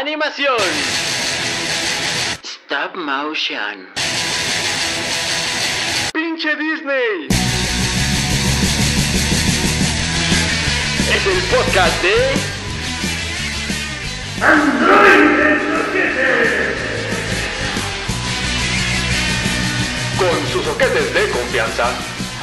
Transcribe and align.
Animación. 0.00 0.56
Stop 2.44 2.94
motion. 2.94 3.88
Pinche 6.14 6.54
Disney. 6.54 7.26
Es 11.12 11.26
el 11.26 11.42
podcast 11.50 12.02
de 12.04 12.14
Con 20.16 20.46
sus 20.52 20.64
soquetes 20.64 21.12
de 21.12 21.28
confianza, 21.30 21.90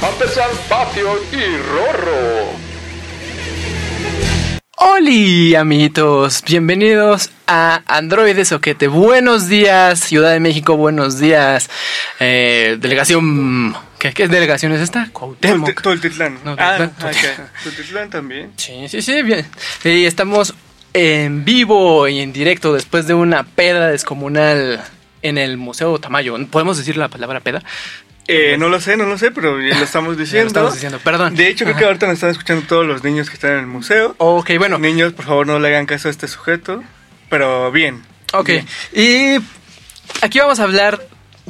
Ampersand, 0.02 0.60
Patio 0.68 1.18
y 1.32 1.58
Rorro. 1.72 2.66
Hola 4.78 5.62
amiguitos, 5.62 6.44
bienvenidos 6.46 7.30
a 7.48 7.82
Android 7.88 8.44
Soquete. 8.44 8.88
Buenos 8.88 9.48
días, 9.48 10.00
Ciudad 10.00 10.32
de 10.32 10.40
México, 10.40 10.78
buenos 10.78 11.20
días. 11.20 11.70
Eh, 12.20 12.78
delegación, 12.80 13.76
¿qué, 14.00 14.14
¿qué 14.14 14.28
delegación 14.28 14.72
es 14.72 14.82
esta? 14.82 15.10
Cuauhtémoc. 15.12 15.82
Toltitlán. 15.82 16.40
No, 16.44 16.56
ah, 16.58 16.90
Toltitlán, 17.64 18.10
también. 18.10 18.52
Sí, 18.58 18.88
sí, 18.88 19.02
sí, 19.02 19.22
bien. 19.22 19.46
Y 19.84 20.06
estamos 20.06 20.54
en 20.94 21.44
vivo 21.46 22.08
y 22.08 22.20
en 22.20 22.34
directo 22.34 22.74
después 22.74 23.08
de 23.08 23.14
una 23.14 23.44
peda 23.44 23.88
descomunal 23.90 24.84
en 25.22 25.38
el 25.38 25.58
Museo 25.58 26.00
Tamayo. 26.00 26.38
¿Podemos 26.48 26.78
decir 26.78 26.98
la 26.98 27.10
palabra 27.10 27.40
peda? 27.42 27.64
Eh, 28.28 28.56
no 28.58 28.70
lo 28.70 28.82
sé, 28.82 28.98
no 28.98 29.06
lo 29.06 29.20
sé, 29.20 29.30
pero 29.30 29.62
ya 29.62 29.78
lo 29.78 29.84
estamos 29.84 30.14
Ya 30.16 30.20
lo 30.20 30.26
diciendo. 30.26 30.48
estamos 30.48 30.74
diciendo, 30.74 31.00
perdón. 31.04 31.36
De 31.36 31.48
hecho, 31.48 31.66
creo 31.66 31.78
que 31.78 31.86
ahorita 31.86 32.08
nos 32.08 32.16
están 32.16 32.32
escuchando 32.32 32.66
todos 32.68 32.86
los 32.86 33.04
niños 33.04 33.30
que 33.30 33.36
están 33.36 33.52
en 33.52 33.60
el 33.60 33.68
museo. 33.68 34.16
Ok, 34.18 34.52
bueno. 34.58 34.80
Niños, 34.80 35.14
por 35.14 35.26
favor, 35.26 35.46
no 35.46 35.60
le 35.60 35.68
hagan 35.68 35.86
caso 35.86 36.08
a 36.08 36.12
este 36.12 36.28
sujeto. 36.28 36.84
Pero 37.30 37.72
bien. 37.72 38.04
Ok. 38.34 38.48
Bien. 38.48 38.68
Y 38.94 39.38
aquí 40.22 40.40
vamos 40.40 40.60
a 40.60 40.64
hablar. 40.64 41.02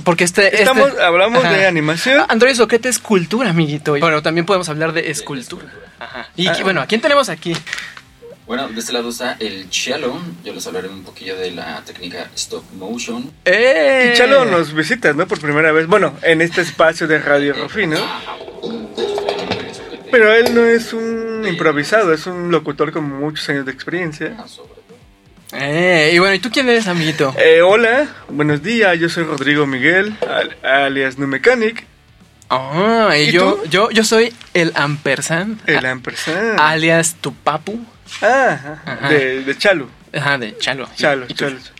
Porque 0.03 0.23
este. 0.25 0.45
este- 0.47 0.57
Estamos, 0.59 0.91
hablamos 0.99 1.43
Ajá. 1.45 1.53
de 1.53 1.65
animación. 1.67 2.19
Ah, 2.19 2.25
Android 2.29 2.53
Soquete 2.55 2.89
es 2.89 2.99
cultura, 2.99 3.49
amiguito. 3.51 3.91
Bueno, 3.97 4.21
también 4.21 4.45
podemos 4.45 4.67
hablar 4.69 4.91
de 4.93 5.09
escultura. 5.09 5.65
Ajá. 5.99 6.27
Y 6.35 6.47
Ah. 6.47 6.57
bueno, 6.63 6.81
¿a 6.81 6.85
quién 6.85 6.99
tenemos 7.01 7.29
aquí? 7.29 7.55
Bueno, 8.45 8.67
de 8.67 8.79
este 8.79 8.93
lado 8.93 9.09
está 9.09 9.37
el 9.39 9.71
Cielo. 9.71 10.19
Yo 10.43 10.53
les 10.53 10.67
hablaré 10.67 10.89
un 10.89 11.03
poquillo 11.03 11.35
de 11.37 11.49
la 11.51 11.81
técnica 11.83 12.27
stop 12.35 12.63
motion. 12.73 13.31
¡Eh! 13.45 14.11
Y 14.13 14.17
Chalo 14.17 14.45
nos 14.45 14.73
visitas, 14.73 15.15
¿no? 15.15 15.27
Por 15.27 15.39
primera 15.39 15.71
vez. 15.71 15.87
Bueno, 15.87 16.15
en 16.21 16.41
este 16.41 16.61
espacio 16.61 17.07
de 17.07 17.17
Radio 17.19 17.53
Rufino. 17.55 17.97
Pero 20.11 20.33
él 20.33 20.53
no 20.53 20.63
es 20.65 20.93
un 20.93 21.45
improvisado, 21.47 22.13
es 22.13 22.27
un 22.27 22.51
locutor 22.51 22.91
con 22.91 23.03
muchos 23.19 23.47
años 23.49 23.65
de 23.65 23.71
experiencia. 23.71 24.35
Eh, 25.53 26.11
y 26.13 26.19
bueno, 26.19 26.33
¿y 26.33 26.39
tú 26.39 26.49
quién 26.51 26.67
eres, 26.69 26.87
amiguito? 26.87 27.33
Eh, 27.37 27.61
hola, 27.61 28.07
buenos 28.29 28.63
días, 28.63 28.97
yo 28.99 29.09
soy 29.09 29.23
Rodrigo 29.23 29.65
Miguel, 29.67 30.15
al- 30.27 30.57
alias 30.63 31.17
Nu 31.17 31.27
Mechanic, 31.27 31.85
Ah, 32.49 33.09
y, 33.17 33.29
¿Y 33.29 33.31
yo, 33.31 33.55
tú? 33.55 33.69
yo, 33.69 33.89
yo 33.91 34.03
soy 34.03 34.31
el 34.53 34.71
Ampersand, 34.75 35.59
el 35.67 35.83
ampersand. 35.85 36.59
alias 36.59 37.15
tu 37.19 37.33
papu. 37.33 37.83
Ah, 38.21 38.77
Ajá. 38.85 39.09
de, 39.09 39.41
de 39.43 39.57
Chalo. 39.57 39.89
Ajá, 40.13 40.37
de 40.37 40.55
Chalo. 40.59 40.87
Chalo, 40.95 41.25
y. 41.27 41.33
Chalo. 41.33 41.57
Y, 41.57 41.74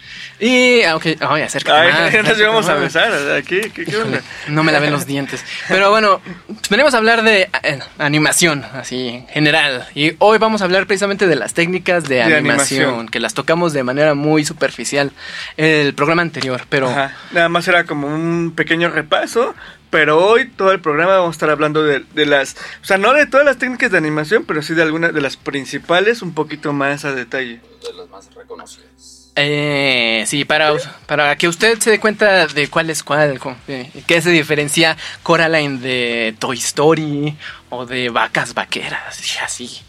ah, 0.86 0.96
ok, 0.96 1.06
ay, 1.20 1.42
acércate 1.44 1.78
Ay, 1.78 2.14
más, 2.14 2.24
nos 2.30 2.40
íbamos 2.40 2.68
a 2.70 2.76
besar, 2.76 3.12
¿verdad? 3.12 3.44
¿Qué, 3.48 3.62
qué, 3.74 3.86
qué 3.86 3.92
Híjole, 3.92 4.04
onda? 4.04 4.22
no 4.50 4.64
me 4.64 4.72
lavé 4.72 4.90
los 4.92 5.06
dientes. 5.06 5.44
Pero 5.68 5.90
bueno, 5.92 6.22
venimos 6.70 6.94
a 6.94 6.98
hablar 6.98 7.24
de 7.24 7.50
eh, 7.64 7.80
animación, 7.98 8.64
así, 8.74 9.08
en 9.10 9.28
general. 9.28 9.88
Y 9.96 10.14
hoy 10.20 10.38
vamos 10.38 10.62
a 10.62 10.66
hablar 10.66 10.88
precisamente 10.88 11.28
de 11.28 11.36
las 11.36 11.54
técnicas 11.54 12.04
de, 12.06 12.16
De 12.16 12.24
animación, 12.24 12.84
animación. 12.84 13.08
que 13.10 13.20
las 13.20 13.34
tocamos 13.34 13.74
de 13.74 13.84
manera 13.84 14.14
muy 14.14 14.44
superficial 14.46 15.12
el 15.58 15.94
programa 15.94 16.22
anterior. 16.22 16.64
Pero 16.70 16.90
Ajá, 16.90 17.16
nada 17.32 17.50
más 17.50 17.68
era 17.68 17.86
como 17.86 18.08
un 18.08 18.54
pequeño 18.56 18.90
repaso, 18.90 19.56
pero 19.90 20.18
hoy 20.26 20.50
todo 20.50 20.72
el 20.72 20.82
programa 20.82 21.14
vamos 21.14 21.30
a 21.30 21.32
estar 21.38 21.50
hablando 21.50 21.84
de, 21.84 22.04
de 22.14 22.26
las, 22.26 22.56
o 22.82 22.86
sea, 22.86 22.98
no 22.98 23.14
de 23.14 23.26
todas 23.28 23.46
las 23.46 23.58
técnicas 23.58 23.92
de 23.92 23.98
animación, 23.98 24.44
pero 24.46 24.62
sí 24.62 24.74
de 24.74 24.82
algunas 24.82 25.14
de 25.14 25.22
las 25.22 25.38
principales 25.38 26.22
un 26.22 26.34
poquito 26.34 26.74
más 26.74 27.06
a 27.06 27.14
detalle. 27.14 27.62
De 27.82 27.94
las 27.96 28.10
más 28.10 28.30
reconocidas. 28.36 28.88
Eh, 29.36 30.24
sí, 30.28 30.46
para, 30.46 30.74
para 31.08 31.36
que 31.36 31.50
usted 31.50 31.78
se 31.80 31.92
dé 31.92 32.00
cuenta 32.00 32.48
de 32.48 32.70
cuál 32.70 32.90
es 32.90 33.04
cuál, 33.04 33.40
eh, 33.68 33.92
qué 34.08 34.22
se 34.22 34.30
diferencia 34.30 34.96
Coraline 35.24 35.80
de 35.80 36.36
Toy 36.40 36.58
Story 36.58 37.38
o 37.70 37.86
de 37.86 38.10
Vacas 38.10 38.54
Vaqueras, 38.54 39.36
y 39.36 39.40
así. 39.44 39.82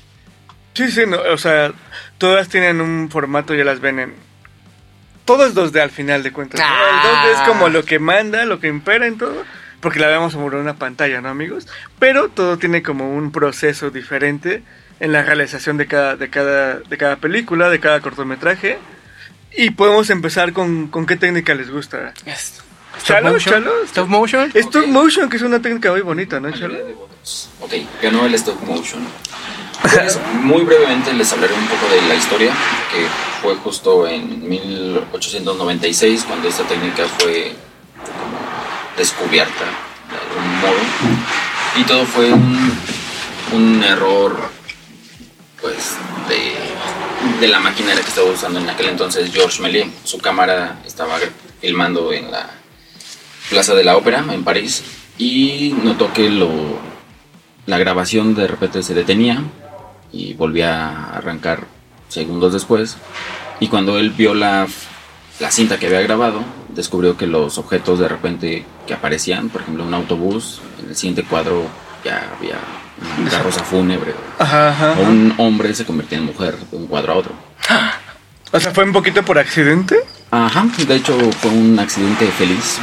Sí, 0.74 0.90
sí, 0.90 1.02
no, 1.06 1.18
o 1.32 1.38
sea, 1.38 1.72
todas 2.18 2.48
tienen 2.48 2.80
un 2.80 3.08
formato, 3.08 3.54
ya 3.54 3.64
las 3.64 3.80
ven 3.80 3.98
en... 4.00 4.14
Todo 5.24 5.46
es 5.46 5.54
2D 5.54 5.80
al 5.80 5.90
final 5.90 6.22
de 6.22 6.32
cuentas. 6.32 6.60
¿no? 6.60 6.66
Ah. 6.68 7.02
El 7.02 7.30
2D 7.30 7.34
es 7.34 7.48
como 7.48 7.68
lo 7.68 7.84
que 7.84 7.98
manda, 7.98 8.44
lo 8.44 8.60
que 8.60 8.68
impera 8.68 9.06
en 9.06 9.16
todo, 9.16 9.44
porque 9.80 10.00
la 10.00 10.08
vemos 10.08 10.32
sobre 10.32 10.56
una 10.56 10.74
pantalla, 10.74 11.20
¿no, 11.20 11.28
amigos? 11.28 11.68
Pero 11.98 12.28
todo 12.28 12.58
tiene 12.58 12.82
como 12.82 13.14
un 13.14 13.30
proceso 13.30 13.90
diferente 13.90 14.62
en 14.98 15.12
la 15.12 15.22
realización 15.22 15.76
de 15.76 15.86
cada, 15.86 16.16
de 16.16 16.30
cada, 16.30 16.80
de 16.80 16.98
cada 16.98 17.16
película, 17.16 17.70
de 17.70 17.80
cada 17.80 18.00
cortometraje. 18.00 18.78
Y 19.56 19.70
podemos 19.70 20.10
empezar 20.10 20.52
con, 20.52 20.88
con 20.88 21.06
qué 21.06 21.16
técnica 21.16 21.54
les 21.54 21.70
gusta. 21.70 22.12
Es- 22.24 22.60
Chalo, 23.04 23.38
Chalo. 23.38 23.82
Stop 23.84 24.08
motion. 24.08 24.50
Stop 24.54 24.86
motion, 24.86 25.28
que 25.28 25.36
es 25.36 25.42
una 25.42 25.60
técnica 25.60 25.90
muy 25.92 26.00
bonita, 26.00 26.40
¿no, 26.40 26.50
Chalo? 26.50 26.78
Ok, 27.60 27.72
ganó 28.02 28.24
el 28.26 28.34
stop 28.34 28.58
motion. 28.62 29.06
Pues, 29.82 30.18
muy 30.40 30.62
brevemente 30.64 31.12
les 31.12 31.30
hablaré 31.32 31.52
un 31.54 31.66
poco 31.66 31.86
de 31.94 32.02
la 32.08 32.14
historia, 32.14 32.52
que 32.90 33.06
fue 33.42 33.54
justo 33.56 34.06
en 34.08 34.48
1896 34.48 36.24
cuando 36.26 36.48
esta 36.48 36.64
técnica 36.64 37.04
fue 37.18 37.52
como 38.02 38.38
descubierta 38.96 39.64
de 40.10 40.16
algún 40.16 40.60
modo. 40.60 40.78
Y 41.78 41.84
todo 41.84 42.06
fue 42.06 42.32
un, 42.32 42.72
un 43.52 43.84
error 43.84 44.50
pues 45.60 45.92
de, 46.28 46.52
de 47.40 47.48
la 47.48 47.60
maquinaria 47.60 48.02
que 48.02 48.08
estaba 48.08 48.30
usando 48.30 48.58
en 48.60 48.68
aquel 48.68 48.88
entonces 48.88 49.32
Georges 49.32 49.60
Méliès. 49.60 49.88
Su 50.04 50.18
cámara 50.18 50.80
estaba 50.86 51.18
filmando 51.60 52.12
en 52.12 52.30
la 52.30 52.50
Plaza 53.50 53.74
de 53.74 53.84
la 53.84 53.96
Ópera 53.96 54.24
en 54.32 54.44
París 54.44 54.82
y 55.18 55.74
notó 55.82 56.12
que 56.12 56.30
lo, 56.30 56.50
la 57.66 57.78
grabación 57.78 58.34
de 58.34 58.46
repente 58.46 58.82
se 58.82 58.94
detenía 58.94 59.42
y 60.12 60.34
volvía 60.34 60.88
a 60.88 61.16
arrancar 61.16 61.66
segundos 62.08 62.52
después. 62.52 62.96
Y 63.60 63.68
cuando 63.68 63.98
él 63.98 64.10
vio 64.10 64.34
la, 64.34 64.66
la 65.40 65.50
cinta 65.50 65.78
que 65.78 65.86
había 65.86 66.00
grabado, 66.00 66.42
descubrió 66.74 67.16
que 67.16 67.26
los 67.26 67.58
objetos 67.58 67.98
de 67.98 68.08
repente 68.08 68.64
que 68.86 68.94
aparecían, 68.94 69.48
por 69.48 69.62
ejemplo 69.62 69.84
un 69.84 69.94
autobús, 69.94 70.60
en 70.82 70.90
el 70.90 70.96
siguiente 70.96 71.24
cuadro 71.24 71.64
ya 72.06 72.32
había 72.38 72.56
una 73.18 73.30
carroza 73.30 73.62
fúnebre 73.64 74.14
Ajá, 74.38 74.68
ajá. 74.70 74.94
o 74.98 75.02
un 75.02 75.34
hombre 75.38 75.74
se 75.74 75.84
convertía 75.84 76.18
en 76.18 76.24
mujer 76.26 76.56
de 76.56 76.76
un 76.76 76.86
cuadro 76.86 77.12
a 77.12 77.16
otro. 77.16 77.32
O 78.52 78.60
sea, 78.60 78.70
fue 78.70 78.84
un 78.84 78.92
poquito 78.92 79.24
por 79.24 79.38
accidente. 79.38 79.96
Ajá, 80.30 80.66
de 80.86 80.94
hecho 80.94 81.18
fue 81.32 81.50
un 81.50 81.76
accidente 81.80 82.26
feliz. 82.28 82.78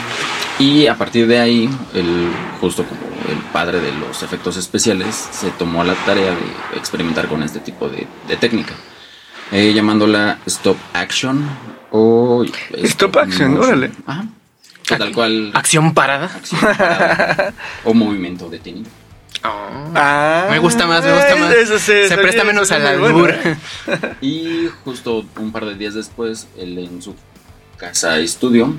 Y 0.59 0.88
a 0.88 0.95
partir 0.95 1.25
de 1.25 1.39
ahí, 1.39 1.69
el, 1.94 2.31
justo 2.59 2.84
como 2.84 3.00
el 3.31 3.38
padre 3.53 3.79
de 3.79 3.94
los 3.94 4.22
efectos 4.22 4.57
especiales, 4.57 5.16
se 5.31 5.51
tomó 5.51 5.84
la 5.85 5.95
tarea 6.05 6.31
de 6.31 6.78
experimentar 6.78 7.28
con 7.28 7.41
este 7.44 7.59
tipo 7.59 7.88
de, 7.88 8.05
de 8.28 8.35
técnica, 8.35 8.73
eh, 9.53 9.73
llamándola 9.73 10.38
stop 10.45 10.78
action 10.94 11.50
o... 11.91 12.44
Stop 12.84 13.17
action, 13.17 13.53
motion. 13.53 13.67
órale. 13.67 13.91
Ajá. 14.05 14.25
Tal 14.85 15.11
cual... 15.13 15.51
Acción 15.53 15.94
parada. 15.94 16.25
acción 16.25 16.59
parada 16.59 17.53
o 17.85 17.94
movimiento 17.94 18.50
detenido. 18.50 18.90
Ah, 19.41 20.47
Me 20.49 20.59
gusta 20.59 20.85
más, 20.88 21.03
me 21.03 21.13
gusta 21.13 21.35
más. 21.35 21.53
eso 21.55 21.77
sí, 21.79 21.85
Se 21.85 22.05
eso 22.05 22.16
presta 22.16 22.41
sí, 22.41 22.47
menos 22.47 22.71
al 22.71 22.85
albur. 22.88 23.33
bueno. 23.33 23.57
Y 24.21 24.67
justo 24.83 25.25
un 25.40 25.52
par 25.52 25.66
de 25.66 25.75
días 25.75 25.93
después, 25.96 26.47
él 26.58 26.78
en 26.78 27.02
su 27.02 27.16
casa 27.78 28.19
estudio 28.19 28.73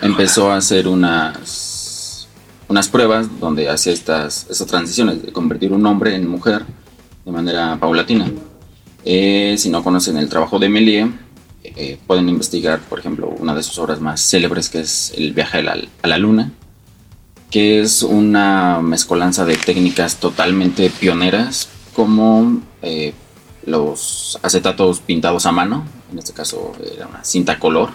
empezó 0.00 0.50
a 0.50 0.56
hacer 0.56 0.88
unas, 0.88 2.28
unas 2.68 2.88
pruebas 2.88 3.28
donde 3.40 3.68
hacía 3.68 3.92
estas, 3.92 4.46
estas 4.48 4.66
transiciones 4.66 5.22
de 5.22 5.32
convertir 5.32 5.72
un 5.72 5.84
hombre 5.86 6.14
en 6.14 6.26
mujer 6.28 6.64
de 7.24 7.32
manera 7.32 7.76
paulatina. 7.78 8.30
Eh, 9.04 9.56
si 9.58 9.68
no 9.68 9.84
conocen 9.84 10.16
el 10.16 10.28
trabajo 10.28 10.58
de 10.58 10.68
Méliès, 10.70 11.08
eh, 11.62 11.98
pueden 12.06 12.28
investigar, 12.28 12.80
por 12.80 12.98
ejemplo, 12.98 13.28
una 13.28 13.54
de 13.54 13.62
sus 13.62 13.78
obras 13.78 14.00
más 14.00 14.20
célebres 14.20 14.68
que 14.70 14.80
es 14.80 15.12
El 15.16 15.32
viaje 15.32 15.58
a 15.58 15.62
la, 15.62 15.76
a 16.02 16.08
la 16.08 16.18
luna, 16.18 16.50
que 17.54 17.80
es 17.82 18.02
una 18.02 18.80
mezcolanza 18.80 19.44
de 19.44 19.56
técnicas 19.56 20.16
totalmente 20.16 20.90
pioneras 20.90 21.68
como 21.94 22.60
eh, 22.82 23.14
los 23.64 24.40
acetatos 24.42 24.98
pintados 24.98 25.46
a 25.46 25.52
mano, 25.52 25.84
en 26.10 26.18
este 26.18 26.32
caso 26.32 26.72
era 26.96 27.06
una 27.06 27.22
cinta 27.22 27.60
color, 27.60 27.90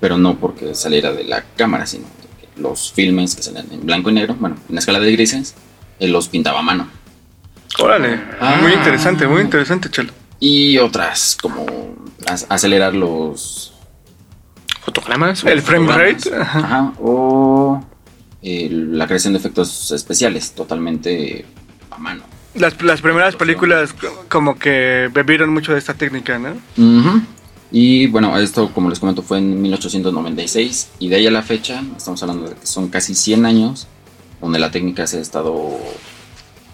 pero 0.00 0.18
no 0.18 0.34
porque 0.38 0.74
saliera 0.74 1.12
de 1.12 1.22
la 1.22 1.44
cámara, 1.56 1.86
sino 1.86 2.06
que 2.20 2.60
los 2.60 2.90
filmes 2.92 3.36
que 3.36 3.44
salían 3.44 3.66
en 3.70 3.86
blanco 3.86 4.10
y 4.10 4.14
negro, 4.14 4.34
bueno, 4.40 4.56
en 4.68 4.76
escala 4.76 4.98
de 4.98 5.12
grises, 5.12 5.54
él 6.00 6.10
los 6.10 6.26
pintaba 6.26 6.58
a 6.58 6.62
mano. 6.62 6.88
Órale, 7.78 8.20
Ah. 8.40 8.58
muy 8.60 8.72
interesante, 8.72 9.28
muy 9.28 9.42
interesante, 9.42 9.88
Chelo. 9.88 10.12
Y 10.40 10.78
otras 10.78 11.36
como 11.40 11.64
ac- 12.26 12.46
acelerar 12.48 12.92
los 12.92 13.70
Fotogramas. 14.84 15.44
El 15.44 15.62
frame 15.62 15.86
fotogramas. 15.86 16.24
rate. 16.24 16.36
Ajá. 16.42 16.58
Ajá, 16.58 16.92
o 17.00 17.80
eh, 18.44 18.68
la 18.70 19.06
creación 19.06 19.32
de 19.32 19.38
efectos 19.40 19.90
especiales 19.90 20.52
totalmente 20.52 21.44
a 21.90 21.98
mano. 21.98 22.22
Las, 22.54 22.80
las 22.82 23.00
primeras 23.00 23.34
películas 23.34 23.92
co- 23.94 24.26
como 24.28 24.56
que 24.58 25.10
bebieron 25.12 25.50
mucho 25.50 25.72
de 25.72 25.78
esta 25.78 25.94
técnica, 25.94 26.38
¿no? 26.38 26.50
Ujú. 26.76 27.22
Y 27.72 28.06
bueno, 28.06 28.38
esto 28.38 28.70
como 28.72 28.88
les 28.90 29.00
comento 29.00 29.22
fue 29.22 29.38
en 29.38 29.60
1896 29.60 30.90
y 31.00 31.08
de 31.08 31.16
ahí 31.16 31.26
a 31.26 31.30
la 31.32 31.42
fecha 31.42 31.82
estamos 31.96 32.22
hablando 32.22 32.48
de 32.50 32.54
que 32.54 32.66
son 32.66 32.88
casi 32.88 33.14
100 33.16 33.46
años 33.46 33.88
donde 34.40 34.58
la 34.60 34.70
técnica 34.70 35.06
se 35.08 35.18
ha 35.18 35.20
estado 35.20 35.78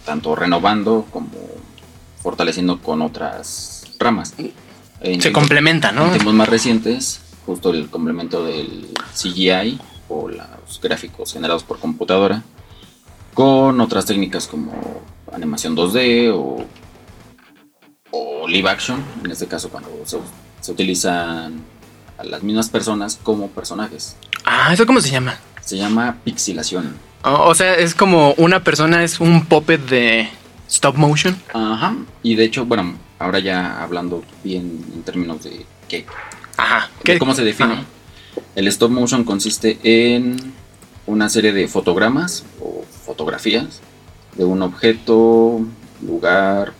tanto 0.05 0.35
renovando 0.35 1.07
como 1.11 1.31
fortaleciendo 2.23 2.81
con 2.83 3.01
otras 3.01 3.85
ramas. 3.99 4.35
En 5.01 5.21
Se 5.23 5.33
complementa, 5.33 5.91
En 5.91 5.95
¿no? 5.97 6.11
tiempos 6.11 6.35
más 6.35 6.49
recientes, 6.49 7.21
justo 7.47 7.71
el 7.71 7.89
complemento 7.89 8.45
del 8.45 8.89
CGI 9.15 9.79
o 10.11 10.29
los 10.29 10.81
gráficos 10.83 11.33
generados 11.33 11.63
por 11.63 11.79
computadora 11.79 12.43
con 13.33 13.81
otras 13.81 14.05
técnicas 14.05 14.47
como 14.47 15.03
animación 15.33 15.77
2D 15.77 16.33
o, 16.35 16.67
o 18.11 18.49
live 18.49 18.69
action, 18.69 19.03
en 19.25 19.31
este 19.31 19.47
caso 19.47 19.71
cuando 19.71 19.89
se, 20.05 20.19
se 20.61 20.73
utilizan 20.73 21.63
a 22.19 22.25
las 22.25 22.43
mismas 22.43 22.69
personas 22.69 23.19
como 23.23 23.49
personajes. 23.49 24.17
Ah, 24.45 24.73
¿eso 24.73 24.85
cómo 24.85 25.01
se 25.01 25.11
llama? 25.11 25.39
Se 25.63 25.77
llama 25.77 26.17
pixilación. 26.25 26.95
O, 27.23 27.49
o 27.49 27.55
sea, 27.55 27.75
es 27.75 27.95
como 27.95 28.35
una 28.35 28.65
persona 28.65 29.05
es 29.05 29.21
un 29.21 29.47
puppet 29.47 29.81
de 29.89 30.29
stop 30.69 30.97
motion. 30.97 31.41
Ajá. 31.55 31.97
Y 32.23 32.35
de 32.35 32.45
hecho, 32.45 32.65
bueno, 32.67 32.95
ahora 33.19 33.39
ya 33.39 33.81
hablando 33.83 34.25
bien 34.43 34.85
en 34.93 35.03
términos 35.03 35.45
de 35.45 35.65
qué 35.89 36.05
Ajá. 36.57 36.91
¿De 37.05 37.19
¿Cómo 37.19 37.35
se 37.35 37.45
define? 37.45 37.73
Ajá. 37.73 37.85
El 38.55 38.69
stop 38.69 38.91
motion 38.91 39.25
consiste 39.25 39.79
en 39.83 40.37
una 41.07 41.29
serie 41.29 41.53
de 41.53 41.69
fotogramas 41.69 42.45
o 42.61 42.85
fotografías 43.05 43.81
de 44.37 44.45
un 44.45 44.63
objeto, 44.63 45.61
lugar, 46.07 46.73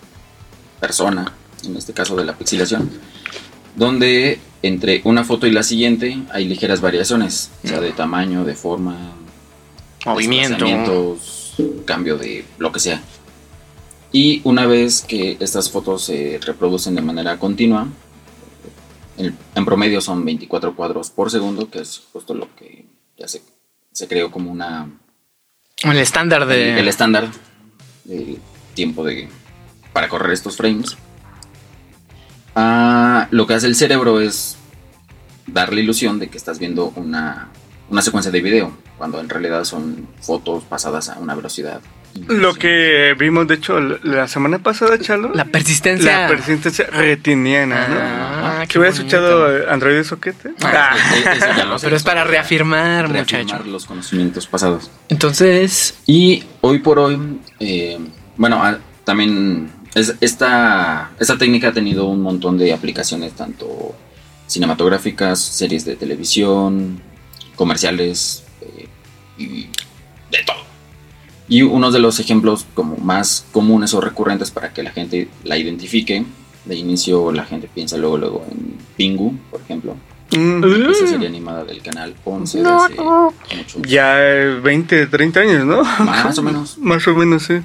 persona, 0.81 1.33
en 1.65 1.77
este 1.77 1.93
caso 1.93 2.17
de 2.17 2.25
la 2.25 2.37
pixilación, 2.37 2.91
donde 3.77 4.39
entre 4.63 5.01
una 5.05 5.25
foto 5.25 5.47
y 5.47 5.53
la 5.53 5.63
siguiente 5.63 6.19
hay 6.33 6.47
ligeras 6.47 6.81
variaciones, 6.81 7.51
o 7.65 7.69
sea, 7.69 7.81
de 7.81 7.93
tamaño, 7.93 8.45
de 8.45 8.55
forma, 8.55 8.97
Movimiento. 10.05 11.19
cambio 11.85 12.17
de 12.17 12.45
lo 12.59 12.73
que 12.73 12.81
sea. 12.81 13.03
Y 14.13 14.41
una 14.45 14.67
vez 14.67 15.03
que 15.03 15.37
estas 15.41 15.71
fotos 15.71 16.05
se 16.05 16.41
reproducen 16.45 16.95
de 16.95 17.03
manera 17.03 17.39
continua, 17.39 17.87
en, 19.21 19.37
en 19.55 19.65
promedio 19.65 20.01
son 20.01 20.25
24 20.25 20.75
cuadros 20.75 21.11
por 21.11 21.31
segundo, 21.31 21.71
que 21.71 21.81
es 21.81 22.03
justo 22.13 22.35
lo 22.35 22.55
que 22.57 22.87
ya 23.17 23.29
se, 23.29 23.43
se 23.93 24.09
creó 24.09 24.31
como 24.31 24.51
una 24.51 24.89
El 25.83 25.99
estándar 25.99 26.47
de. 26.47 26.73
el, 26.73 26.79
el 26.79 26.89
estándar 26.89 27.29
tiempo 28.75 29.05
de 29.05 29.29
para 29.93 30.09
correr 30.09 30.33
estos 30.33 30.57
frames. 30.57 30.97
Ah, 32.55 33.29
lo 33.31 33.47
que 33.47 33.55
hace 33.55 33.67
el 33.67 33.77
cerebro 33.77 34.21
es 34.21 34.57
dar 35.47 35.73
la 35.73 35.81
ilusión 35.81 36.19
de 36.19 36.29
que 36.29 36.39
estás 36.39 36.59
viendo 36.59 36.93
una, 36.97 37.49
una 37.89 38.03
secuencia 38.03 38.33
de 38.33 38.41
video, 38.41 38.73
cuando 38.99 39.21
en 39.21 39.29
realidad 39.29 39.65
son 39.65 40.09
fotos 40.21 40.65
pasadas 40.65 41.09
a 41.09 41.19
una 41.19 41.35
velocidad. 41.35 41.81
Lo 42.27 42.55
que 42.55 43.15
vimos, 43.19 43.47
de 43.49 43.55
hecho, 43.55 43.79
la 43.81 44.27
semana 44.29 44.59
pasada, 44.59 44.99
Chalo. 44.99 45.33
La 45.35 45.45
persistencia. 45.45 46.23
La 46.23 46.29
persistencia 46.29 46.87
retiniana, 46.87 47.89
¿no? 47.89 47.97
Ah, 48.01 48.59
qué 48.63 48.69
¿Que 48.69 48.79
hubiera 48.79 48.95
escuchado 48.95 49.71
Android 49.71 49.97
de 49.97 50.05
Soquete? 50.05 50.51
Ah, 50.63 50.95
lo 51.67 51.79
sé. 51.79 51.85
Pero 51.87 51.97
es 51.97 52.03
para 52.03 52.25
reafirmar, 52.25 53.11
Reafirmar 53.11 53.45
muchacho. 53.45 53.65
los 53.71 53.87
conocimientos 53.87 54.47
pasados. 54.47 54.91
Entonces, 55.09 55.95
Y 56.07 56.45
hoy 56.61 56.81
por 56.81 56.99
hoy, 56.99 57.39
eh, 57.61 57.99
bueno, 58.37 58.63
ah, 58.65 58.79
también 59.05 59.71
es- 59.95 60.15
esta, 60.21 61.11
esta 61.21 61.39
técnica 61.39 61.69
ha 61.69 61.73
tenido 61.73 62.07
un 62.07 62.23
montón 62.23 62.59
de 62.59 62.73
aplicaciones, 62.73 63.33
tanto 63.35 63.95
cinematográficas, 64.47 65.41
series 65.41 65.85
de 65.85 65.97
televisión, 65.97 67.01
comerciales 67.57 68.45
eh, 68.63 68.89
y 69.39 69.69
de 70.31 70.45
todo. 70.45 70.70
Y 71.51 71.61
uno 71.63 71.91
de 71.91 71.99
los 71.99 72.19
ejemplos 72.21 72.65
como 72.75 72.97
más 72.97 73.45
comunes 73.53 73.93
o 73.93 74.01
recurrentes 74.01 74.51
para 74.51 74.73
que 74.73 74.83
la 74.83 74.91
gente 74.93 75.29
la 75.45 75.59
identifique, 75.59 76.25
de 76.65 76.75
inicio 76.77 77.31
la 77.33 77.45
gente 77.45 77.69
piensa 77.75 77.97
luego 77.99 78.17
luego 78.17 78.47
en 78.51 78.77
Pingu, 78.97 79.37
por 79.51 79.61
ejemplo, 79.61 79.97
Mm, 80.33 80.63
esa 80.93 81.09
serie 81.09 81.27
animada 81.27 81.65
del 81.65 81.83
canal 81.83 82.15
11 82.25 82.59
de 82.59 82.63
No, 82.63 82.85
hace 82.85 82.95
no. 82.95 83.35
mucho- 83.57 83.81
ya 83.85 84.15
eh, 84.23 84.61
20, 84.63 85.09
30 85.09 85.41
años, 85.41 85.67
¿no? 85.67 85.83
más 85.83 86.39
o 86.39 86.43
menos. 86.45 86.79
Más 86.79 87.09
o 87.09 87.15
menos, 87.17 87.43
sí. 87.43 87.61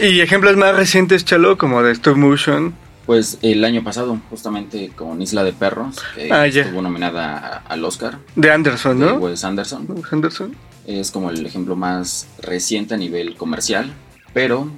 Y 0.00 0.20
ejemplos 0.20 0.56
más 0.56 0.76
recientes, 0.76 1.24
Chalo, 1.24 1.58
como 1.58 1.82
de 1.82 1.90
stop 1.90 2.16
motion. 2.16 2.72
Pues 3.04 3.38
el 3.42 3.64
año 3.64 3.82
pasado, 3.82 4.16
justamente 4.30 4.92
con 4.94 5.20
Isla 5.20 5.42
de 5.42 5.52
Perros, 5.52 5.96
que 6.14 6.30
Ah, 6.32 6.46
ya. 6.46 6.62
estuvo 6.62 6.82
nominada 6.82 7.64
al 7.68 7.84
Oscar 7.84 8.18
De 8.36 8.52
Anderson, 8.52 9.00
de 9.00 9.06
¿no? 9.06 9.14
Wes 9.14 9.42
Anderson. 9.42 9.88
Anderson. 10.12 10.54
Es 10.88 11.10
como 11.10 11.28
el 11.30 11.44
ejemplo 11.44 11.76
más 11.76 12.26
reciente 12.40 12.94
a 12.94 12.96
nivel 12.96 13.36
comercial, 13.36 13.92
pero 14.32 14.70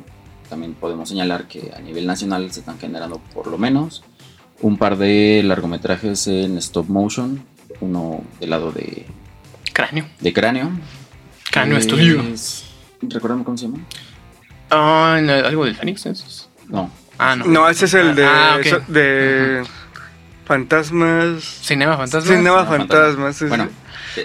también 0.49 0.75
podemos 0.75 1.09
señalar 1.09 1.47
que 1.47 1.73
a 1.77 1.79
nivel 1.81 2.05
nacional 2.05 2.51
se 2.51 2.61
están 2.61 2.81
generando 2.81 3.21
por 3.33 3.47
lo 3.47 3.57
menos 3.59 4.03
un 4.61 4.77
par 4.77 4.97
de 4.99 5.41
largometrajes 5.45 6.27
en 6.27 6.59
stop 6.59 6.89
motion, 6.89 7.45
uno 7.81 8.25
del 8.41 8.51
lado 8.51 8.73
de, 8.73 9.07
cráneo. 9.73 10.05
de 10.19 10.33
cráneo. 10.33 10.71
Cráneo 11.53 11.79
Es- 11.79 11.87
Estudio. 11.87 12.25
¿Recuerdan 13.03 13.45
cómo 13.45 13.57
se 13.57 13.67
llama? 13.67 13.79
Ah, 14.69 15.21
no, 15.23 15.33
algo 15.33 15.65
del 15.65 15.77
Fénix. 15.77 16.05
¿es? 16.07 16.49
No. 16.67 16.91
Ah, 17.19 17.37
no. 17.37 17.45
No, 17.47 17.69
ese 17.69 17.85
es 17.85 17.95
el 17.95 18.17
de, 18.17 18.25
Ah, 18.27 18.57
ok. 18.59 18.67
so- 18.67 18.93
de 18.93 19.63
fantasmas. 20.45 21.43
Cinema 21.63 21.97
Fantasma. 21.97 22.23
Cinema 22.37 22.65
Cinema 22.65 22.67
fantasmas. 22.67 23.43
Bueno, 23.49 23.65
sí. 23.67 23.71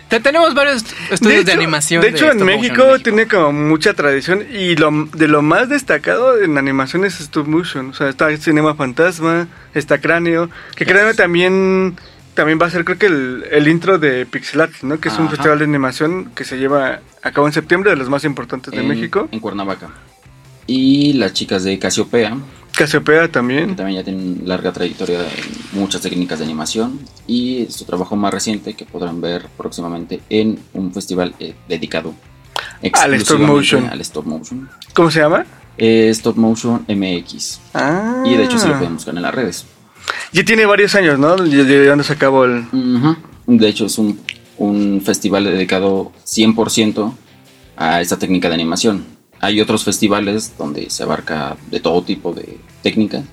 Te- 0.07 0.19
tenemos 0.19 0.53
varios 0.53 0.83
estudios 1.11 1.45
de, 1.45 1.51
animación. 1.53 2.01
De 2.01 2.09
hecho, 2.09 2.31
en 2.31 2.43
México, 2.43 2.99
tiene 3.03 3.27
como 3.27 3.51
mucha 3.53 3.93
tradición 3.93 4.43
y 4.51 4.75
lo, 4.75 4.91
de 5.13 5.27
lo 5.27 5.41
más 5.41 5.69
destacado 5.69 6.41
en 6.41 6.57
animación 6.57 7.05
es 7.05 7.19
stop 7.19 7.47
motion. 7.47 7.89
O 7.89 7.93
sea, 7.93 8.09
está 8.09 8.35
Cinema 8.37 8.75
Fantasma, 8.75 9.47
está 9.73 9.99
Cráneo, 9.99 10.49
que 10.75 10.85
Cráneo 10.85 11.13
también 11.13 11.95
también 12.33 12.59
va 12.61 12.65
a 12.65 12.69
ser 12.69 12.83
creo 12.83 12.97
que 12.97 13.05
el, 13.05 13.45
el 13.49 13.67
intro 13.69 13.97
de 13.97 14.25
Pixel 14.25 14.59
Art, 14.59 14.73
¿no? 14.81 14.99
Que 14.99 15.07
es 15.07 15.17
un 15.17 15.29
festival 15.29 15.59
de 15.59 15.63
animación 15.65 16.31
que 16.35 16.43
se 16.43 16.57
lleva 16.57 16.99
a 17.23 17.31
cabo 17.31 17.47
en 17.47 17.53
septiembre, 17.53 17.91
de 17.91 17.95
los 17.95 18.09
más 18.09 18.25
importantes 18.25 18.73
de 18.73 18.79
en- 18.81 18.87
México. 18.89 19.29
En 19.31 19.39
Cuernavaca. 19.39 19.89
Y 20.67 21.13
las 21.13 21.31
chicas 21.33 21.63
de 21.63 21.77
Casiopea, 21.79 22.35
Casiopea 22.77 23.23
que 23.23 23.27
también. 23.29 23.75
también 23.75 23.99
ya 23.99 24.03
tienen 24.03 24.41
larga 24.45 24.71
trayectoria 24.73 25.19
en 25.21 25.79
muchas 25.79 26.01
técnicas 26.01 26.39
de 26.39 26.45
animación 26.45 26.99
y 27.27 27.67
su 27.69 27.85
trabajo 27.85 28.15
más 28.15 28.33
reciente 28.33 28.73
que 28.73 28.85
podrán 28.85 29.21
ver 29.21 29.47
próximamente 29.57 30.21
en 30.29 30.59
un 30.73 30.93
festival 30.93 31.33
eh, 31.39 31.55
dedicado 31.69 32.13
Al 32.93 33.13
stop 33.15 33.39
motion. 33.39 33.85
al 33.89 34.01
stop 34.01 34.25
motion 34.25 34.69
¿Cómo 34.93 35.09
se 35.11 35.19
llama? 35.19 35.45
Eh, 35.77 36.09
stop 36.11 36.37
motion 36.37 36.85
MX 36.87 37.59
Ah. 37.73 38.23
y 38.25 38.35
de 38.35 38.43
hecho 38.43 38.57
se 38.59 38.67
lo 38.67 38.77
pueden 38.77 38.95
buscar 38.95 39.15
en 39.15 39.21
las 39.21 39.33
redes 39.33 39.65
Ya 40.33 40.43
tiene 40.43 40.65
varios 40.65 40.95
años, 40.95 41.17
¿no? 41.17 41.35
Llevándose 41.37 42.13
a 42.13 42.17
cabo 42.17 42.45
el... 42.45 42.65
De 43.47 43.67
hecho 43.67 43.85
es 43.85 43.97
un, 43.97 44.19
un 44.57 45.01
festival 45.03 45.43
dedicado 45.45 46.11
100% 46.25 47.13
a 47.77 48.01
esta 48.01 48.17
técnica 48.17 48.47
de 48.49 48.55
animación 48.55 49.14
hay 49.45 49.61
otros 49.61 49.83
festivales 49.83 50.53
donde 50.57 50.89
se 50.89 51.03
abarca 51.03 51.55
de 51.69 51.79
todo 51.79 52.01
tipo 52.03 52.33
de 52.33 52.57
técnicas 52.83 53.23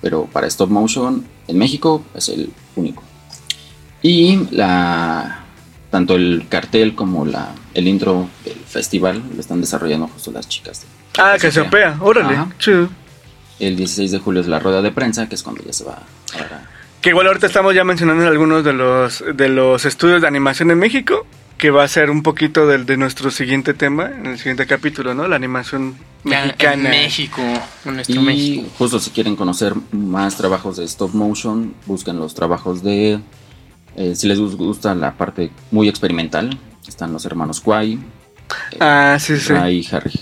pero 0.00 0.24
para 0.26 0.46
stop 0.46 0.70
motion 0.70 1.24
en 1.48 1.58
México 1.58 2.04
es 2.14 2.28
el 2.28 2.50
único. 2.76 3.02
Y 4.00 4.46
la 4.52 5.40
tanto 5.90 6.14
el 6.14 6.46
cartel 6.48 6.94
como 6.94 7.24
la 7.24 7.52
el 7.74 7.88
intro 7.88 8.28
del 8.44 8.54
festival 8.58 9.22
lo 9.34 9.40
están 9.40 9.60
desarrollando 9.60 10.06
justo 10.08 10.30
las 10.30 10.48
chicas. 10.48 10.82
de 10.82 10.86
Ah, 11.20 11.36
Casiopea. 11.40 11.94
Casiopea, 11.94 11.98
órale, 12.00 12.34
Ajá. 12.36 12.48
chido. 12.60 12.88
El 13.58 13.74
16 13.74 14.12
de 14.12 14.18
julio 14.20 14.40
es 14.40 14.46
la 14.46 14.60
rueda 14.60 14.82
de 14.82 14.92
prensa, 14.92 15.28
que 15.28 15.34
es 15.34 15.42
cuando 15.42 15.64
ya 15.64 15.72
se 15.72 15.82
va 15.84 15.94
a- 15.94 16.62
Que 17.00 17.08
igual 17.10 17.26
ahorita 17.26 17.46
estamos 17.46 17.74
ya 17.74 17.82
mencionando 17.82 18.24
algunos 18.28 18.62
de 18.62 18.72
los, 18.74 19.24
de 19.34 19.48
los 19.48 19.84
estudios 19.84 20.20
de 20.22 20.28
animación 20.28 20.70
en 20.70 20.78
México, 20.78 21.26
que 21.58 21.70
va 21.70 21.82
a 21.84 21.88
ser 21.88 22.10
un 22.10 22.22
poquito 22.22 22.66
del 22.66 22.86
de 22.86 22.96
nuestro 22.96 23.30
siguiente 23.30 23.74
tema, 23.74 24.06
en 24.06 24.26
el 24.26 24.38
siguiente 24.38 24.66
capítulo, 24.66 25.14
¿no? 25.14 25.26
La 25.28 25.36
animación 25.36 25.96
mexicana. 26.24 26.74
En 26.74 26.82
México. 26.90 27.42
En 27.84 27.94
nuestro 27.96 28.14
Y 28.20 28.24
México. 28.24 28.68
justo 28.78 29.00
si 29.00 29.10
quieren 29.10 29.34
conocer 29.36 29.74
más 29.92 30.36
trabajos 30.36 30.76
de 30.76 30.84
stop 30.84 31.12
motion, 31.14 31.74
busquen 31.86 32.18
los 32.18 32.34
trabajos 32.34 32.82
de... 32.82 33.20
eh, 33.96 34.14
si 34.14 34.28
les 34.28 34.38
gusta 34.38 34.94
la 34.94 35.14
parte 35.16 35.50
muy 35.72 35.88
experimental, 35.88 36.56
están 36.86 37.12
los 37.12 37.24
hermanos 37.26 37.60
Kwai, 37.60 37.98
Ah, 38.80 39.18
sí, 39.20 39.36
sí. 39.36 39.52
Ray, 39.52 39.86
Harry. 39.92 40.12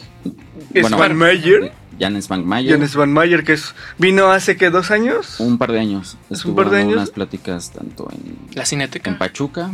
Es 0.75 0.91
Van 0.91 1.17
Meyer. 1.17 1.73
Janes 2.01 2.27
Van 2.29 2.45
Mayer. 2.45 2.75
Jones 2.75 2.97
Van 2.97 3.13
Mayer, 3.13 3.45
que 3.45 3.53
es, 3.53 3.73
vino 3.99 4.27
hace 4.33 4.57
que 4.57 4.69
dos 4.71 4.91
años. 4.91 5.39
Un 5.39 5.59
par 5.59 5.71
de 5.71 5.79
años. 5.81 6.17
Estuvo 6.29 6.57
par 6.57 6.71
de 6.71 6.79
años. 6.81 6.95
unas 6.95 7.11
pláticas 7.11 7.71
tanto 7.73 8.09
en, 8.11 8.37
La 8.55 8.67
cineteca. 8.67 9.11
en 9.11 9.17
Pachuca 9.19 9.71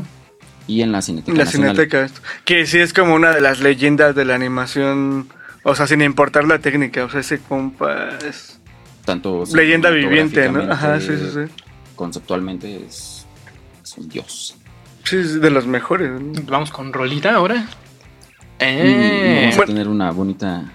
y 0.66 0.82
en 0.82 0.92
la 0.92 1.02
Cineteca 1.02 1.36
La 1.36 1.44
Nacional. 1.44 1.74
Cineteca. 1.76 2.08
Que 2.44 2.66
sí 2.66 2.78
es 2.78 2.92
como 2.92 3.14
una 3.14 3.30
de 3.32 3.40
las 3.40 3.60
leyendas 3.60 4.14
de 4.14 4.24
la 4.24 4.34
animación. 4.34 5.28
O 5.64 5.74
sea, 5.74 5.86
sin 5.86 6.02
importar 6.02 6.44
la 6.44 6.58
técnica. 6.58 7.04
O 7.04 7.10
sea, 7.10 7.20
ese 7.20 7.38
compa 7.40 8.10
es 8.26 8.58
Tanto 9.04 9.44
leyenda 9.54 9.90
viviente, 9.90 10.48
¿no? 10.50 10.72
Ajá, 10.72 11.00
sí, 11.00 11.08
sí, 11.16 11.30
sí. 11.32 11.52
Conceptualmente 11.96 12.84
es, 12.86 13.26
es 13.82 13.98
un 13.98 14.08
dios. 14.08 14.56
Sí, 15.04 15.16
es 15.16 15.40
de 15.40 15.50
los 15.50 15.66
mejores. 15.66 16.10
¿no? 16.20 16.32
Vamos 16.46 16.70
con 16.70 16.92
Rolita 16.92 17.34
ahora. 17.34 17.66
Eh, 18.60 19.40
vamos 19.50 19.58
a 19.58 19.66
tener 19.66 19.88
una 19.88 20.10
bonita 20.12 20.72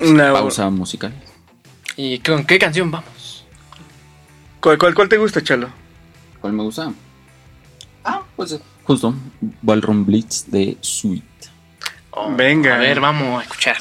Una- 0.00 0.32
pausa 0.32 0.68
musical. 0.70 1.14
¿Y 1.96 2.18
con 2.18 2.44
qué 2.44 2.58
canción 2.58 2.90
vamos? 2.90 3.46
¿Cuál, 4.60 4.76
cuál, 4.78 4.94
cuál 4.94 5.08
te 5.08 5.16
gusta, 5.16 5.42
Chalo? 5.42 5.68
¿Cuál 6.40 6.52
me 6.52 6.62
gusta? 6.62 6.92
Ah, 8.04 8.22
pues 8.36 8.60
justo 8.86 9.14
Ballroom 9.62 10.04
Blitz 10.04 10.44
de 10.46 10.76
Sweet. 10.80 11.24
Venga. 12.36 12.76
A 12.76 12.78
ver, 12.78 13.00
vamos 13.00 13.40
a 13.40 13.42
escuchar. 13.42 13.76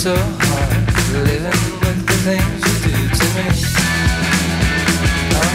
So 0.00 0.16
hard 0.16 0.86
living 1.12 1.60
with 1.80 2.00
the 2.06 2.16
things 2.24 2.60
you 2.64 2.74
do 2.88 2.96
to 3.18 3.26
me. 3.36 3.44
Oh, 5.36 5.52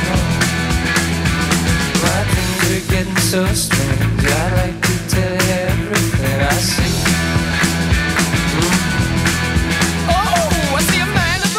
my 2.04 2.20
things 2.30 2.66
are 2.70 2.86
getting 2.92 3.18
so 3.18 3.42
strange. 3.48 4.24
I'd 4.24 4.54
like 4.62 4.78
to 4.86 4.96
tell 5.10 5.34
you 5.34 5.54
everything 5.72 6.42
I 6.42 6.58
see. 6.62 6.94
Oh, 10.14 10.76
I 10.76 10.82
see 10.90 11.00
a 11.00 11.06
man 11.08 11.42
at 11.42 11.56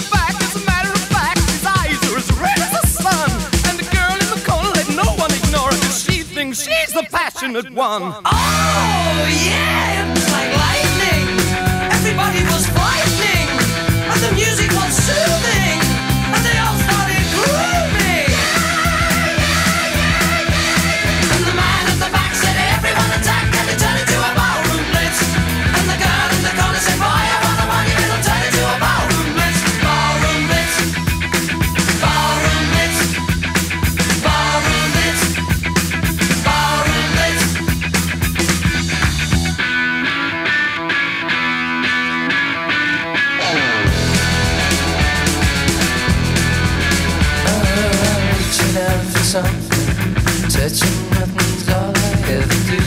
something, 49.26 50.14
touching 50.48 51.10
nothing's 51.10 51.68
all 51.68 51.92
I 51.96 52.12
ever 52.30 52.58
do. 52.70 52.78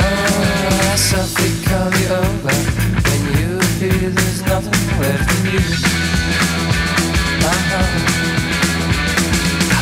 Oh, 0.00 0.80
I 0.80 0.96
softly 0.96 1.52
call 1.68 1.92
you 2.00 2.08
over 2.08 2.56
you. 3.36 4.08
There's 4.10 4.40
nothing 4.46 4.72
left 4.98 5.30
of 5.30 5.44
you. 5.52 5.60
Uh-huh. 7.44 7.84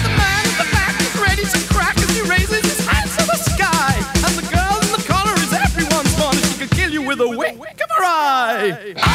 The 0.02 0.12
man 0.18 0.42
at 0.50 0.56
the 0.58 0.68
back 0.74 0.98
is 1.00 1.14
ready 1.22 1.44
to 1.44 1.58
crack 1.72 1.96
as 1.98 2.10
he 2.10 2.22
raises 2.28 2.64
his 2.66 2.84
hands 2.84 3.16
to 3.16 3.24
the 3.26 3.36
sky. 3.36 3.94
And 4.26 4.34
the 4.34 4.46
girl 4.50 4.74
in 4.82 4.90
the 4.90 5.02
is 5.38 5.52
everyone's. 5.54 6.10
She 6.58 6.66
kill 6.66 6.90
you 6.90 7.02
with 7.02 7.20
a 7.20 7.28
wink 7.28 7.80
of 7.80 7.90
her 7.96 8.04
eye. 8.04 9.09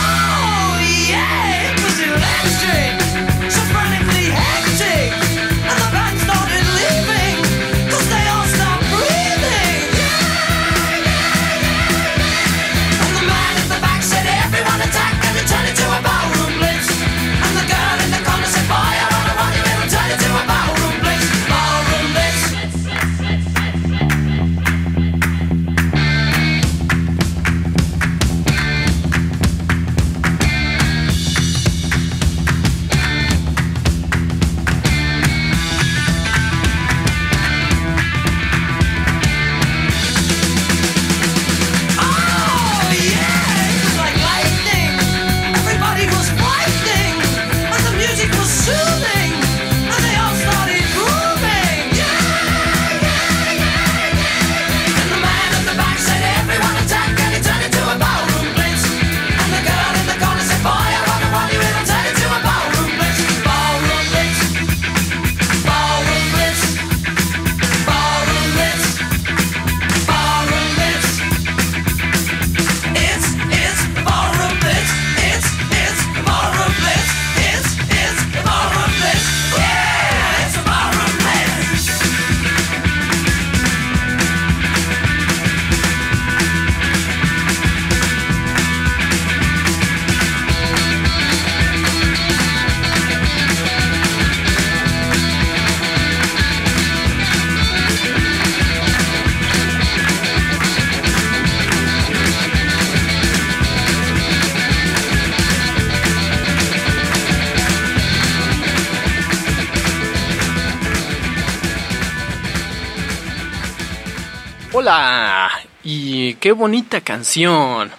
Bonita 116.55 117.01
canción. 117.01 117.91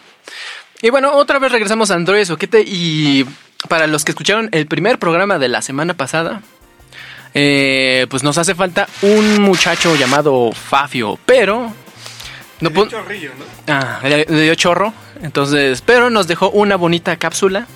Y 0.82 0.90
bueno, 0.90 1.12
otra 1.14 1.38
vez 1.38 1.52
regresamos 1.52 1.90
a 1.90 1.94
Android 1.94 2.24
Soquete 2.24 2.62
y 2.66 3.24
para 3.68 3.86
los 3.86 4.04
que 4.04 4.12
escucharon 4.12 4.48
el 4.52 4.66
primer 4.66 4.98
programa 4.98 5.38
de 5.38 5.48
la 5.48 5.62
semana 5.62 5.94
pasada, 5.94 6.42
eh, 7.34 8.06
pues 8.10 8.22
nos 8.22 8.38
hace 8.38 8.54
falta 8.54 8.88
un 9.02 9.40
muchacho 9.42 9.94
llamado 9.96 10.52
Fafio, 10.52 11.18
pero 11.26 11.72
No 12.60 12.70
De 12.70 12.88
chorrillo, 12.88 13.32
¿no? 13.38 13.44
Ah, 13.72 14.00
le, 14.02 14.24
dio 14.24 14.54
chorro. 14.54 14.92
Entonces, 15.22 15.82
pero 15.82 16.10
nos 16.10 16.26
dejó 16.26 16.50
una 16.50 16.76
bonita 16.76 17.16
cápsula 17.16 17.66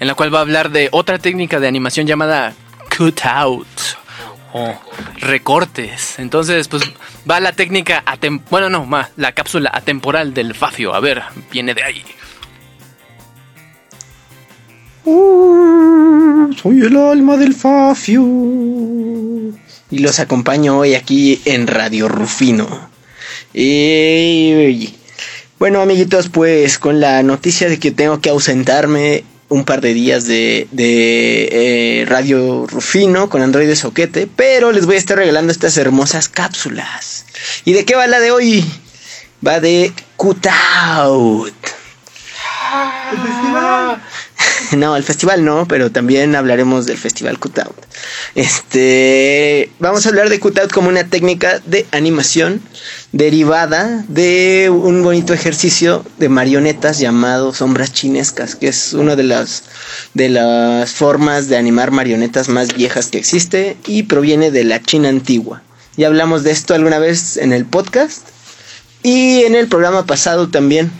en 0.00 0.06
la 0.06 0.14
cual 0.14 0.32
va 0.32 0.38
a 0.38 0.42
hablar 0.42 0.70
de 0.70 0.88
otra 0.92 1.18
técnica 1.18 1.60
de 1.60 1.68
animación 1.68 2.06
llamada 2.06 2.54
cutout 2.96 3.66
o 4.52 4.74
recortes. 5.16 6.18
Entonces, 6.18 6.68
pues 6.68 6.82
va 7.28 7.40
la 7.40 7.52
técnica 7.52 8.02
bueno, 8.50 8.70
no, 8.70 8.86
más 8.86 9.10
la 9.16 9.32
cápsula 9.32 9.70
atemporal 9.72 10.34
del 10.34 10.54
Fafio. 10.54 10.94
A 10.94 11.00
ver, 11.00 11.22
viene 11.50 11.74
de 11.74 11.82
ahí. 11.82 12.04
soy 16.62 16.80
el 16.80 16.96
alma 16.96 17.36
del 17.36 17.54
Fafio. 17.54 18.22
Y 19.90 19.98
los 20.00 20.20
acompaño 20.20 20.78
hoy 20.78 20.94
aquí 20.94 21.40
en 21.44 21.66
Radio 21.66 22.08
Rufino. 22.08 22.90
Y, 23.54 24.94
bueno, 25.58 25.80
amiguitos, 25.80 26.28
pues 26.28 26.78
con 26.78 27.00
la 27.00 27.22
noticia 27.22 27.68
de 27.68 27.78
que 27.78 27.90
tengo 27.90 28.20
que 28.20 28.28
ausentarme 28.30 29.24
un 29.48 29.64
par 29.64 29.80
de 29.80 29.94
días 29.94 30.26
de, 30.26 30.68
de, 30.72 31.48
eh, 31.50 32.04
Radio 32.06 32.66
Rufino 32.66 33.30
con 33.30 33.42
Android 33.42 33.66
de 33.66 33.76
Soquete, 33.76 34.26
pero 34.26 34.72
les 34.72 34.86
voy 34.86 34.96
a 34.96 34.98
estar 34.98 35.16
regalando 35.16 35.52
estas 35.52 35.76
hermosas 35.76 36.28
cápsulas. 36.28 37.24
¿Y 37.64 37.72
de 37.72 37.84
qué 37.84 37.94
va 37.94 38.06
la 38.06 38.20
de 38.20 38.30
hoy? 38.30 38.64
Va 39.46 39.60
de 39.60 39.92
Cutout. 40.16 41.54
No, 44.76 44.96
el 44.96 45.02
festival 45.02 45.44
no, 45.44 45.66
pero 45.66 45.90
también 45.90 46.34
hablaremos 46.34 46.86
del 46.86 46.98
festival 46.98 47.38
Cutout. 47.38 47.74
Este, 48.34 49.70
vamos 49.78 50.06
a 50.06 50.08
hablar 50.10 50.28
de 50.28 50.40
Cutout 50.40 50.72
como 50.72 50.88
una 50.88 51.04
técnica 51.04 51.60
de 51.64 51.86
animación 51.90 52.60
derivada 53.12 54.04
de 54.08 54.70
un 54.70 55.02
bonito 55.02 55.32
ejercicio 55.32 56.04
de 56.18 56.28
marionetas 56.28 56.98
llamado 56.98 57.54
sombras 57.54 57.92
chinescas, 57.92 58.54
que 58.54 58.68
es 58.68 58.92
una 58.92 59.16
de 59.16 59.24
las 59.24 59.64
de 60.14 60.28
las 60.28 60.92
formas 60.92 61.48
de 61.48 61.56
animar 61.56 61.90
marionetas 61.90 62.48
más 62.48 62.74
viejas 62.74 63.08
que 63.08 63.18
existe 63.18 63.76
y 63.86 64.04
proviene 64.04 64.50
de 64.50 64.64
la 64.64 64.82
China 64.82 65.08
antigua. 65.08 65.62
Ya 65.96 66.06
hablamos 66.06 66.44
de 66.44 66.52
esto 66.52 66.74
alguna 66.74 66.98
vez 66.98 67.36
en 67.38 67.52
el 67.52 67.64
podcast 67.64 68.28
y 69.02 69.42
en 69.42 69.54
el 69.54 69.68
programa 69.68 70.06
pasado 70.06 70.48
también. 70.48 70.92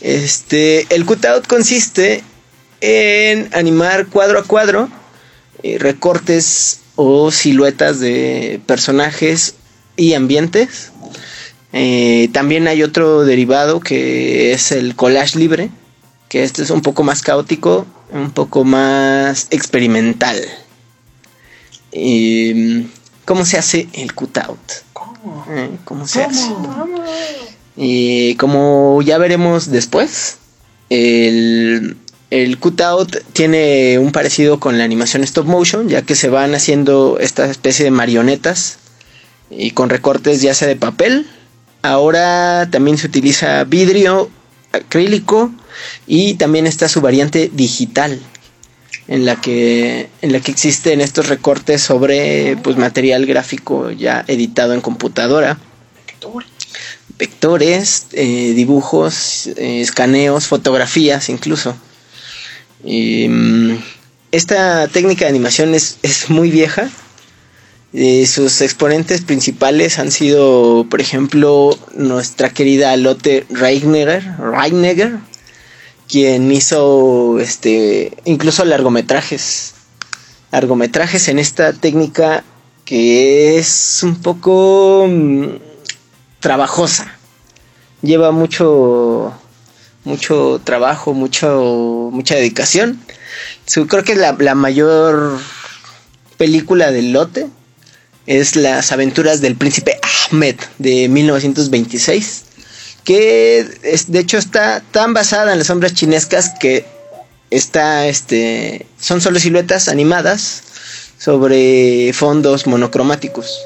Este, 0.00 0.86
el 0.94 1.04
cutout 1.04 1.46
consiste 1.46 2.24
en 2.80 3.48
animar 3.52 4.06
cuadro 4.06 4.38
a 4.38 4.44
cuadro 4.44 4.88
eh, 5.62 5.78
recortes 5.78 6.80
o 6.96 7.30
siluetas 7.30 8.00
de 8.00 8.60
personajes 8.66 9.54
y 9.96 10.14
ambientes. 10.14 10.92
Eh, 11.72 12.30
también 12.32 12.66
hay 12.66 12.82
otro 12.82 13.24
derivado 13.24 13.80
que 13.80 14.52
es 14.52 14.72
el 14.72 14.96
collage 14.96 15.38
libre, 15.38 15.70
que 16.28 16.42
este 16.42 16.62
es 16.62 16.70
un 16.70 16.80
poco 16.80 17.02
más 17.02 17.22
caótico, 17.22 17.86
un 18.10 18.30
poco 18.30 18.64
más 18.64 19.48
experimental. 19.50 20.40
Eh, 21.92 22.86
¿Cómo 23.24 23.44
se 23.44 23.58
hace 23.58 23.88
el 23.92 24.14
cutout? 24.14 24.58
¿Cómo? 24.92 25.46
¿Cómo 25.84 26.06
se 26.06 26.24
hace? 26.24 26.50
Y 27.76 28.34
como 28.36 29.00
ya 29.02 29.18
veremos 29.18 29.70
después, 29.70 30.38
el, 30.88 31.96
el 32.30 32.58
cutout 32.58 33.16
tiene 33.32 33.98
un 33.98 34.12
parecido 34.12 34.60
con 34.60 34.78
la 34.78 34.84
animación 34.84 35.24
stop 35.24 35.46
motion, 35.46 35.88
ya 35.88 36.02
que 36.02 36.14
se 36.14 36.28
van 36.28 36.54
haciendo 36.54 37.18
esta 37.20 37.50
especie 37.50 37.84
de 37.84 37.90
marionetas 37.90 38.78
y 39.50 39.72
con 39.72 39.90
recortes 39.90 40.40
ya 40.40 40.54
sea 40.54 40.68
de 40.68 40.76
papel. 40.76 41.26
Ahora 41.82 42.68
también 42.70 42.98
se 42.98 43.06
utiliza 43.06 43.64
vidrio, 43.64 44.30
acrílico 44.72 45.50
y 46.06 46.34
también 46.34 46.66
está 46.66 46.88
su 46.88 47.00
variante 47.00 47.50
digital 47.52 48.20
en 49.08 49.24
la 49.24 49.40
que 49.40 50.08
en 50.22 50.32
la 50.32 50.40
que 50.40 50.52
existen 50.52 51.00
estos 51.00 51.28
recortes 51.28 51.82
sobre 51.82 52.56
pues 52.62 52.76
material 52.76 53.26
gráfico 53.26 53.90
ya 53.90 54.24
editado 54.28 54.72
en 54.72 54.80
computadora 54.80 55.58
vectores, 57.18 58.06
eh, 58.12 58.52
dibujos, 58.54 59.48
eh, 59.48 59.80
escaneos, 59.82 60.46
fotografías 60.46 61.28
incluso. 61.28 61.76
Mm, 62.84 63.74
esta 64.32 64.88
técnica 64.88 65.24
de 65.24 65.30
animación 65.30 65.74
es, 65.74 65.98
es 66.02 66.30
muy 66.30 66.50
vieja. 66.50 66.90
Sus 67.92 68.60
exponentes 68.60 69.22
principales 69.22 69.98
han 69.98 70.12
sido, 70.12 70.86
por 70.88 71.00
ejemplo, 71.00 71.76
nuestra 71.94 72.50
querida 72.50 72.96
Lotte 72.96 73.46
Reigneger 73.50 74.22
quien 76.10 76.50
hizo 76.50 77.38
este, 77.38 78.12
incluso 78.24 78.64
largometrajes. 78.64 79.74
Largometrajes 80.50 81.28
en 81.28 81.38
esta 81.38 81.72
técnica 81.72 82.42
que 82.84 83.56
es 83.58 84.00
un 84.02 84.16
poco 84.20 85.06
mm, 85.08 85.44
trabajosa. 86.40 87.14
Lleva 88.02 88.32
mucho 88.32 89.32
mucho 90.04 90.60
trabajo, 90.64 91.12
mucho 91.14 92.10
mucha 92.12 92.34
dedicación. 92.34 93.00
Su, 93.66 93.86
creo 93.86 94.04
que 94.04 94.16
la, 94.16 94.32
la 94.38 94.54
mayor 94.54 95.38
película 96.36 96.90
del 96.90 97.12
lote 97.12 97.46
es 98.26 98.56
Las 98.56 98.92
aventuras 98.92 99.40
del 99.40 99.56
príncipe 99.56 99.98
Ahmed 100.30 100.56
de 100.78 101.08
1926, 101.08 102.44
que 103.04 103.66
es, 103.82 104.12
de 104.12 104.18
hecho 104.20 104.38
está 104.38 104.82
tan 104.90 105.14
basada 105.14 105.52
en 105.52 105.58
las 105.58 105.66
sombras 105.66 105.94
chinescas 105.94 106.52
que 106.60 106.84
está 107.50 108.06
este 108.06 108.86
son 108.98 109.20
solo 109.20 109.40
siluetas 109.40 109.88
animadas 109.88 110.62
sobre 111.18 112.12
fondos 112.12 112.66
monocromáticos. 112.66 113.58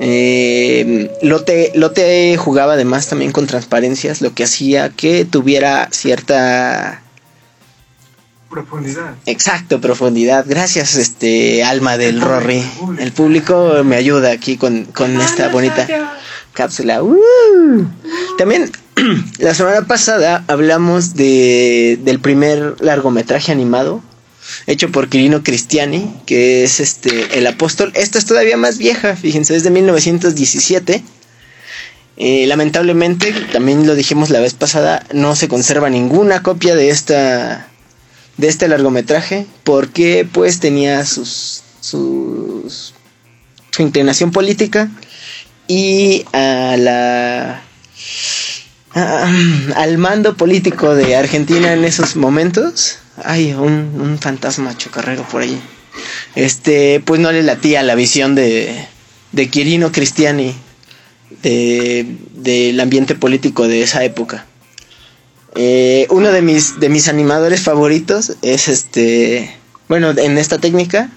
Eh, 0.00 1.10
Lotte 1.22 2.36
jugaba 2.36 2.74
además 2.74 3.08
también 3.08 3.32
con 3.32 3.46
transparencias, 3.46 4.20
lo 4.20 4.32
que 4.34 4.44
hacía 4.44 4.90
que 4.90 5.24
tuviera 5.24 5.88
cierta 5.90 7.02
Profundidad. 8.48 9.14
Exacto, 9.26 9.78
profundidad. 9.78 10.46
Gracias, 10.48 10.96
este 10.96 11.62
alma 11.64 11.98
del 11.98 12.22
Rory. 12.22 12.62
El 12.98 13.12
público 13.12 13.82
me 13.84 13.96
ayuda 13.96 14.30
aquí 14.30 14.56
con, 14.56 14.84
con 14.84 15.20
esta 15.20 15.48
bonita 15.48 15.86
cápsula. 16.54 17.02
¡Uh! 17.02 17.86
También 18.38 18.72
la 19.38 19.52
semana 19.52 19.82
pasada 19.82 20.44
hablamos 20.48 21.14
de, 21.14 21.98
del 22.02 22.20
primer 22.20 22.76
largometraje 22.80 23.52
animado 23.52 24.02
hecho 24.66 24.90
por 24.90 25.08
Quirino 25.08 25.42
Cristiani, 25.42 26.12
que 26.26 26.64
es 26.64 26.80
este 26.80 27.38
el 27.38 27.46
apóstol. 27.46 27.92
Esta 27.94 28.18
es 28.18 28.26
todavía 28.26 28.56
más 28.56 28.78
vieja, 28.78 29.16
fíjense, 29.16 29.56
es 29.56 29.62
de 29.62 29.70
1917. 29.70 31.02
Eh, 32.20 32.46
lamentablemente, 32.46 33.32
también 33.52 33.86
lo 33.86 33.94
dijimos 33.94 34.30
la 34.30 34.40
vez 34.40 34.54
pasada, 34.54 35.06
no 35.12 35.36
se 35.36 35.46
conserva 35.48 35.88
ninguna 35.88 36.42
copia 36.42 36.74
de 36.74 36.90
esta 36.90 37.68
de 38.36 38.48
este 38.48 38.68
largometraje 38.68 39.46
porque 39.64 40.26
pues 40.30 40.60
tenía 40.60 41.04
sus, 41.04 41.62
su 41.80 42.62
inclinación 43.78 44.30
política 44.30 44.90
y 45.66 46.24
a 46.32 46.76
la 46.76 47.62
al 48.94 49.98
mando 49.98 50.36
político 50.36 50.94
de 50.94 51.14
Argentina 51.14 51.72
en 51.72 51.84
esos 51.84 52.16
momentos 52.16 52.98
hay 53.24 53.52
un, 53.52 53.98
un 54.00 54.18
fantasma 54.18 54.76
chocarrero 54.76 55.22
por 55.24 55.42
ahí 55.42 55.60
este 56.34 57.00
pues 57.04 57.20
no 57.20 57.32
le 57.32 57.42
latía 57.42 57.82
la 57.82 57.94
visión 57.94 58.34
de 58.34 58.86
de 59.32 59.48
Quirino 59.48 59.92
Cristiani 59.92 60.54
de, 61.42 62.06
del 62.32 62.80
ambiente 62.80 63.14
político 63.14 63.68
de 63.68 63.82
esa 63.82 64.04
época 64.04 64.46
eh, 65.54 66.06
uno 66.10 66.30
de 66.30 66.42
mis, 66.42 66.78
de 66.78 66.88
mis 66.88 67.08
animadores 67.08 67.62
favoritos 67.62 68.36
es 68.42 68.68
este. 68.68 69.56
Bueno, 69.88 70.10
en 70.10 70.38
esta 70.38 70.58
técnica. 70.58 71.10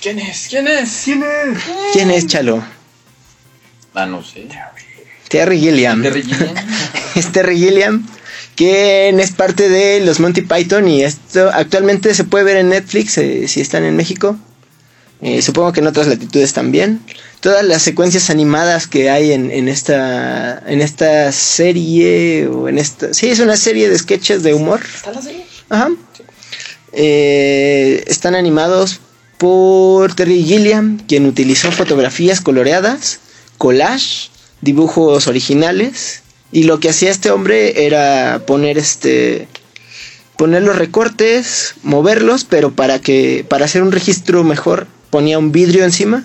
¿Quién 0.00 0.18
es? 0.18 0.48
¿Quién 0.50 0.68
es? 0.68 1.02
¿Quién 1.04 1.22
es? 1.22 1.62
¿Quién 1.92 2.10
es 2.10 2.26
Chalo? 2.26 2.62
Ah, 3.94 4.06
no 4.06 4.22
sé. 4.22 4.46
Terry 5.28 5.58
Gilliam. 5.58 6.02
Terry 6.02 6.22
Gilliam. 6.24 6.54
es 7.14 7.32
Terry 7.32 7.56
Gilliam. 7.58 8.06
Quien 8.56 9.20
es 9.20 9.32
parte 9.32 9.68
de 9.68 10.00
los 10.00 10.18
Monty 10.18 10.42
Python. 10.42 10.88
Y 10.88 11.04
esto 11.04 11.50
actualmente 11.52 12.14
se 12.14 12.24
puede 12.24 12.44
ver 12.44 12.56
en 12.56 12.70
Netflix 12.70 13.18
eh, 13.18 13.46
si 13.46 13.60
están 13.60 13.84
en 13.84 13.96
México. 13.96 14.36
Eh, 15.22 15.40
supongo 15.40 15.72
que 15.72 15.80
en 15.80 15.86
otras 15.86 16.06
latitudes 16.06 16.52
también. 16.52 17.00
Todas 17.40 17.64
las 17.64 17.82
secuencias 17.82 18.28
animadas 18.30 18.86
que 18.86 19.10
hay 19.10 19.32
en, 19.32 19.50
en 19.50 19.68
esta 19.68 20.62
en 20.66 20.80
esta 20.80 21.30
serie 21.32 22.48
o 22.48 22.68
en 22.68 22.78
esta 22.78 23.14
sí 23.14 23.28
es 23.28 23.40
una 23.40 23.56
serie 23.56 23.88
de 23.88 23.98
sketches 23.98 24.42
de 24.42 24.54
humor. 24.54 24.80
Ajá. 25.68 25.90
Eh, 26.92 28.04
están 28.06 28.34
animados 28.34 29.00
por 29.38 30.14
Terry 30.14 30.42
Gilliam, 30.42 30.98
quien 31.06 31.26
utilizó 31.26 31.70
fotografías 31.70 32.40
coloreadas, 32.40 33.20
collage, 33.58 34.30
dibujos 34.62 35.26
originales. 35.26 36.22
Y 36.56 36.62
lo 36.62 36.80
que 36.80 36.88
hacía 36.88 37.10
este 37.10 37.30
hombre 37.30 37.84
era 37.84 38.40
poner 38.46 38.78
este 38.78 39.46
poner 40.38 40.62
los 40.62 40.74
recortes, 40.76 41.74
moverlos, 41.82 42.44
pero 42.44 42.72
para 42.72 42.98
que 42.98 43.44
para 43.46 43.66
hacer 43.66 43.82
un 43.82 43.92
registro 43.92 44.42
mejor 44.42 44.86
ponía 45.10 45.38
un 45.38 45.52
vidrio 45.52 45.84
encima 45.84 46.24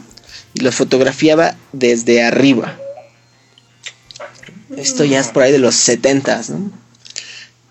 y 0.54 0.62
los 0.62 0.74
fotografiaba 0.74 1.58
desde 1.74 2.24
arriba. 2.24 2.80
Esto 4.78 5.04
ya 5.04 5.20
es 5.20 5.28
por 5.28 5.44
ahí 5.44 5.52
de 5.52 5.60
los 5.60 5.76
70 5.76 6.44
¿no? 6.48 6.72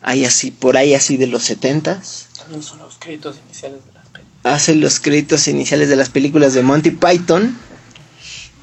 Ahí 0.03 0.27
así, 0.27 0.51
por 0.51 0.77
ahí 0.77 0.93
así 0.93 1.17
de 1.17 1.29
los 1.29 1.45
70 1.45 2.03
También 2.37 2.63
son 2.63 2.81
los 2.81 2.99
créditos 2.99 3.37
iniciales 3.47 3.81
de 3.87 3.93
las 3.95 4.05
películas. 4.05 4.55
hace 4.55 4.75
los 4.75 5.01
créditos 5.01 5.49
iniciales 5.49 5.89
de 5.89 5.97
las 5.97 6.11
películas 6.11 6.53
de 6.53 6.63
Monty 6.63 6.91
Python. 6.91 7.57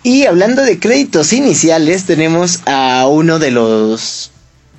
Y 0.08 0.26
hablando 0.26 0.62
de 0.62 0.80
créditos 0.80 1.34
iniciales, 1.34 2.06
tenemos 2.06 2.62
a 2.66 3.08
uno 3.08 3.40
de 3.40 3.52
los 3.52 4.32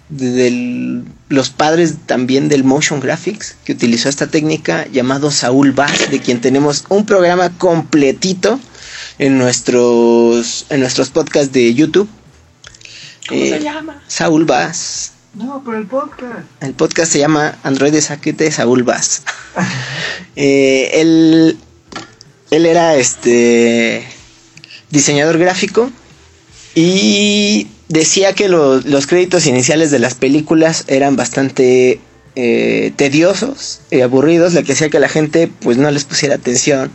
de 0.08 1.02
los 1.28 1.50
padres 1.50 1.96
también 2.06 2.48
del 2.48 2.64
motion 2.64 2.98
graphics 2.98 3.54
que 3.66 3.72
utilizó 3.72 4.08
esta 4.08 4.28
técnica 4.28 4.86
llamado 4.90 5.30
Saúl 5.30 5.72
Bass, 5.72 6.10
de 6.10 6.22
quien 6.22 6.40
tenemos 6.40 6.86
un 6.88 7.04
programa 7.04 7.50
completito 7.58 8.58
en 9.18 9.36
nuestros 9.36 10.64
en 10.70 10.80
nuestros 10.80 11.10
podcasts 11.10 11.52
de 11.52 11.74
YouTube. 11.74 12.08
¿Cómo 13.28 13.38
Eh, 13.38 13.50
se 13.50 13.60
llama? 13.60 14.02
Saúl 14.06 14.46
Bass. 14.46 15.12
No, 15.34 15.60
pero 15.62 15.76
el 15.76 15.86
podcast. 15.86 16.46
El 16.60 16.72
podcast 16.72 17.12
se 17.12 17.18
llama 17.18 17.58
Android 17.64 18.00
Saquete 18.00 18.50
Saúl 18.50 18.82
Bass. 18.82 19.24
Eh, 20.40 21.00
él, 21.00 21.58
él 22.52 22.64
era 22.64 22.94
este 22.94 24.06
diseñador 24.90 25.38
gráfico 25.38 25.90
y 26.74 27.68
decía 27.88 28.34
que 28.34 28.48
lo- 28.48 28.80
los 28.80 29.06
créditos 29.06 29.46
iniciales 29.46 29.90
de 29.90 29.98
las 29.98 30.14
películas 30.14 30.84
eran 30.88 31.16
bastante 31.16 32.00
eh, 32.36 32.92
tediosos 32.96 33.80
y 33.90 34.00
aburridos, 34.02 34.54
lo 34.54 34.62
que 34.62 34.72
hacía 34.72 34.90
que 34.90 35.00
la 35.00 35.08
gente 35.08 35.50
pues 35.60 35.76
no 35.76 35.90
les 35.90 36.04
pusiera 36.04 36.36
atención 36.36 36.92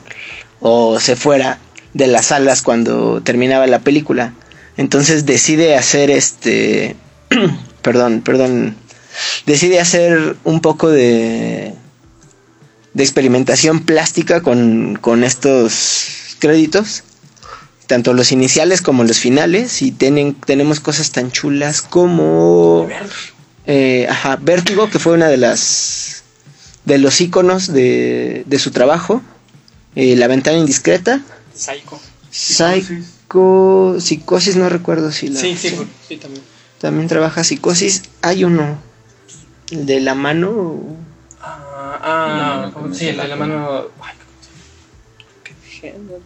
o 0.62 1.00
se 1.02 1.16
fuera 1.18 1.60
de 1.94 2.08
las 2.08 2.28
salas 2.28 2.62
cuando 2.62 3.22
terminaba 3.22 3.68
la 3.68 3.80
película. 3.80 4.34
Entonces 4.78 5.26
decide 5.26 5.76
hacer 5.76 6.10
este, 6.12 6.96
perdón, 7.82 8.22
perdón, 8.22 8.76
decide 9.46 9.80
hacer 9.82 10.38
un 10.46 10.62
poco 10.62 10.90
de 10.90 11.74
de 12.94 13.04
experimentación 13.04 13.80
plástica 13.82 14.42
con, 14.42 14.98
con 15.02 15.24
estos 15.24 16.36
créditos, 16.40 17.04
tanto 17.94 18.14
los 18.14 18.32
iniciales 18.32 18.82
como 18.82 19.04
los 19.04 19.20
finales, 19.20 19.84
y 19.84 19.92
tienen, 19.92 20.34
tenemos 20.34 20.80
cosas 20.80 21.12
tan 21.12 21.32
chulas 21.32 21.84
como 21.84 22.88
eh, 23.68 24.08
ajá, 24.10 24.38
Vértigo, 24.38 24.90
que 24.90 24.98
fue 24.98 25.14
una 25.14 25.28
de 25.28 25.38
las 25.38 26.24
de 26.86 26.98
los 26.98 27.22
iconos 27.22 27.72
de, 27.72 28.46
de 28.48 28.58
su 28.58 28.72
trabajo, 28.72 29.22
eh, 29.96 30.16
La 30.16 30.28
ventana 30.28 30.58
indiscreta, 30.58 31.22
Psycho. 31.54 32.00
Psycho, 32.32 33.98
Psicosis, 34.00 34.56
no 34.56 34.70
recuerdo 34.70 35.12
si 35.12 35.28
la 35.28 35.40
Sí, 35.40 35.56
sí, 35.56 35.70
sí, 36.08 36.18
también. 36.18 36.44
también 36.82 37.08
trabaja 37.08 37.44
Psicosis, 37.44 38.02
hay 38.24 38.44
uno, 38.44 38.80
el 39.70 39.86
de 39.86 40.02
la 40.02 40.16
mano, 40.16 40.80
Ah, 41.46 42.00
ah, 42.02 42.58
No, 42.58 42.66
no, 42.68 42.74
¿cómo- 42.74 42.88
no, 42.88 42.96
sí, 42.96 43.06
el 43.10 43.18
de 43.18 43.28
la 43.28 43.36
no. 43.36 43.40
mano. 43.46 43.82
Ay, 44.02 44.16
¿cómo 45.46 45.60
se 45.80 45.92
llama? 45.92 46.24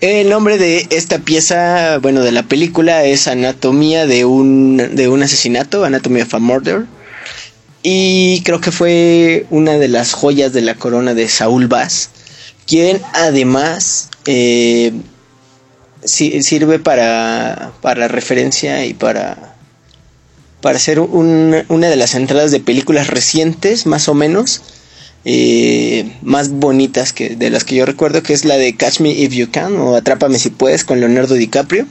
El 0.00 0.28
nombre 0.28 0.58
de 0.58 0.86
esta 0.90 1.18
pieza, 1.20 1.98
bueno, 1.98 2.20
de 2.22 2.32
la 2.32 2.42
película 2.42 3.04
es 3.04 3.26
Anatomía 3.26 4.06
de 4.06 4.24
un, 4.24 4.76
de 4.76 5.08
un 5.08 5.22
asesinato, 5.22 5.84
Anatomy 5.84 6.20
of 6.22 6.34
a 6.34 6.38
Murder. 6.38 6.84
Y 7.82 8.42
creo 8.42 8.60
que 8.60 8.72
fue 8.72 9.46
una 9.50 9.72
de 9.78 9.88
las 9.88 10.12
joyas 10.12 10.52
de 10.52 10.62
la 10.62 10.74
corona 10.74 11.14
de 11.14 11.28
Saúl 11.28 11.68
Bass, 11.68 12.10
quien 12.66 13.00
además 13.12 14.10
eh, 14.26 14.92
si- 16.02 16.42
sirve 16.42 16.78
para, 16.78 17.72
para 17.82 18.08
referencia 18.08 18.84
y 18.86 18.94
para, 18.94 19.54
para 20.62 20.78
ser 20.78 20.98
un- 21.00 21.62
una 21.68 21.88
de 21.88 21.96
las 21.96 22.14
entradas 22.14 22.50
de 22.50 22.60
películas 22.60 23.08
recientes, 23.08 23.84
más 23.86 24.08
o 24.08 24.14
menos, 24.14 24.62
eh, 25.24 26.12
más 26.22 26.50
bonitas 26.50 27.12
que 27.12 27.30
de 27.36 27.50
las 27.50 27.64
que 27.64 27.76
yo 27.76 27.86
recuerdo, 27.86 28.22
que 28.22 28.32
es 28.32 28.44
la 28.44 28.56
de 28.56 28.76
Catch 28.76 29.00
Me 29.00 29.10
If 29.10 29.32
You 29.32 29.50
Can 29.50 29.76
o 29.76 29.96
Atrápame 29.96 30.38
si 30.38 30.50
puedes 30.50 30.84
con 30.84 31.00
Leonardo 31.00 31.34
DiCaprio. 31.34 31.86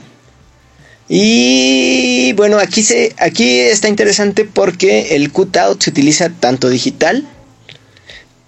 Y 1.08 2.32
bueno, 2.34 2.58
aquí 2.58 2.82
se 2.82 3.14
aquí 3.18 3.60
está 3.60 3.88
interesante 3.88 4.44
porque 4.44 5.16
el 5.16 5.32
cutout 5.32 5.82
se 5.82 5.90
utiliza 5.90 6.30
tanto 6.30 6.70
digital, 6.70 7.26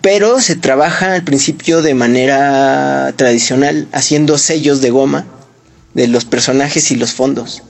pero 0.01 0.41
se 0.41 0.57
trabaja 0.57 1.15
al 1.15 1.25
principio 1.25 1.83
de 1.83 1.95
manera 1.95 3.13
tradicional 3.17 3.89
haciendo 3.93 4.39
sellos 4.39 4.81
de 4.81 4.91
goma 4.91 5.27
de 5.95 6.09
los 6.09 6.25
personajes 6.25 6.91
y 6.91 6.97
los 6.97 7.13
fondos. 7.13 7.63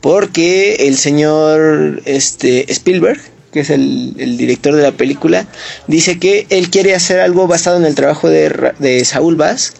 Porque 0.00 0.86
el 0.86 0.96
señor 0.96 2.00
este, 2.06 2.72
Spielberg, 2.72 3.20
que 3.52 3.60
es 3.60 3.70
el, 3.70 4.14
el 4.18 4.36
director 4.36 4.74
de 4.74 4.82
la 4.82 4.92
película, 4.92 5.46
dice 5.86 6.18
que 6.18 6.46
él 6.50 6.70
quiere 6.70 6.94
hacer 6.94 7.20
algo 7.20 7.46
basado 7.46 7.76
en 7.76 7.84
el 7.84 7.94
trabajo 7.94 8.28
de, 8.28 8.72
de 8.78 9.04
Saúl 9.04 9.36
Bass, 9.36 9.72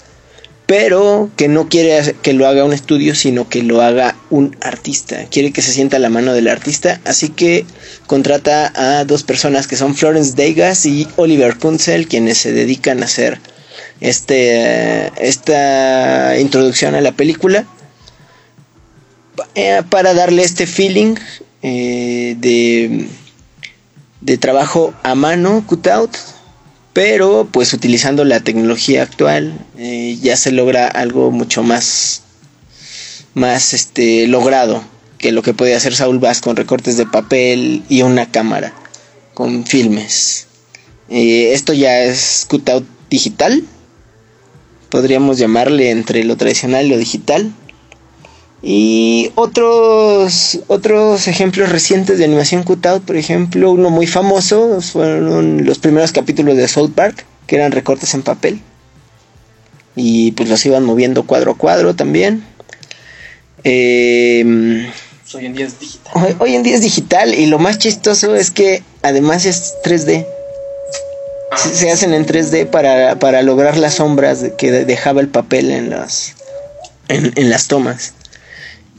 pero 0.67 1.31
que 1.37 1.49
no 1.49 1.69
quiere 1.69 2.15
que 2.23 2.33
lo 2.33 2.47
haga 2.47 2.65
un 2.65 2.73
estudio, 2.73 3.17
sino 3.17 3.49
que 3.49 3.63
lo 3.65 3.83
haga 3.83 4.15
un 4.31 4.57
artista. 4.61 5.25
Quiere 5.29 5.51
que 5.53 5.63
se 5.63 5.73
sienta 5.73 5.99
la 5.99 6.11
mano 6.11 6.33
del 6.33 6.47
artista, 6.47 7.01
así 7.05 7.31
que 7.31 7.65
contrata 8.07 8.73
a 8.77 9.05
dos 9.05 9.25
personas 9.25 9.67
que 9.67 9.77
son 9.77 9.97
Florence 9.97 10.35
Degas 10.37 10.87
y 10.87 11.09
Oliver 11.17 11.57
Kunzel, 11.57 12.07
quienes 12.07 12.39
se 12.39 12.53
dedican 12.53 13.03
a 13.03 13.07
hacer 13.07 13.41
este, 14.01 15.11
esta 15.27 16.39
introducción 16.39 16.95
a 16.95 17.01
la 17.01 17.13
película 17.13 17.67
eh, 19.57 19.83
para 19.91 20.15
darle 20.15 20.43
este 20.43 20.69
feeling 20.69 21.17
eh, 21.63 22.37
de, 22.39 23.09
de 24.21 24.39
trabajo 24.39 24.95
a 25.03 25.15
mano, 25.15 25.65
cutout, 25.67 26.11
pero 26.93 27.49
pues 27.51 27.73
utilizando 27.73 28.25
la 28.25 28.41
tecnología 28.41 29.03
actual 29.03 29.67
eh, 29.79 30.19
ya 30.21 30.37
se 30.37 30.53
logra 30.53 30.89
algo 30.89 31.31
mucho 31.31 31.63
más, 31.63 32.23
más 33.35 33.73
este, 33.75 34.27
logrado 34.27 34.83
que 35.19 35.33
lo 35.33 35.43
que 35.43 35.55
podía 35.55 35.77
hacer 35.77 35.95
Saul 35.95 36.19
Bass 36.19 36.41
con 36.41 36.57
recortes 36.57 36.97
de 36.97 37.07
papel 37.07 37.85
y 37.89 38.03
una 38.03 38.31
cámara 38.31 38.73
con 39.35 39.67
filmes. 39.67 40.47
Eh, 41.09 41.53
esto 41.53 41.73
ya 41.73 42.03
es 42.03 42.47
cutout 42.49 42.87
digital, 43.11 43.65
podríamos 44.91 45.39
llamarle 45.39 45.91
entre 45.91 46.25
lo 46.25 46.37
tradicional 46.37 46.87
y 46.87 46.91
lo 46.91 46.99
digital. 46.99 47.53
Y 48.63 49.33
otros, 49.37 50.61
otros 50.67 51.27
ejemplos 51.29 51.71
recientes 51.71 52.19
de 52.19 52.25
animación 52.27 52.63
cutout, 52.63 53.03
por 53.05 53.17
ejemplo, 53.17 53.71
uno 53.71 53.89
muy 53.91 54.07
famoso 54.07 54.81
fueron 54.83 55.65
los 55.65 55.79
primeros 55.79 56.13
capítulos 56.13 56.57
de 56.57 56.69
South 56.69 56.91
Park, 56.95 57.25
que 57.47 57.57
eran 57.57 57.73
recortes 57.73 58.13
en 58.15 58.23
papel. 58.23 58.61
Y 59.97 60.33
pues 60.33 60.49
los 60.49 60.65
iban 60.67 60.85
moviendo 60.85 61.27
cuadro 61.27 61.53
a 61.53 61.57
cuadro 61.57 61.95
también. 61.97 62.45
Eh, 63.65 64.91
Pues 65.23 65.35
hoy 65.35 65.47
en 65.47 65.55
día 65.55 65.67
es 65.67 65.79
digital. 65.81 66.13
hoy, 66.15 66.37
hoy 66.39 66.55
en 66.55 66.63
día 66.63 66.75
es 66.75 66.83
digital 66.83 67.35
y 67.35 67.47
lo 67.47 67.59
más 67.59 67.79
chistoso 67.79 68.35
es 68.35 68.51
que 68.51 68.83
además 69.03 69.47
es 69.47 69.75
3D. 69.85 70.27
Se, 71.57 71.75
se 71.75 71.91
hacen 71.91 72.15
en 72.15 72.27
3D 72.27 72.67
para, 72.67 73.19
para 73.19 73.43
lograr 73.43 73.77
las 73.77 73.95
sombras 73.95 74.45
que 74.57 74.71
de- 74.71 74.85
dejaba 74.85 75.21
el 75.21 75.29
papel 75.29 75.71
en 75.71 75.91
las, 75.91 76.35
en, 77.09 77.33
en 77.37 77.51
las 77.51 77.67
tomas. 77.67 78.15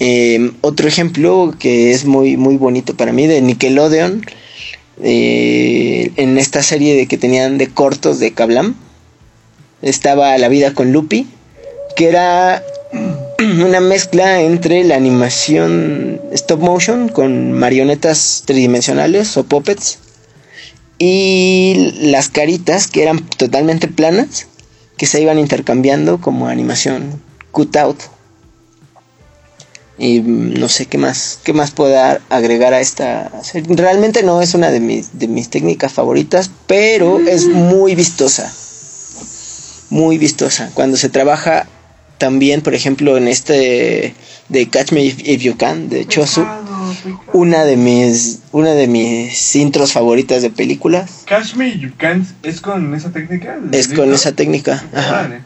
Eh, 0.03 0.53
otro 0.61 0.87
ejemplo 0.87 1.53
que 1.59 1.91
es 1.91 2.05
muy, 2.05 2.35
muy 2.35 2.57
bonito 2.57 2.97
para 2.97 3.11
mí 3.11 3.27
de 3.27 3.39
Nickelodeon, 3.39 4.25
eh, 5.03 6.11
en 6.15 6.39
esta 6.39 6.63
serie 6.63 6.95
de 6.95 7.05
que 7.05 7.19
tenían 7.19 7.59
de 7.59 7.67
cortos 7.67 8.17
de 8.17 8.31
Kablam, 8.31 8.73
estaba 9.83 10.35
La 10.39 10.47
vida 10.47 10.73
con 10.73 10.91
Lupi, 10.91 11.27
que 11.95 12.07
era 12.07 12.63
una 13.39 13.79
mezcla 13.79 14.41
entre 14.41 14.83
la 14.85 14.95
animación 14.95 16.19
stop 16.31 16.61
motion 16.61 17.07
con 17.07 17.51
marionetas 17.51 18.41
tridimensionales 18.47 19.37
o 19.37 19.43
puppets 19.43 19.99
y 20.97 21.93
las 22.01 22.29
caritas 22.29 22.87
que 22.87 23.03
eran 23.03 23.19
totalmente 23.37 23.87
planas 23.87 24.47
que 24.97 25.05
se 25.05 25.21
iban 25.21 25.37
intercambiando 25.37 26.19
como 26.19 26.47
animación 26.47 27.21
cutout. 27.51 27.97
Y 30.01 30.19
mm, 30.19 30.59
no 30.59 30.67
sé 30.67 30.87
qué 30.87 30.97
más, 30.97 31.39
qué 31.43 31.53
más 31.53 31.69
pueda 31.69 32.21
agregar 32.29 32.73
a 32.73 32.81
esta. 32.81 33.31
Realmente 33.67 34.23
no 34.23 34.41
es 34.41 34.55
una 34.55 34.71
de 34.71 34.79
mis, 34.79 35.19
de 35.19 35.27
mis 35.27 35.49
técnicas 35.49 35.93
favoritas, 35.93 36.49
pero 36.65 37.19
es 37.19 37.47
muy 37.47 37.93
vistosa. 37.93 38.51
Muy 39.91 40.17
vistosa. 40.17 40.71
Cuando 40.73 40.97
se 40.97 41.09
trabaja 41.09 41.67
también, 42.17 42.61
por 42.61 42.73
ejemplo, 42.73 43.15
en 43.15 43.27
este 43.27 44.15
de 44.49 44.69
Catch 44.69 44.91
Me 44.91 45.03
If, 45.03 45.19
If 45.23 45.41
You 45.43 45.55
Can, 45.55 45.89
de 45.89 46.07
Chosu, 46.07 46.47
una 47.31 47.63
de 47.63 47.77
mis 47.77 48.39
una 48.51 48.71
de 48.71 48.87
mis 48.87 49.55
intros 49.55 49.93
favoritas 49.93 50.41
de 50.41 50.49
películas 50.49 51.23
Catch 51.25 51.55
Me 51.55 51.77
You 51.79 51.91
Can 51.97 52.27
es 52.41 52.59
con 52.59 52.95
esa 52.95 53.11
técnica. 53.11 53.55
¿El 53.55 53.75
es 53.75 53.87
con 53.89 54.11
esa 54.11 54.31
técnica. 54.31 54.83
Ajá, 54.93 55.11
Vale. 55.23 55.41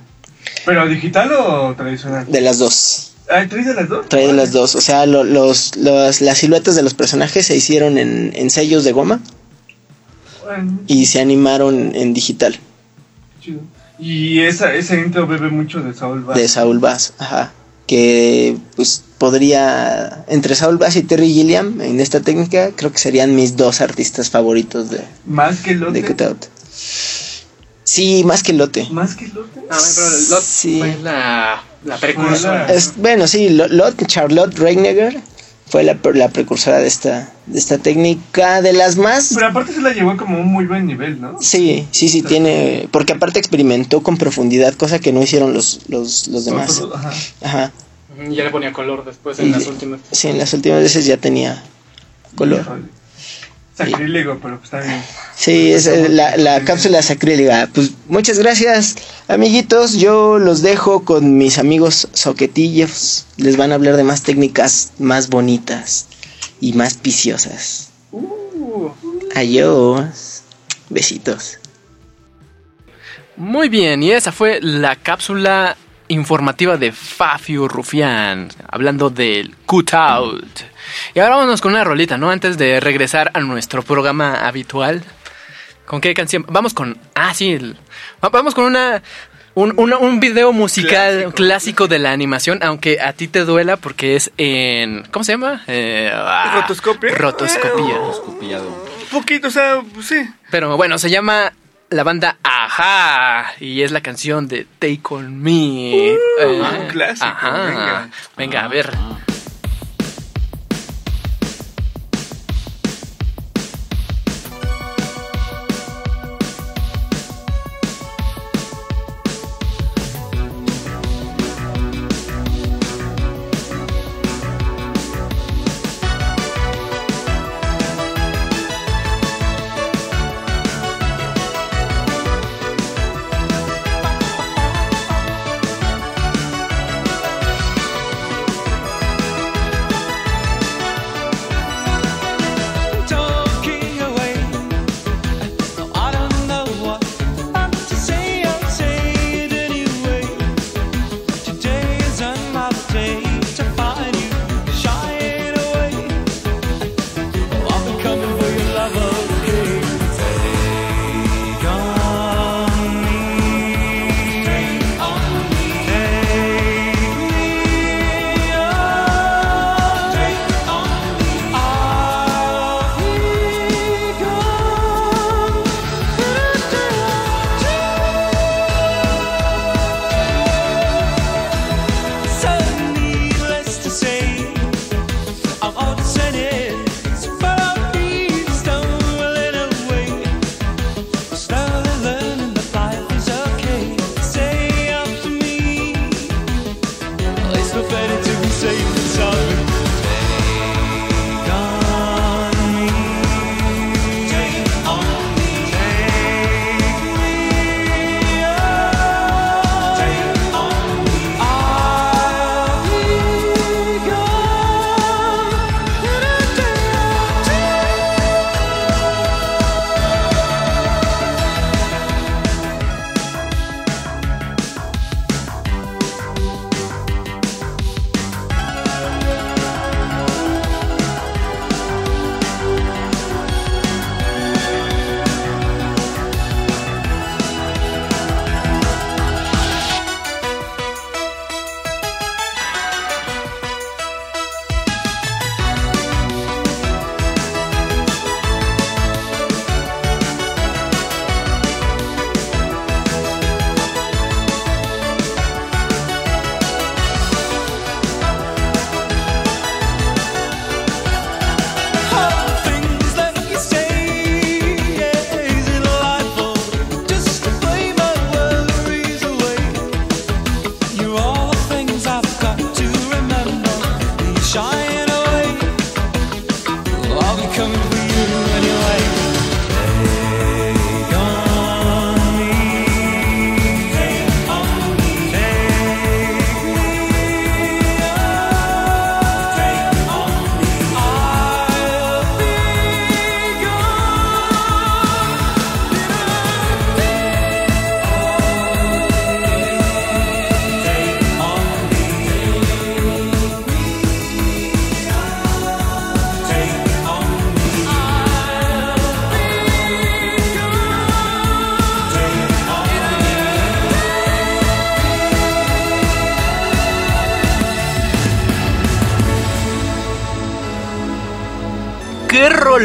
¿Pero 0.65 0.87
digital 0.87 1.31
o 1.33 1.75
tradicional? 1.75 2.25
de 2.25 2.41
las 2.41 2.57
dos. 2.57 3.14
Ah, 3.29 3.45
¿traes 3.49 3.65
de 3.65 3.73
las 3.73 3.89
dos? 3.89 4.07
Trae 4.09 4.27
de 4.27 4.33
las 4.33 4.51
dos. 4.51 4.75
O 4.75 4.81
sea, 4.81 5.05
lo- 5.05 5.23
los, 5.23 5.75
los- 5.77 6.21
las 6.21 6.37
siluetas 6.37 6.75
de 6.75 6.83
los 6.83 6.93
personajes 6.93 7.47
se 7.47 7.55
hicieron 7.55 7.97
en, 7.97 8.31
en 8.35 8.49
sellos 8.49 8.83
de 8.83 8.91
goma 8.91 9.19
Bueno, 10.45 10.79
y 10.87 11.05
se 11.07 11.19
animaron 11.21 11.95
en 11.95 12.13
digital 12.13 12.57
chido. 13.41 13.61
Y 13.97 14.41
esa, 14.41 14.73
ese 14.75 14.99
intro 14.99 15.25
bebe 15.25 15.49
mucho 15.49 15.81
de 15.81 15.93
Saul 15.93 16.21
Bass. 16.23 16.37
de 16.37 16.47
Saul 16.47 16.79
Bass. 16.79 17.13
Ajá. 17.17 17.53
Que 17.87 18.57
pues 18.75 19.03
podría. 19.17 20.25
Entre 20.27 20.53
Saul 20.55 20.77
Bass 20.77 20.95
y 20.97 21.03
Terry 21.03 21.31
Gilliam 21.31 21.79
en 21.81 21.99
esta 21.99 22.19
técnica, 22.19 22.71
creo 22.75 22.91
que 22.91 22.97
serían 22.97 23.35
mis 23.35 23.55
dos 23.55 23.79
artistas 23.81 24.29
favoritos 24.29 24.89
de, 24.89 25.01
Más 25.25 25.59
que 25.61 25.75
de 25.75 26.03
Cutout. 26.03 26.45
Sí, 27.85 28.23
más 28.25 28.43
que 28.43 28.51
Lote. 28.53 28.87
Más 28.91 29.15
que 29.15 29.27
Lotte. 29.29 29.59
Ah, 29.69 29.77
pero 29.95 30.09
Lot 30.29 30.43
Sí. 30.43 30.79
fue 30.79 30.97
la, 31.03 31.63
la 31.85 31.97
precursora. 31.97 32.65
Es, 32.73 32.93
bueno, 32.97 33.27
sí, 33.27 33.49
Lo- 33.49 33.67
Lot, 33.67 34.05
Charlotte 34.07 34.57
Reiniger 34.57 35.21
fue 35.67 35.83
la, 35.83 35.97
la 36.13 36.29
precursora 36.29 36.79
de 36.79 36.87
esta, 36.87 37.31
de 37.45 37.57
esta 37.59 37.77
técnica, 37.77 38.61
de 38.61 38.73
las 38.73 38.97
más 38.97 39.31
Pero 39.35 39.47
aparte 39.47 39.71
se 39.73 39.81
la 39.81 39.93
llevó 39.93 40.17
como 40.17 40.39
un 40.39 40.47
muy 40.51 40.65
buen 40.65 40.85
nivel, 40.87 41.21
¿no? 41.21 41.37
Sí, 41.41 41.87
sí, 41.91 42.09
sí, 42.09 42.21
tiene. 42.23 42.87
Porque 42.91 43.13
aparte 43.13 43.39
experimentó 43.39 44.01
con 44.03 44.17
profundidad, 44.17 44.73
cosa 44.73 44.99
que 44.99 45.11
no 45.13 45.21
hicieron 45.21 45.53
los, 45.53 45.81
los, 45.87 46.27
los 46.27 46.43
demás. 46.45 46.81
Ajá. 47.41 47.71
Ya 48.29 48.43
le 48.45 48.49
ponía 48.49 48.71
color 48.73 49.05
después 49.05 49.37
en 49.39 49.47
Y- 49.47 49.51
las 49.51 49.67
últimas. 49.67 49.99
Sí, 50.11 50.27
en 50.29 50.37
las 50.39 50.53
últimas 50.53 50.81
veces 50.81 51.05
ya 51.05 51.17
tenía 51.17 51.61
color. 52.35 52.65
Sacrílego, 53.77 54.39
pero 54.41 54.57
pues 54.57 54.73
está 54.73 54.81
bien. 54.81 55.03
Sí, 55.35 55.73
es 55.73 55.85
eh, 55.87 56.07
la, 56.07 56.37
la 56.37 56.63
cápsula 56.63 57.01
sacrílega. 57.01 57.69
Pues 57.73 57.91
muchas 58.07 58.39
gracias, 58.39 58.95
amiguitos. 59.27 59.97
Yo 59.97 60.39
los 60.39 60.61
dejo 60.61 61.03
con 61.03 61.37
mis 61.37 61.57
amigos 61.57 62.07
soquetillos. 62.13 63.25
Les 63.35 63.57
van 63.57 63.71
a 63.71 63.75
hablar 63.75 63.97
de 63.97 64.03
más 64.03 64.23
técnicas 64.23 64.93
más 64.97 65.29
bonitas 65.29 66.07
y 66.61 66.71
más 66.73 66.93
piciosas. 66.93 67.89
Uh. 68.11 68.91
Adiós. 69.35 70.43
Besitos. 70.89 71.59
Muy 73.35 73.67
bien, 73.67 74.01
y 74.01 74.11
esa 74.11 74.31
fue 74.31 74.61
la 74.61 74.95
cápsula 74.95 75.75
informativa 76.07 76.77
de 76.77 76.93
Fafio 76.93 77.67
Rufián, 77.67 78.47
hablando 78.69 79.09
del 79.09 79.55
cut 79.65 79.93
out. 79.93 80.74
Y 81.13 81.19
ahora 81.19 81.35
vámonos 81.37 81.61
con 81.61 81.73
una 81.73 81.83
rolita, 81.83 82.17
¿no? 82.17 82.29
Antes 82.31 82.57
de 82.57 82.79
regresar 82.79 83.31
a 83.33 83.39
nuestro 83.41 83.83
programa 83.83 84.47
habitual. 84.47 85.03
¿Con 85.85 86.01
qué 86.01 86.13
canción? 86.13 86.45
Vamos 86.49 86.73
con. 86.73 86.97
Ah, 87.13 87.33
sí. 87.33 87.53
el- 87.53 87.77
vamos 88.21 88.53
con 88.55 88.65
una. 88.65 89.01
Un, 89.53 89.73
una- 89.77 89.97
un 89.97 90.19
video 90.19 90.51
musical 90.51 91.13
Clásico. 91.13 91.31
clásico. 91.33 91.87
de 91.87 91.99
la 91.99 92.11
animación, 92.11 92.59
aunque 92.61 92.99
a 92.99 93.13
ti 93.13 93.27
te 93.29 93.45
duela 93.45 93.77
porque 93.77 94.15
es 94.17 94.31
en. 94.37 95.03
¿Cómo 95.11 95.23
se 95.23 95.31
llama? 95.33 95.63
Eh, 95.67 96.11
ah, 96.13 96.59
¿Rotoscopia? 96.61 97.15
Rotoscopia. 97.15 97.95
Escopiado. 98.11 98.67
Un 98.67 99.07
poquito, 99.21 99.47
o 99.47 99.51
sea, 99.51 99.81
pues 99.93 100.07
sí. 100.07 100.27
Pero 100.51 100.75
bueno, 100.75 100.97
se 100.97 101.09
llama 101.09 101.53
la 101.89 102.03
banda 102.03 102.35
Ajá 102.43 103.53
y 103.61 103.83
es 103.83 103.91
la 103.91 104.01
canción 104.01 104.47
de 104.49 104.65
Take 104.79 104.99
On 105.11 105.41
Me. 105.41 106.09
Eh, 106.09 106.17
un 106.41 106.87
clásico, 106.87 107.25
Ajá. 107.25 107.51
venga. 107.65 108.09
Venga, 108.35 108.63
a 108.65 108.67
ver. 108.67 108.89
Take 108.91 109.14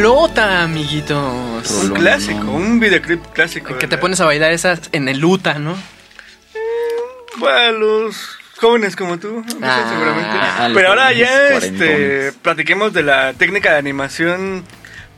rolota, 0.02 0.62
amiguitos! 0.62 1.70
Un 1.70 1.80
Rolón, 1.88 2.00
clásico, 2.00 2.42
no. 2.44 2.52
un 2.52 2.80
videoclip 2.80 3.22
clásico. 3.32 3.76
Que 3.78 3.86
te 3.86 3.96
la- 3.96 4.00
pones 4.00 4.20
a 4.20 4.24
bailar 4.24 4.52
esas 4.52 4.88
en 4.92 5.08
el 5.08 5.22
Uta, 5.24 5.58
¿no? 5.58 5.76
Para 7.40 7.70
los 7.72 8.16
jóvenes 8.56 8.96
como 8.96 9.18
tú, 9.18 9.42
no 9.46 9.50
sé, 9.50 9.56
Ah, 9.62 9.86
seguramente. 9.90 10.38
a 10.38 10.68
los 10.68 10.76
Pero 10.76 10.88
ahora 10.90 11.12
ya 11.12 11.48
este, 11.56 12.32
platiquemos 12.42 12.92
de 12.92 13.02
la 13.02 13.32
técnica 13.34 13.72
de 13.72 13.78
animación 13.78 14.64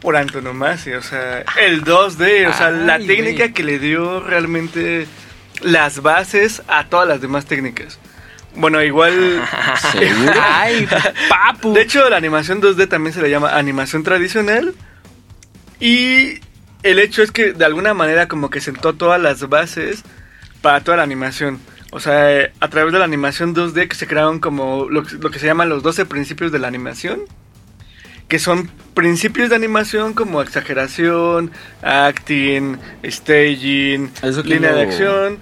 por 0.01 0.17
antonomasia, 0.17 0.99
o 0.99 1.03
sea, 1.03 1.45
el 1.61 1.85
2D, 1.85 2.49
o 2.49 2.53
sea, 2.53 2.71
la 2.71 2.99
técnica 2.99 3.53
que 3.53 3.63
le 3.65 3.79
dio 3.79 4.21
realmente 4.21 5.07
las 5.61 6.03
bases 6.03 6.63
a 6.69 6.87
todas 6.89 7.07
las 7.09 7.21
demás 7.21 7.47
técnicas. 7.47 7.99
Bueno, 8.55 8.83
igual... 8.83 9.43
¿Seguro? 9.93 10.33
¡Ay, 10.41 10.87
papu! 11.29 11.73
De 11.73 11.83
hecho, 11.83 12.09
la 12.11 12.17
animación 12.17 12.61
2D 12.61 12.89
también 12.89 13.15
se 13.15 13.23
le 13.23 13.31
llama 13.31 13.57
animación 13.57 14.03
tradicional. 14.03 14.75
Y 15.81 16.41
el 16.83 16.99
hecho 16.99 17.23
es 17.23 17.31
que 17.33 17.53
de 17.53 17.65
alguna 17.65 17.95
manera 17.95 18.29
como 18.29 18.51
que 18.51 18.61
sentó 18.61 18.93
todas 18.95 19.21
las 19.21 19.49
bases 19.49 20.03
para 20.61 20.81
toda 20.83 20.99
la 20.99 21.03
animación. 21.03 21.59
O 21.91 22.01
sea, 22.01 22.51
a 22.61 22.69
través 22.69 22.93
de 22.93 22.99
la 22.99 23.05
animación 23.05 23.55
2D 23.55 23.89
que 23.89 23.95
se 23.97 24.07
crearon 24.07 24.39
como 24.39 24.87
lo, 24.89 25.03
que- 25.05 25.17
lo 25.17 25.31
que 25.31 25.39
se 25.39 25.47
llaman 25.47 25.69
los 25.69 25.83
12 25.83 26.07
principios 26.07 26.53
de 26.53 26.59
la 26.59 26.69
animación. 26.69 27.21
Que 28.29 28.39
son 28.39 28.71
principios 28.95 29.51
de 29.51 29.57
animación 29.57 30.15
como 30.15 30.41
exageración, 30.41 31.51
acting, 31.83 32.79
staging, 33.05 34.11
línea 34.55 34.73
de 34.73 34.83
acción. 34.83 35.39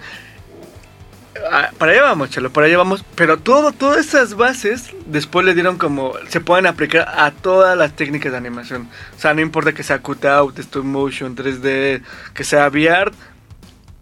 Ah, 1.50 1.70
para 1.78 1.92
allá 1.92 2.02
vamos, 2.02 2.30
chalo, 2.30 2.52
para 2.52 2.66
allá 2.66 2.78
vamos. 2.78 3.04
Pero 3.14 3.38
todo, 3.38 3.72
todas 3.72 4.06
esas 4.06 4.34
bases 4.34 4.90
después 5.06 5.44
le 5.46 5.54
dieron 5.54 5.78
como. 5.78 6.12
Se 6.28 6.40
pueden 6.40 6.66
aplicar 6.66 7.08
a 7.08 7.30
todas 7.30 7.76
las 7.76 7.96
técnicas 7.96 8.32
de 8.32 8.38
animación. 8.38 8.88
O 9.16 9.20
sea, 9.20 9.34
no 9.34 9.40
importa 9.40 9.72
que 9.72 9.82
sea 9.82 10.00
cutout, 10.00 10.58
stop 10.58 10.84
motion, 10.84 11.36
3D, 11.36 12.02
que 12.34 12.44
sea 12.44 12.68
VR. 12.68 13.12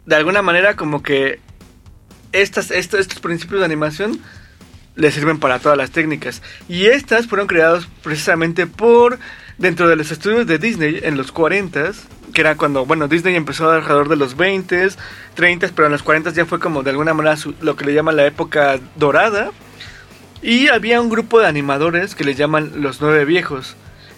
De 0.07 0.17
alguna 0.17 0.43
manera, 0.43 0.75
como 0.75 1.03
que 1.03 1.41
estas, 2.33 2.71
estos, 2.71 3.01
estos 3.01 3.21
principios 3.21 3.61
de 3.61 3.67
animación 3.67 4.21
le 4.95 5.13
sirven 5.13 5.39
para 5.39 5.59
todas 5.59 5.79
las 5.79 5.91
técnicas. 5.91 6.43
Y 6.69 6.87
estas 6.87 7.27
fueron 7.27 7.47
creadas 7.47 7.89
precisamente 8.03 8.67
por. 8.67 9.19
Dentro 9.59 9.89
de 9.89 9.97
los 9.97 10.11
estudios 10.13 10.47
de 10.47 10.59
Disney 10.59 11.01
en 11.03 11.17
los 11.17 11.35
40s, 11.35 11.97
que 12.33 12.43
era 12.43 12.57
cuando, 12.57 12.87
bueno, 12.87 13.09
Disney 13.09 13.35
empezó 13.35 13.69
alrededor 13.71 14.09
de 14.09 14.15
los 14.17 14.37
20s, 14.37 14.97
30s, 15.37 15.73
pero 15.75 15.87
en 15.87 15.93
los 15.93 16.05
40s 16.05 16.33
ya 16.35 16.47
fue 16.47 16.61
como 16.61 16.85
de 16.85 16.91
alguna 16.91 17.13
manera 17.13 17.37
su- 17.37 17.55
lo 17.61 17.75
que 17.75 17.85
le 17.85 17.93
llaman 17.95 18.15
la 18.17 18.27
época 18.27 18.79
dorada. 18.95 19.51
Y 20.43 20.69
había 20.69 21.01
un 21.01 21.09
grupo 21.11 21.41
de 21.41 21.47
animadores 21.49 22.15
que 22.15 22.23
les 22.23 22.37
llaman 22.37 22.71
los 22.77 23.01
nueve 23.01 23.25
viejos. 23.25 23.75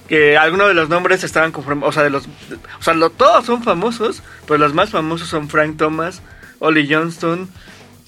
Que 0.09 0.37
algunos 0.37 0.69
de 0.69 0.75
los 0.75 0.91
nombres 0.91 1.25
estaban 1.25 1.53
conformados, 1.53 1.89
o 1.91 1.93
sea, 1.95 2.03
de 2.03 2.11
los, 2.11 2.27
o 2.27 2.83
sea, 2.83 2.93
lo- 2.93 3.09
todos 3.11 3.47
son 3.47 3.63
famosos, 3.63 4.23
pero 4.47 4.59
los 4.59 4.75
más 4.75 4.91
famosos 4.91 5.29
son 5.29 5.49
Frank 5.49 5.79
Thomas, 5.79 6.21
Ollie 6.59 6.87
Johnston, 6.93 7.49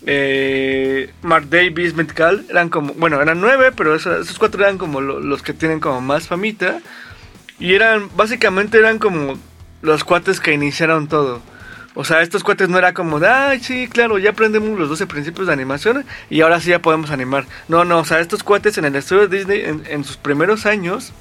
eh, 0.05 1.11
Mark 1.23 1.47
Davis, 1.49 1.95
Metcalf, 1.95 2.51
eran 2.51 2.68
como, 2.68 2.92
bueno, 2.95 3.23
eran 3.23 3.40
nueve, 3.40 3.71
pero 3.75 3.95
esos, 3.95 4.27
esos 4.27 4.38
cuatro 4.38 4.62
eran 4.62 4.77
como 4.79 5.01
lo- 5.01 5.21
los 5.21 5.42
que 5.42 5.55
tienen 5.55 5.81
como 5.81 6.01
más 6.03 6.27
famita. 6.29 6.81
Y 7.62 7.77
eran, 7.77 8.11
básicamente 8.16 8.77
eran 8.77 8.98
como 8.98 9.38
los 9.83 10.03
cuates 10.03 10.40
que 10.40 10.53
iniciaron 10.53 11.07
todo. 11.07 11.40
O 11.94 12.05
sea, 12.05 12.20
estos 12.20 12.42
cuates 12.42 12.68
no 12.68 12.77
era 12.77 12.92
como 12.92 13.20
de, 13.20 13.29
ay, 13.29 13.61
sí, 13.61 13.87
claro, 13.87 14.18
ya 14.18 14.31
aprendemos 14.31 14.77
los 14.77 14.88
12 14.88 15.07
principios 15.07 15.46
de 15.46 15.53
animación 15.53 16.05
y 16.29 16.40
ahora 16.40 16.59
sí 16.59 16.70
ya 16.70 16.83
podemos 16.83 17.12
animar. 17.12 17.46
No, 17.68 17.85
no, 17.85 18.01
o 18.01 18.05
sea, 18.05 18.18
estos 18.18 18.42
cuates 18.42 18.79
en 18.79 18.87
el 18.87 18.96
estudio 18.96 19.29
de 19.29 19.38
Disney, 19.38 19.61
en, 19.61 19.85
en 19.87 20.03
sus 20.03 20.16
primeros 20.16 20.66
años, 20.66 21.12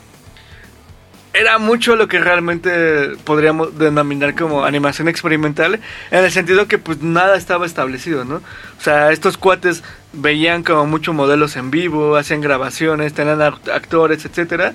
era 1.34 1.58
mucho 1.60 1.96
lo 1.96 2.08
que 2.08 2.20
realmente 2.20 3.16
podríamos 3.24 3.78
denominar 3.78 4.36
como 4.36 4.66
animación 4.66 5.08
experimental, 5.08 5.80
en 6.12 6.24
el 6.26 6.32
sentido 6.32 6.68
que 6.68 6.78
pues 6.78 7.02
nada 7.02 7.38
estaba 7.38 7.66
establecido, 7.66 8.26
¿no? 8.26 8.36
O 8.36 8.82
sea, 8.84 9.12
estos 9.12 9.38
cuates 9.38 9.82
veían 10.14 10.64
como 10.64 10.86
muchos 10.86 11.16
modelos 11.16 11.56
en 11.56 11.72
vivo, 11.72 12.18
hacían 12.18 12.42
grabaciones, 12.42 13.14
tenían 13.14 13.40
act- 13.40 13.72
actores, 13.74 14.26
etcétera, 14.26 14.74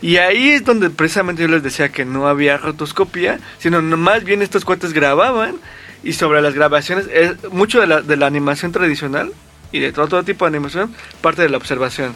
y 0.00 0.18
ahí 0.18 0.50
es 0.50 0.64
donde 0.64 0.90
precisamente 0.90 1.42
yo 1.42 1.48
les 1.48 1.62
decía 1.64 1.88
que 1.88 2.04
no 2.04 2.28
había 2.28 2.56
rotoscopia, 2.56 3.40
sino 3.58 3.82
no- 3.82 3.96
más 3.96 4.22
bien 4.22 4.42
estos 4.42 4.64
cuates 4.64 4.92
grababan 4.92 5.56
y 6.04 6.12
sobre 6.12 6.40
las 6.40 6.54
grabaciones, 6.54 7.08
es, 7.12 7.50
mucho 7.50 7.80
de 7.80 7.88
la, 7.88 8.00
de 8.02 8.16
la 8.16 8.26
animación 8.26 8.70
tradicional 8.70 9.32
y 9.72 9.80
de 9.80 9.92
todo, 9.92 10.06
todo 10.06 10.22
tipo 10.22 10.44
de 10.44 10.50
animación 10.50 10.94
parte 11.20 11.42
de 11.42 11.48
la 11.48 11.56
observación. 11.56 12.14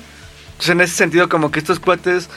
Entonces 0.50 0.68
en 0.70 0.81
ese 0.83 0.94
sentido 0.94 1.29
como 1.29 1.50
que 1.50 1.59
estos 1.59 1.81
cuates 1.81 2.29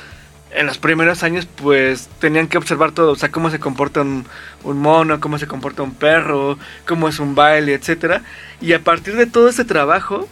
en 0.56 0.66
los 0.66 0.78
primeros 0.78 1.24
años 1.24 1.46
pues 1.46 2.10
tenían 2.20 2.48
que 2.48 2.58
observar 2.58 2.92
todo, 2.92 3.12
o 3.12 3.16
sea, 3.16 3.32
cómo 3.32 3.50
se 3.50 3.60
comporta 3.60 4.02
un, 4.02 4.26
mono, 4.64 5.20
cómo 5.20 5.38
se 5.38 5.48
comporta 5.48 5.84
un 5.84 5.94
perro, 5.94 6.58
cómo 6.88 7.08
es 7.10 7.20
un 7.20 7.36
baile, 7.36 7.74
etcétera. 7.74 8.22
Y 8.62 8.74
a 8.74 8.80
partir 8.84 9.16
de 9.16 9.26
todo 9.26 9.50
ese 9.50 9.66
trabajo, 9.66 10.28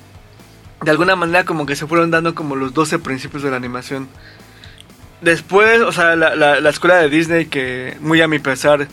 de 0.83 0.91
alguna 0.91 1.15
manera 1.15 1.45
como 1.45 1.65
que 1.65 1.75
se 1.75 1.87
fueron 1.87 2.11
dando 2.11 2.35
como 2.35 2.55
los 2.55 2.73
12 2.73 2.99
principios 2.99 3.43
de 3.43 3.51
la 3.51 3.57
animación. 3.57 4.07
Después, 5.21 5.81
o 5.81 5.91
sea, 5.91 6.15
la, 6.15 6.35
la 6.35 6.69
escuela 6.69 6.97
de 6.97 7.09
Disney, 7.09 7.45
que 7.45 7.95
muy 7.99 8.21
a 8.21 8.27
mi 8.27 8.39
pesar, 8.39 8.87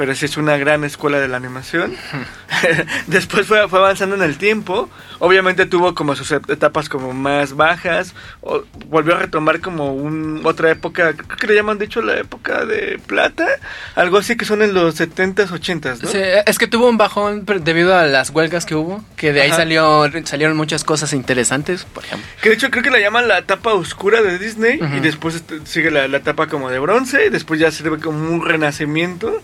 pero 0.00 0.14
sí 0.14 0.24
es 0.24 0.38
una 0.38 0.56
gran 0.56 0.82
escuela 0.82 1.20
de 1.20 1.28
la 1.28 1.36
animación. 1.36 1.94
Después 3.06 3.46
fue, 3.46 3.68
fue 3.68 3.78
avanzando 3.80 4.16
en 4.16 4.22
el 4.22 4.38
tiempo. 4.38 4.88
Obviamente 5.18 5.66
tuvo 5.66 5.94
como 5.94 6.16
sus 6.16 6.32
et- 6.32 6.48
etapas 6.48 6.88
como 6.88 7.12
más 7.12 7.54
bajas. 7.54 8.14
o- 8.40 8.62
volvió 8.86 9.14
a 9.14 9.18
retomar 9.18 9.60
como 9.60 9.92
un, 9.94 10.40
otra 10.44 10.70
época, 10.70 11.12
creo 11.12 11.36
que 11.38 11.46
le 11.48 11.54
llaman 11.54 11.78
dicho 11.78 12.00
la 12.00 12.16
época 12.18 12.64
de 12.64 12.98
plata. 13.06 13.46
Algo 13.94 14.16
así 14.16 14.36
que 14.38 14.46
son 14.46 14.62
en 14.62 14.72
los 14.72 14.98
70s, 14.98 15.48
80s, 15.48 16.00
¿no? 16.02 16.08
Sí, 16.08 16.18
es 16.46 16.58
que 16.58 16.66
tuvo 16.66 16.88
un 16.88 16.96
bajón 16.96 17.44
debido 17.44 17.94
a 17.94 18.06
las 18.06 18.30
huelgas 18.30 18.64
que 18.64 18.74
hubo, 18.74 19.04
que 19.16 19.34
de 19.34 19.42
ahí 19.42 19.48
Ajá. 19.50 19.58
salió, 19.58 20.10
salieron 20.24 20.56
muchas 20.56 20.82
cosas 20.82 21.12
interesantes, 21.12 21.84
por 21.84 22.04
ejemplo. 22.06 22.26
Que 22.40 22.48
de 22.48 22.54
hecho 22.54 22.70
creo 22.70 22.82
que 22.82 22.90
la 22.90 23.00
llaman 23.00 23.28
la 23.28 23.38
etapa 23.38 23.74
oscura 23.74 24.22
de 24.22 24.38
Disney 24.38 24.80
y 24.96 25.00
después 25.00 25.34
este, 25.34 25.60
sigue 25.66 25.90
la, 25.90 26.08
la 26.08 26.16
etapa 26.16 26.46
como 26.46 26.70
de 26.70 26.78
bronce 26.78 27.26
y 27.26 27.28
después 27.28 27.60
ya 27.60 27.70
sirve 27.70 27.98
como 27.98 28.18
un 28.30 28.46
renacimiento 28.46 29.42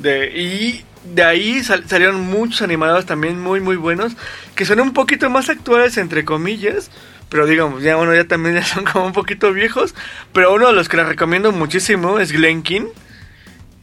de 0.00 0.26
y 0.38 0.84
de 1.14 1.22
ahí 1.24 1.62
sal- 1.64 1.84
salieron 1.88 2.20
muchos 2.20 2.62
animadores 2.62 3.06
también 3.06 3.40
muy 3.40 3.60
muy 3.60 3.76
buenos 3.76 4.12
que 4.54 4.64
son 4.64 4.80
un 4.80 4.92
poquito 4.92 5.30
más 5.30 5.48
actuales 5.48 5.96
entre 5.96 6.24
comillas 6.24 6.90
pero 7.28 7.46
digamos 7.46 7.82
ya 7.82 7.96
bueno 7.96 8.14
ya 8.14 8.24
también 8.24 8.56
ya 8.56 8.64
son 8.64 8.84
como 8.84 9.06
un 9.06 9.12
poquito 9.12 9.52
viejos 9.52 9.94
pero 10.32 10.52
uno 10.54 10.66
de 10.68 10.72
los 10.72 10.88
que 10.88 10.96
les 10.96 11.06
recomiendo 11.06 11.52
muchísimo 11.52 12.18
es 12.20 12.32
Glen 12.32 12.62
King 12.62 12.86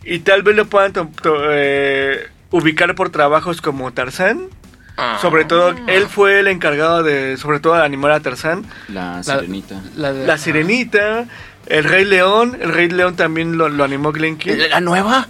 y 0.03 0.19
tal 0.19 0.43
vez 0.43 0.55
lo 0.55 0.65
puedan 0.65 0.93
to- 0.93 1.09
to- 1.21 1.47
eh, 1.51 2.27
ubicar 2.51 2.93
por 2.95 3.09
trabajos 3.09 3.61
como 3.61 3.91
Tarzán 3.93 4.47
sobre 5.19 5.43
todo 5.45 5.75
él 5.87 6.05
fue 6.07 6.39
el 6.39 6.47
encargado 6.47 7.03
de 7.03 7.35
sobre 7.37 7.59
todo 7.59 7.73
de 7.75 7.83
animar 7.83 8.11
a 8.11 8.19
Tarzán 8.21 8.63
La 8.89 9.23
sirenita. 9.41 9.81
La, 9.97 10.13
de- 10.13 10.25
la 10.27 10.37
Sirenita, 10.37 11.25
El 11.65 11.83
Rey 11.83 12.05
León, 12.05 12.57
El 12.61 12.71
Rey 12.71 12.87
León 12.89 13.15
también 13.17 13.57
lo, 13.57 13.67
lo 13.67 13.83
animó 13.83 14.11
Glen 14.13 14.37
King. 14.37 14.53
¿La 14.69 14.79
nueva? 14.79 15.27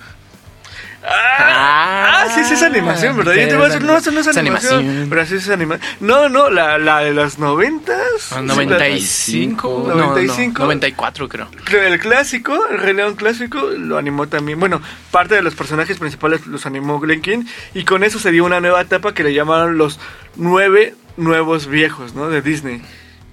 Ah, 1.08 2.24
ah, 2.24 2.28
sí, 2.34 2.44
sí 2.44 2.54
es 2.54 2.64
animación, 2.64 3.16
¿verdad? 3.18 3.34
Sí, 3.34 3.42
Yo 3.42 3.48
te 3.48 3.56
voy 3.56 3.66
a 3.66 3.68
decir, 3.68 3.84
no, 3.84 3.98
eso 3.98 4.12
no 4.12 4.20
es 4.20 4.28
es 4.28 4.38
animación, 4.38 4.80
animación. 4.80 5.10
pero 5.10 5.26
sí 5.26 5.36
es 5.36 5.50
animación. 5.50 5.90
No, 6.00 6.30
no, 6.30 6.50
la, 6.50 6.78
la 6.78 7.00
de 7.00 7.14
los 7.14 7.38
noventas. 7.40 8.32
Ah, 8.32 8.42
95, 8.42 9.86
no, 9.88 9.96
95. 9.96 10.60
no, 10.60 10.66
94 10.66 11.30
creo. 11.30 11.48
El 11.72 12.00
clásico, 12.00 12.68
el 12.72 12.80
Rey 12.80 12.94
León 12.94 13.16
clásico, 13.16 13.62
lo 13.62 13.98
animó 13.98 14.28
también. 14.28 14.60
Bueno, 14.60 14.82
parte 15.12 15.36
de 15.36 15.42
los 15.42 15.56
personajes 15.56 15.98
principales 16.00 16.48
los 16.48 16.66
animó 16.66 17.00
Glen 17.00 17.22
King. 17.22 17.44
Y 17.74 17.84
con 17.86 18.04
eso 18.04 18.20
se 18.20 18.32
dio 18.32 18.44
una 18.46 18.60
nueva 18.60 18.82
etapa 18.82 19.14
que 19.14 19.24
le 19.24 19.34
llamaron 19.34 19.78
los 19.78 20.00
nueve 20.36 20.96
nuevos 21.18 21.68
viejos, 21.68 22.14
¿no? 22.16 22.30
De 22.30 22.42
Disney. 22.42 22.82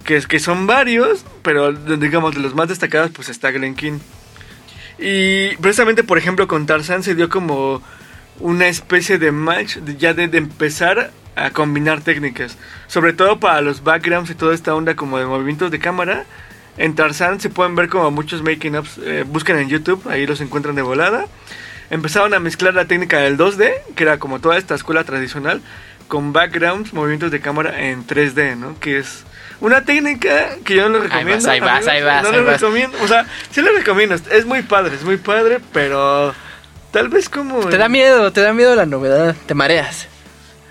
Que, 0.04 0.16
es, 0.16 0.26
que 0.26 0.40
son 0.40 0.66
varios, 0.66 1.24
pero 1.42 1.72
digamos 1.72 2.34
de 2.34 2.40
los 2.40 2.54
más 2.54 2.68
destacados, 2.68 3.10
pues 3.14 3.28
está 3.28 3.50
Glen 3.52 3.74
King. 3.74 3.98
Y 5.04 5.56
precisamente, 5.56 6.04
por 6.04 6.16
ejemplo, 6.16 6.46
con 6.46 6.64
Tarzan 6.64 7.02
se 7.02 7.16
dio 7.16 7.28
como 7.28 7.82
una 8.38 8.68
especie 8.68 9.18
de 9.18 9.32
match 9.32 9.78
ya 9.98 10.14
de, 10.14 10.24
empezar 10.36 11.10
a 11.34 11.50
combinar 11.50 12.02
técnicas. 12.02 12.56
Sobre 12.86 13.12
todo 13.12 13.40
para 13.40 13.62
los 13.62 13.82
backgrounds 13.82 14.30
y 14.30 14.36
toda 14.36 14.54
esta 14.54 14.76
onda 14.76 14.94
como 14.94 15.18
de 15.18 15.26
movimientos 15.26 15.72
de 15.72 15.80
cámara. 15.80 16.24
En 16.78 16.94
Tarzan 16.94 17.40
se 17.40 17.50
pueden 17.50 17.74
ver 17.74 17.88
como 17.88 18.12
muchos 18.12 18.44
making 18.44 18.76
ups. 18.76 18.98
eh, 19.02 19.24
busquen 19.26 19.58
en 19.58 19.68
YouTube, 19.68 20.08
ahí 20.08 20.24
los 20.24 20.40
encuentran 20.40 20.76
de 20.76 20.82
volada. 20.82 21.26
Empezaron 21.90 22.32
a 22.32 22.38
mezclar 22.38 22.72
la 22.74 22.84
técnica 22.84 23.18
del 23.18 23.36
2D, 23.36 23.72
que 23.96 24.04
era 24.04 24.18
como 24.18 24.38
toda 24.40 24.56
esta 24.56 24.76
escuela 24.76 25.02
tradicional, 25.02 25.62
con 26.06 26.32
backgrounds, 26.32 26.92
movimientos 26.92 27.32
de 27.32 27.40
cámara 27.40 27.88
en 27.88 28.06
3D, 28.06 28.56
¿no? 28.56 28.78
Que 28.78 28.98
es 28.98 29.24
una 29.62 29.84
técnica 29.84 30.56
que 30.64 30.76
yo 30.76 30.88
no 30.90 30.98
les 30.98 31.10
Ahí 31.12 31.24
recomiendo. 31.24 31.46
vas, 31.46 31.48
ahí 31.48 31.60
vas, 31.60 31.70
amigos, 31.70 31.88
ahí 31.88 32.02
vas, 32.02 32.22
No 32.22 32.28
ahí 32.28 32.34
les 32.36 32.44
vas. 32.46 32.60
recomiendo, 32.60 32.98
o 33.02 33.08
sea, 33.08 33.26
sí 33.50 33.62
les 33.62 33.74
recomiendo. 33.74 34.14
Es 34.30 34.44
muy 34.44 34.62
padre, 34.62 34.94
es 34.96 35.04
muy 35.04 35.16
padre, 35.16 35.60
pero 35.72 36.34
tal 36.90 37.08
vez 37.08 37.28
como... 37.28 37.60
Te 37.68 37.78
da 37.78 37.88
miedo, 37.88 38.30
te 38.32 38.40
da 38.42 38.52
miedo 38.52 38.74
la 38.76 38.84
novedad, 38.86 39.34
te 39.46 39.54
mareas. 39.54 40.08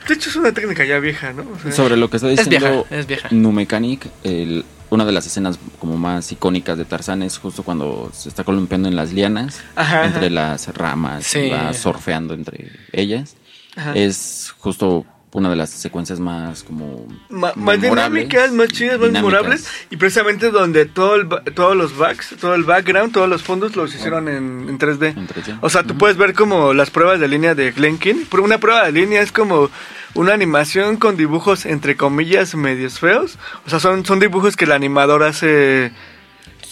De 0.08 0.14
hecho 0.16 0.30
es 0.30 0.36
una 0.36 0.52
técnica 0.52 0.84
ya 0.84 1.00
vieja, 1.00 1.32
¿no? 1.34 1.44
O 1.44 1.60
sea, 1.62 1.72
Sobre 1.72 1.96
lo 1.98 2.10
que 2.10 2.18
está 2.18 2.30
Es 2.30 2.38
diciendo 2.50 2.86
vieja, 2.89 3.00
es 3.02 3.08
vieja. 3.08 3.28
Numecanic, 3.32 4.08
el, 4.24 4.66
una 4.89 5.06
de 5.06 5.12
las 5.12 5.26
escenas 5.26 5.58
como 5.80 5.96
más 5.98 6.32
icónicas 6.32 6.78
de 6.78 6.86
Tarzán 6.86 7.24
es 7.24 7.38
justo 7.38 7.64
cuando 7.64 8.10
se 8.14 8.28
está 8.30 8.44
columpiando 8.44 8.88
en 8.89 8.96
las 8.96 9.14
lianas, 9.14 9.62
Ajá, 9.76 10.06
entre 10.06 10.26
ajá. 10.26 10.30
las 10.34 10.68
ramas, 10.76 11.26
Sí. 11.26 11.50
va 11.50 11.72
surfeando 11.74 12.34
entre 12.34 12.72
ellas. 12.92 13.36
Ajá. 13.76 13.94
Es 13.96 14.54
justo 14.58 15.06
una 15.34 15.50
de 15.50 15.56
las 15.56 15.70
secuencias 15.70 16.20
más 16.20 16.64
como 16.64 17.08
Ma- 17.30 17.54
más 17.56 17.80
dinámicas, 17.82 18.52
más 18.52 18.68
chidas, 18.68 19.00
más 19.00 19.12
memorables 19.12 19.66
y 19.90 19.96
precisamente 19.98 20.52
donde 20.52 20.86
todo 20.86 21.16
el, 21.16 21.30
todos 21.56 21.76
los 21.78 21.98
backs, 21.98 22.36
todo 22.40 22.54
el 22.54 22.64
background, 22.64 23.14
todos 23.14 23.30
los 23.30 23.42
fondos 23.42 23.76
los 23.78 23.96
hicieron 23.96 24.28
en, 24.28 24.68
en 24.68 24.78
3D. 24.78 25.08
En 25.18 25.28
3D. 25.28 25.58
O 25.62 25.70
sea, 25.70 25.84
tú 25.84 25.98
puedes 25.98 26.18
ver 26.18 26.34
como 26.34 26.74
las 26.74 26.90
pruebas 26.90 27.20
de 27.22 27.28
línea 27.30 27.56
de 27.56 27.72
Glenkin. 27.72 28.28
Pero 28.30 28.44
una 28.44 28.58
prueba 28.58 28.84
de 28.86 28.92
línea 28.92 29.22
es 29.22 29.32
como 29.32 29.70
una 30.16 30.34
animación 30.34 30.98
con 30.98 31.16
dibujos 31.16 31.66
entre 31.66 31.96
comillas 31.96 32.54
medios 32.56 33.00
feos. 33.00 33.38
O 33.66 33.70
sea, 33.70 33.80
son, 33.80 34.06
son 34.06 34.20
dibujos 34.20 34.58
que 34.58 34.66
el 34.66 34.74
animador 34.74 35.24
hace 35.24 35.94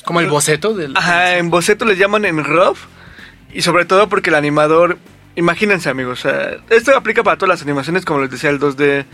Como 0.03 0.20
el 0.20 0.28
boceto 0.28 0.74
del. 0.74 0.97
Ajá, 0.97 1.38
en 1.38 1.49
boceto 1.49 1.86
les 1.86 1.97
llaman 1.97 2.26
en 2.26 2.43
rough. 2.43 2.78
Y 3.53 3.62
sobre 3.62 3.86
todo 3.86 4.10
porque 4.10 4.30
el 4.32 4.36
animador. 4.36 4.97
Imagínense, 5.39 5.89
amigos. 5.89 6.27
esto 6.69 6.97
aplica 6.97 7.23
para 7.23 7.37
todas 7.37 7.47
las 7.49 7.61
animaciones, 7.61 8.03
como 8.03 8.19
les 8.19 8.29
decía, 8.29 8.49
el 8.49 8.59
2D 8.59 9.05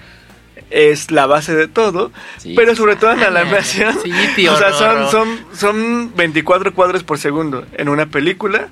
es 0.71 1.11
la 1.11 1.28
base 1.28 1.53
de 1.53 1.67
todo. 1.67 2.11
Sí. 2.38 2.53
Pero 2.55 2.76
sobre 2.76 2.95
todo 2.95 3.11
en 3.11 3.19
la 3.19 3.28
animación. 3.41 3.95
Sí, 4.03 4.11
tío, 4.36 4.51
o 4.51 4.57
sea, 4.57 4.73
son, 4.73 5.11
son, 5.11 5.39
son 5.53 6.15
24 6.15 6.73
cuadros 6.73 7.03
por 7.03 7.19
segundo 7.19 7.63
en 7.78 7.89
una 7.89 8.07
película. 8.07 8.69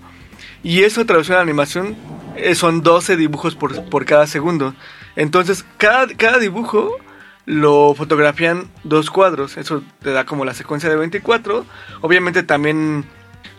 Y 0.64 0.82
eso 0.82 1.06
traducido 1.06 1.38
a 1.38 1.42
animación 1.42 1.96
eh, 2.38 2.56
son 2.56 2.82
12 2.82 3.18
dibujos 3.18 3.54
por, 3.54 3.86
por 3.86 4.06
cada 4.06 4.26
segundo. 4.26 4.74
Entonces, 5.16 5.64
cada, 5.78 6.08
cada 6.08 6.40
dibujo 6.40 6.98
lo 7.46 7.94
fotografían 7.94 8.68
dos 8.84 9.12
cuadros. 9.12 9.58
Eso 9.58 9.84
te 10.02 10.10
da 10.10 10.26
como 10.26 10.44
la 10.44 10.56
secuencia 10.56 10.90
de 10.90 10.96
24. 10.96 11.68
Obviamente 12.02 12.42
también 12.42 13.06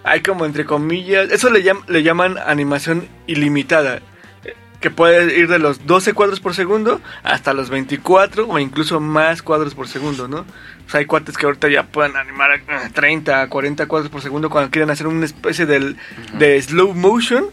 hay 0.05 0.21
como 0.21 0.45
entre 0.47 0.65
comillas, 0.65 1.31
eso 1.33 1.51
le, 1.51 1.65
llam- 1.65 1.85
le 1.89 2.03
llaman 2.03 2.39
animación 2.39 3.09
ilimitada. 3.27 4.01
eh, 4.45 4.55
Que 4.81 4.91
puede 4.91 5.37
ir 5.39 5.49
de 5.49 5.59
los 5.59 5.87
12 5.87 6.13
cuadros 6.13 6.41
por 6.41 6.55
segundo 6.55 7.01
hasta 7.23 7.55
los 7.55 7.71
24 7.71 8.47
o 8.49 8.59
incluso 8.59 9.01
más 9.01 9.43
cuadros 9.43 9.75
por 9.75 9.89
segundo, 9.89 10.29
¿no? 10.29 10.45
O 10.87 10.91
sea, 10.91 11.01
hay 11.01 11.07
cuates 11.07 11.37
que 11.39 11.47
ahorita 11.47 11.69
ya 11.69 11.85
pueden 11.85 12.17
animar 12.17 12.51
a 12.69 12.89
30, 12.91 13.49
40 13.49 13.87
cuadros 13.89 14.11
por 14.11 14.21
segundo 14.21 14.51
cuando 14.51 14.71
quieren 14.71 14.91
hacer 14.91 15.07
una 15.07 15.25
especie 15.25 15.65
del, 15.65 15.97
de 16.39 16.61
slow 16.61 16.93
motion. 16.95 17.47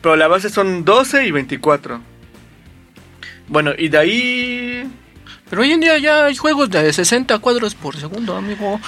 Pero 0.00 0.14
la 0.16 0.28
base 0.28 0.48
son 0.48 0.84
12 0.84 1.26
y 1.26 1.30
24. 1.32 2.00
Bueno, 3.48 3.72
y 3.76 3.88
de 3.88 3.98
ahí... 3.98 4.90
Pero 5.50 5.62
hoy 5.62 5.72
en 5.72 5.80
día 5.80 5.98
ya 5.98 6.26
hay 6.26 6.36
juegos 6.36 6.70
de 6.70 6.92
60 6.92 7.38
cuadros 7.40 7.74
por 7.74 7.96
segundo, 7.96 8.36
amigo. 8.36 8.80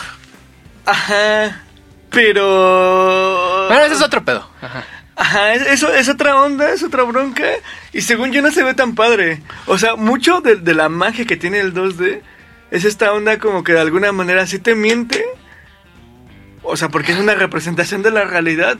Ajá. 0.86 1.62
Pero... 2.12 3.66
Bueno, 3.68 3.84
ese 3.84 3.94
es 3.94 4.02
otro 4.02 4.24
pedo. 4.24 4.48
Ajá. 4.60 4.84
Ajá, 5.14 5.54
es- 5.54 5.66
eso 5.66 5.92
es 5.92 6.08
otra 6.08 6.40
onda, 6.42 6.70
es 6.72 6.82
otra 6.82 7.02
bronca. 7.04 7.44
Y 7.92 8.00
según 8.02 8.32
yo 8.32 8.42
no 8.42 8.50
se 8.50 8.62
ve 8.64 8.74
tan 8.74 8.94
padre. 8.94 9.40
O 9.66 9.78
sea, 9.78 9.96
mucho 9.96 10.40
de, 10.40 10.56
de 10.56 10.74
la 10.74 10.88
magia 10.88 11.24
que 11.26 11.36
tiene 11.36 11.60
el 11.60 11.74
2D 11.74 12.20
es 12.70 12.84
esta 12.84 13.12
onda 13.12 13.38
como 13.38 13.62
que 13.64 13.72
de 13.72 13.80
alguna 13.80 14.12
manera 14.12 14.46
sí 14.46 14.58
te 14.58 14.74
miente. 14.74 15.24
O 16.62 16.76
sea, 16.76 16.88
porque 16.88 17.12
es 17.12 17.18
una 17.18 17.34
representación 17.34 18.02
de 18.02 18.10
la 18.10 18.24
realidad. 18.24 18.78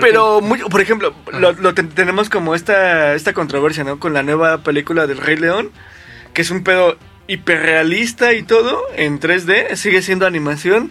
Pero, 0.00 0.40
mucho, 0.40 0.68
por 0.70 0.80
ejemplo, 0.80 1.14
lo, 1.32 1.52
lo 1.52 1.74
ten- 1.74 1.90
tenemos 1.90 2.30
como 2.30 2.54
esta, 2.54 3.14
esta 3.14 3.34
controversia, 3.34 3.84
¿no? 3.84 3.98
Con 4.00 4.14
la 4.14 4.22
nueva 4.22 4.58
película 4.62 5.06
del 5.06 5.18
Rey 5.18 5.36
León, 5.36 5.70
que 6.32 6.40
es 6.42 6.50
un 6.50 6.64
pedo 6.64 6.96
hiperrealista 7.26 8.32
y 8.32 8.42
todo, 8.42 8.82
en 8.96 9.20
3D, 9.20 9.76
sigue 9.76 10.00
siendo 10.00 10.26
animación, 10.26 10.90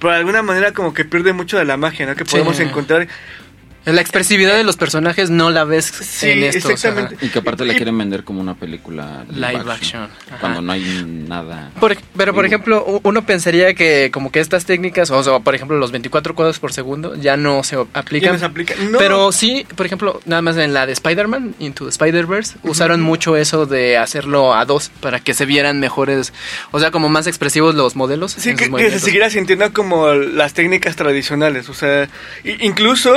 pero 0.00 0.12
de 0.12 0.18
alguna 0.18 0.42
manera 0.42 0.72
como 0.72 0.92
que 0.94 1.04
pierde 1.04 1.32
mucho 1.32 1.58
de 1.58 1.64
la 1.64 1.76
magia, 1.76 2.06
¿no? 2.06 2.16
Que 2.16 2.24
Sí. 2.24 2.30
podemos 2.32 2.58
encontrar. 2.58 3.06
La 3.86 4.00
expresividad 4.02 4.54
de 4.56 4.62
los 4.64 4.76
personajes 4.76 5.30
no 5.30 5.50
la 5.50 5.64
ves 5.64 5.86
Sí, 5.86 6.30
en 6.30 6.44
esto. 6.44 6.70
exactamente. 6.70 7.24
Y 7.24 7.30
que 7.30 7.38
aparte 7.38 7.64
la 7.64 7.74
quieren 7.74 7.96
vender 7.96 8.24
como 8.24 8.40
una 8.40 8.54
película 8.54 9.24
Live 9.30 9.64
action. 9.72 10.08
Cuando 10.38 10.60
no 10.60 10.72
hay 10.72 10.82
nada. 11.28 11.70
Por- 11.80 11.96
pero 12.16 12.34
por 12.34 12.44
ejemplo, 12.44 13.00
uno 13.02 13.24
pensaría 13.24 13.72
que 13.74 14.10
como 14.12 14.30
que 14.30 14.40
estas 14.40 14.66
técnicas, 14.66 15.10
o 15.10 15.22
sea, 15.22 15.38
por 15.38 15.54
ejemplo, 15.54 15.78
los 15.78 15.92
24 15.92 16.34
cuadros 16.34 16.58
por 16.58 16.72
segundo 16.74 17.14
ya 17.16 17.36
no 17.38 17.64
se 17.64 17.76
Ya 17.76 17.82
aplican. 17.94 18.32
no 18.34 18.38
se 18.38 18.44
aplica. 18.44 18.74
No. 18.90 18.98
Pero 18.98 19.32
sí, 19.32 19.66
por 19.76 19.86
ejemplo, 19.86 20.20
nada 20.26 20.42
más 20.42 20.56
en 20.58 20.74
la 20.74 20.84
de 20.86 20.92
Spider-Man, 20.92 21.54
Into 21.58 21.84
the 21.84 21.90
Spider-Verse, 21.90 22.58
usaron 22.64 23.00
mucho 23.00 23.36
eso 23.36 23.64
de 23.66 23.96
hacerlo 23.96 24.54
a 24.54 24.64
dos 24.66 24.90
para 25.00 25.20
que 25.20 25.32
se 25.32 25.46
vieran 25.46 25.80
mejores, 25.80 26.32
o 26.70 26.80
sea, 26.80 26.90
como 26.90 27.08
más 27.08 27.26
expresivos 27.26 27.74
los 27.74 27.96
modelos. 27.96 28.32
Sí, 28.32 28.54
que, 28.54 28.70
que 28.70 28.90
se 28.90 29.00
siguiera 29.00 29.30
sintiendo 29.30 29.72
como 29.72 30.08
las 30.12 30.52
técnicas 30.52 30.96
tradicionales. 30.96 31.68
O 31.70 31.74
sea, 31.74 32.08
incluso 32.44 33.16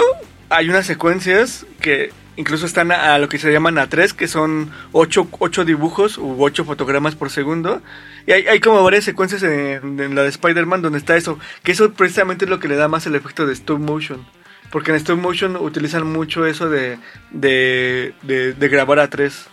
hay 0.54 0.70
unas 0.70 0.86
secuencias 0.86 1.66
que 1.82 2.12
incluso 2.36 2.66
están 2.66 2.92
a, 2.92 3.18
lo 3.18 3.30
que 3.30 3.40
se 3.40 3.52
llaman 3.52 3.76
A3, 3.76 4.14
que 4.14 4.28
son 4.28 4.72
ocho, 4.92 5.28
ocho 5.40 5.66
dibujos 5.66 6.18
u 6.18 6.44
ocho 6.44 6.66
fotogramas 6.66 7.16
por 7.16 7.30
segundo. 7.30 7.82
Y 8.26 8.32
hay, 8.32 8.60
como 8.60 8.84
varias 8.84 9.04
secuencias 9.04 9.44
en, 9.44 10.16
la 10.16 10.24
de 10.24 10.30
Spider-Man 10.30 10.82
donde 10.82 11.00
está 11.00 11.18
eso. 11.18 11.40
Que 11.64 11.74
eso 11.74 11.94
precisamente 11.94 12.46
es 12.46 12.50
lo 12.50 12.60
que 12.60 12.68
le 12.68 12.76
da 12.76 12.88
más 12.88 13.06
el 13.06 13.16
efecto 13.16 13.46
de 13.46 13.54
stop 13.54 13.80
motion. 13.80 14.26
Porque 14.72 14.92
en 14.92 14.98
stop 14.98 15.20
motion 15.20 15.56
utilizan 15.56 16.12
mucho 16.12 16.46
eso 16.46 16.70
de, 16.70 16.98
de, 17.32 18.14
de, 18.24 18.54
de 18.54 18.70
grabar 18.70 19.00
a 19.00 19.10
3. 19.10 19.48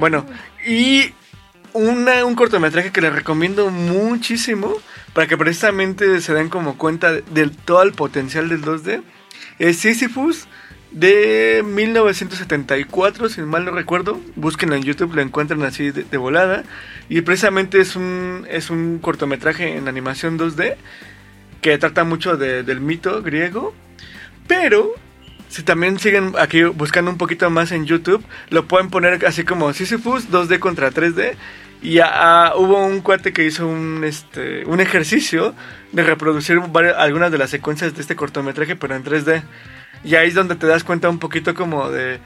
Bueno, 0.00 0.26
y 0.66 1.12
una, 1.72 2.24
un 2.24 2.34
cortometraje 2.34 2.90
que 2.90 3.00
les 3.00 3.12
recomiendo 3.12 3.70
muchísimo 3.70 4.74
para 5.12 5.26
que 5.26 5.36
precisamente 5.36 6.20
se 6.20 6.34
den 6.34 6.48
como 6.48 6.78
cuenta 6.78 7.12
de 7.12 7.48
todo 7.64 7.82
el 7.82 7.92
potencial 7.92 8.48
del 8.48 8.62
2D 8.62 9.02
es 9.58 9.78
Sisyphus 9.78 10.46
de 10.90 11.62
1974, 11.64 13.28
si 13.28 13.40
mal 13.42 13.64
no 13.64 13.70
recuerdo. 13.70 14.20
Búsquenlo 14.36 14.74
en 14.76 14.82
YouTube, 14.82 15.14
lo 15.14 15.22
encuentran 15.22 15.62
así 15.62 15.90
de, 15.90 16.16
volada. 16.16 16.64
Y 17.08 17.20
precisamente 17.22 17.80
es 17.80 17.96
un, 17.96 18.46
es 18.50 18.70
un 18.70 18.98
cortometraje 18.98 19.76
en 19.76 19.88
animación 19.88 20.38
2D 20.38 20.76
que 21.60 21.78
trata 21.78 22.04
mucho 22.04 22.36
de- 22.36 22.62
del 22.62 22.80
mito 22.80 23.22
griego. 23.22 23.74
Pero 24.48 24.94
si 25.48 25.62
también 25.62 25.98
siguen 25.98 26.32
aquí 26.38 26.62
buscando 26.64 27.10
un 27.10 27.18
poquito 27.18 27.48
más 27.50 27.72
en 27.72 27.86
YouTube, 27.86 28.24
lo 28.50 28.66
pueden 28.66 28.90
poner 28.90 29.24
así 29.26 29.44
como 29.44 29.72
Sisyphus 29.72 30.30
2D 30.30 30.58
contra 30.58 30.90
3D. 30.90 31.34
Y 31.82 31.98
ah, 31.98 32.10
ah, 32.12 32.52
hubo 32.56 32.84
un 32.86 33.00
cuate 33.00 33.32
que 33.32 33.44
hizo 33.44 33.66
un, 33.66 34.04
este, 34.04 34.64
un 34.66 34.80
ejercicio 34.80 35.54
de 35.90 36.02
reproducir 36.04 36.60
varias- 36.68 36.96
algunas 36.96 37.32
de 37.32 37.38
las 37.38 37.50
secuencias 37.50 37.94
de 37.94 38.00
este 38.00 38.14
cortometraje, 38.16 38.76
pero 38.76 38.94
en 38.94 39.02
3D. 39.04 39.42
Y 40.04 40.14
ahí 40.14 40.28
es 40.28 40.34
donde 40.34 40.54
te 40.54 40.66
das 40.66 40.84
cuenta 40.84 41.08
un 41.08 41.18
poquito 41.18 41.54
como 41.54 41.90
de... 41.90 42.20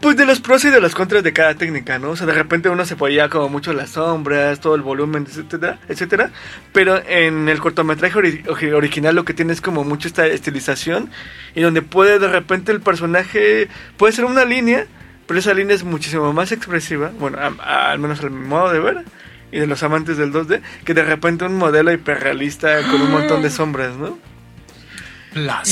Pues 0.00 0.16
de 0.16 0.26
los 0.26 0.40
pros 0.40 0.64
y 0.64 0.70
de 0.70 0.80
los 0.80 0.96
contras 0.96 1.22
de 1.22 1.32
cada 1.32 1.54
técnica, 1.54 2.00
¿no? 2.00 2.10
O 2.10 2.16
sea, 2.16 2.26
de 2.26 2.32
repente 2.32 2.68
uno 2.68 2.84
se 2.84 2.96
podía 2.96 3.28
como 3.28 3.48
mucho 3.48 3.72
las 3.72 3.90
sombras, 3.90 4.58
todo 4.58 4.74
el 4.74 4.82
volumen, 4.82 5.26
etcétera, 5.28 5.78
etcétera. 5.88 6.30
Pero 6.72 7.00
en 7.06 7.48
el 7.48 7.60
cortometraje 7.60 8.18
ori- 8.18 8.74
original 8.74 9.14
lo 9.14 9.24
que 9.24 9.32
tiene 9.32 9.52
es 9.52 9.60
como 9.60 9.84
mucho 9.84 10.08
esta 10.08 10.26
estilización 10.26 11.08
y 11.54 11.60
donde 11.60 11.82
puede 11.82 12.18
de 12.18 12.26
repente 12.26 12.72
el 12.72 12.80
personaje 12.80 13.68
puede 13.96 14.12
ser 14.12 14.24
una 14.24 14.44
línea, 14.44 14.86
pero 15.26 15.38
esa 15.40 15.54
línea 15.54 15.74
es 15.76 15.84
muchísimo 15.84 16.32
más 16.32 16.52
expresiva, 16.52 17.10
bueno, 17.18 17.38
a- 17.38 17.52
a- 17.62 17.90
al 17.92 17.98
menos 17.98 18.20
al 18.20 18.30
modo 18.30 18.72
de 18.72 18.80
ver 18.80 19.04
y 19.50 19.58
de 19.58 19.66
los 19.66 19.82
amantes 19.82 20.16
del 20.16 20.32
2D, 20.32 20.62
que 20.84 20.94
de 20.94 21.02
repente 21.04 21.44
un 21.44 21.56
modelo 21.56 21.92
hiperrealista 21.92 22.82
con 22.90 23.02
un 23.02 23.10
montón 23.10 23.42
de 23.42 23.50
sombras, 23.50 23.96
¿no? 23.96 24.18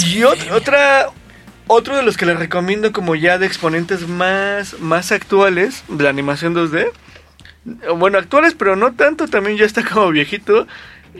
Y 0.07 0.21
ot- 0.21 0.51
otra, 0.53 1.07
otro 1.67 1.97
de 1.97 2.03
los 2.03 2.17
que 2.17 2.27
les 2.27 2.39
recomiendo 2.39 2.93
como 2.93 3.15
ya 3.15 3.39
de 3.39 3.47
exponentes 3.47 4.09
más, 4.09 4.79
más 4.81 5.13
actuales 5.13 5.85
de 5.89 6.05
la 6.05 6.11
animación 6.11 6.55
2D, 6.55 6.91
bueno, 7.97 8.19
actuales 8.19 8.55
pero 8.55 8.77
no 8.77 8.93
tanto, 8.95 9.29
también 9.29 9.57
ya 9.59 9.67
está 9.67 9.85
como 9.85 10.11
viejito, 10.11 10.67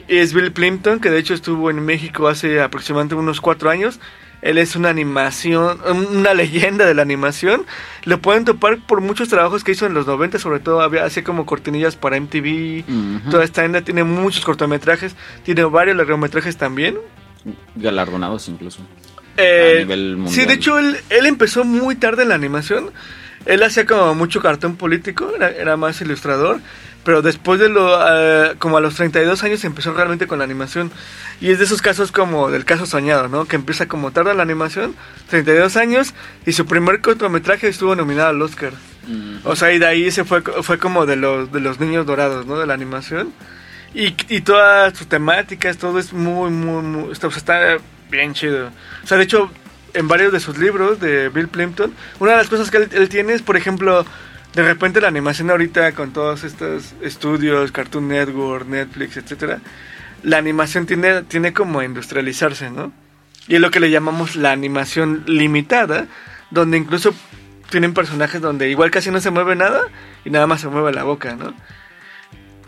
es 0.07 0.33
Bill 0.33 0.51
Plimpton, 0.51 0.99
que 0.99 1.09
de 1.09 1.19
hecho 1.19 1.33
estuvo 1.33 1.69
en 1.69 1.83
México 1.85 2.27
hace 2.27 2.61
aproximadamente 2.61 3.15
unos 3.15 3.41
cuatro 3.41 3.69
años. 3.69 3.99
Él 4.41 4.57
es 4.57 4.75
una 4.75 4.89
animación, 4.89 5.79
una 6.13 6.33
leyenda 6.33 6.85
de 6.85 6.93
la 6.93 7.01
animación. 7.03 7.65
Lo 8.05 8.19
pueden 8.21 8.43
topar 8.45 8.79
por 8.85 9.01
muchos 9.01 9.29
trabajos 9.29 9.63
que 9.63 9.71
hizo 9.73 9.85
en 9.85 9.93
los 9.93 10.07
90, 10.07 10.39
sobre 10.39 10.59
todo 10.59 10.81
había 10.81 11.05
hacía 11.05 11.23
como 11.23 11.45
cortinillas 11.45 11.95
para 11.95 12.19
MTV. 12.19 12.83
Ujú. 12.87 13.29
Toda 13.29 13.43
esta 13.43 13.63
onda 13.63 13.81
tiene 13.81 14.03
muchos 14.03 14.43
cortometrajes, 14.43 15.15
tiene 15.43 15.63
varios 15.65 15.95
largometrajes 15.95 16.57
también. 16.57 16.97
Galardonados 17.75 18.47
incluso. 18.47 18.79
Eh, 19.37 19.75
A 19.77 19.79
nivel 19.79 20.17
mundial. 20.17 20.33
Sí, 20.35 20.45
de 20.45 20.53
hecho, 20.53 20.77
él, 20.79 20.97
él 21.09 21.25
empezó 21.25 21.63
muy 21.63 21.95
tarde 21.95 22.23
en 22.23 22.29
la 22.29 22.35
animación. 22.35 22.91
Él 23.45 23.63
hacía 23.63 23.85
como 23.85 24.13
mucho 24.13 24.39
cartón 24.41 24.75
político, 24.75 25.31
era, 25.35 25.49
era 25.49 25.77
más 25.77 25.99
ilustrador. 26.01 26.59
Pero 27.03 27.21
después 27.21 27.59
de 27.59 27.69
lo. 27.69 27.97
eh, 28.07 28.55
como 28.59 28.77
a 28.77 28.81
los 28.81 28.95
32 28.95 29.43
años 29.43 29.63
empezó 29.63 29.93
realmente 29.93 30.27
con 30.27 30.39
la 30.39 30.45
animación. 30.45 30.91
Y 31.39 31.51
es 31.51 31.57
de 31.57 31.65
esos 31.65 31.81
casos 31.81 32.11
como 32.11 32.51
del 32.51 32.65
caso 32.65 32.85
soñado, 32.85 33.27
¿no? 33.27 33.45
Que 33.45 33.55
empieza 33.55 33.87
como 33.87 34.11
tarde 34.11 34.31
en 34.31 34.37
la 34.37 34.43
animación, 34.43 34.95
32 35.29 35.75
años, 35.77 36.13
y 36.45 36.51
su 36.51 36.65
primer 36.65 37.01
cortometraje 37.01 37.67
estuvo 37.67 37.95
nominado 37.95 38.29
al 38.29 38.41
Oscar. 38.41 38.73
Mm. 39.07 39.37
O 39.45 39.55
sea, 39.55 39.73
y 39.73 39.79
de 39.79 39.87
ahí 39.87 40.11
se 40.11 40.23
fue, 40.23 40.41
fue 40.41 40.77
como 40.77 41.07
de 41.07 41.15
los, 41.15 41.51
de 41.51 41.59
los 41.59 41.79
niños 41.79 42.05
dorados, 42.05 42.45
¿no? 42.45 42.59
De 42.59 42.67
la 42.67 42.75
animación. 42.75 43.33
Y, 43.93 44.15
y 44.29 44.41
todas 44.41 44.97
sus 44.97 45.07
temáticas, 45.07 45.77
todo 45.77 45.97
es 45.97 46.13
muy, 46.13 46.51
muy, 46.51 46.83
muy. 46.83 47.11
Está, 47.11 47.27
o 47.27 47.31
sea, 47.31 47.39
está 47.39 47.83
bien 48.09 48.33
chido. 48.33 48.69
O 49.03 49.07
sea, 49.07 49.17
de 49.17 49.23
hecho, 49.23 49.49
en 49.93 50.07
varios 50.07 50.31
de 50.31 50.39
sus 50.39 50.57
libros 50.57 50.99
de 50.99 51.29
Bill 51.29 51.47
Plimpton, 51.47 51.93
una 52.19 52.31
de 52.31 52.37
las 52.37 52.47
cosas 52.47 52.69
que 52.69 52.77
él, 52.77 52.89
él 52.93 53.09
tiene 53.09 53.33
es, 53.33 53.41
por 53.41 53.57
ejemplo, 53.57 54.05
de 54.53 54.63
repente 54.63 55.01
la 55.01 55.07
animación 55.07 55.49
ahorita 55.49 55.93
con 55.93 56.11
todos 56.11 56.43
estos 56.43 56.93
estudios, 57.01 57.71
Cartoon 57.71 58.07
Network, 58.07 58.67
Netflix, 58.67 59.17
etcétera, 59.17 59.59
la 60.23 60.37
animación 60.37 60.85
tiene, 60.85 61.23
tiene 61.23 61.53
como 61.53 61.81
industrializarse, 61.81 62.69
¿no? 62.69 62.91
Y 63.47 63.55
es 63.55 63.61
lo 63.61 63.71
que 63.71 63.79
le 63.79 63.89
llamamos 63.89 64.35
la 64.35 64.51
animación 64.51 65.23
limitada, 65.25 66.07
donde 66.51 66.77
incluso 66.77 67.13
tienen 67.69 67.93
personajes 67.93 68.41
donde 68.41 68.69
igual 68.69 68.91
casi 68.91 69.09
no 69.09 69.19
se 69.19 69.31
mueve 69.31 69.55
nada 69.55 69.81
y 70.25 70.29
nada 70.29 70.45
más 70.47 70.61
se 70.61 70.67
mueve 70.67 70.91
la 70.91 71.03
boca, 71.03 71.35
¿no? 71.35 71.53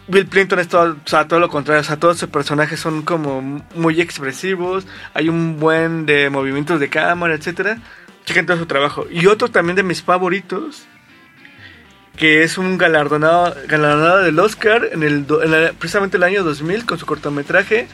Bill 0.07 0.25
Clinton 0.27 0.59
es 0.59 0.67
todo, 0.67 0.97
o 0.97 1.27
todo 1.27 1.39
lo 1.39 1.49
contrario, 1.49 1.81
o 1.81 1.83
sea, 1.83 1.97
todos 1.97 2.17
sus 2.17 2.29
personajes 2.29 2.79
son 2.79 3.03
como 3.03 3.41
muy 3.75 4.01
expresivos, 4.01 4.85
hay 5.13 5.29
un 5.29 5.59
buen 5.59 6.05
de 6.05 6.29
movimientos 6.29 6.79
de 6.79 6.89
cámara, 6.89 7.35
etcétera. 7.35 7.77
Chequen 8.25 8.45
todo 8.45 8.57
su 8.57 8.65
trabajo. 8.65 9.05
Y 9.09 9.27
otro 9.27 9.49
también 9.49 9.75
de 9.75 9.83
mis 9.83 10.01
favoritos, 10.01 10.85
que 12.15 12.43
es 12.43 12.57
un 12.57 12.77
galardonado, 12.77 13.55
galardonado 13.67 14.19
del 14.23 14.39
Oscar 14.39 14.87
en 14.91 15.03
el, 15.03 15.25
en 15.43 15.53
el- 15.53 15.73
precisamente 15.73 16.17
el 16.17 16.23
año 16.23 16.43
2000 16.43 16.85
con 16.85 16.97
su 16.99 17.05
cortometraje 17.05 17.87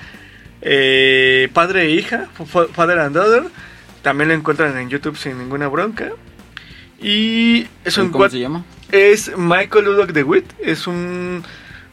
eh, 0.62 1.48
Padre 1.54 1.84
e 1.84 1.90
Hija, 1.92 2.28
Fa- 2.46 2.68
Father 2.68 3.00
and 3.00 3.16
Daughter. 3.16 3.44
También 4.02 4.28
lo 4.30 4.34
encuentran 4.36 4.78
en 4.78 4.90
YouTube 4.90 5.18
sin 5.18 5.38
ninguna 5.38 5.68
bronca. 5.68 6.10
Y 7.02 7.68
es 7.86 7.98
un 7.98 8.10
¿Cómo 8.12 8.28
se 8.30 8.40
llama? 8.40 8.66
es 8.92 9.32
Michael 9.38 9.86
Ludwig 9.86 10.12
de 10.14 10.24
Witt. 10.24 10.46
Es 10.60 10.86
un 10.88 11.44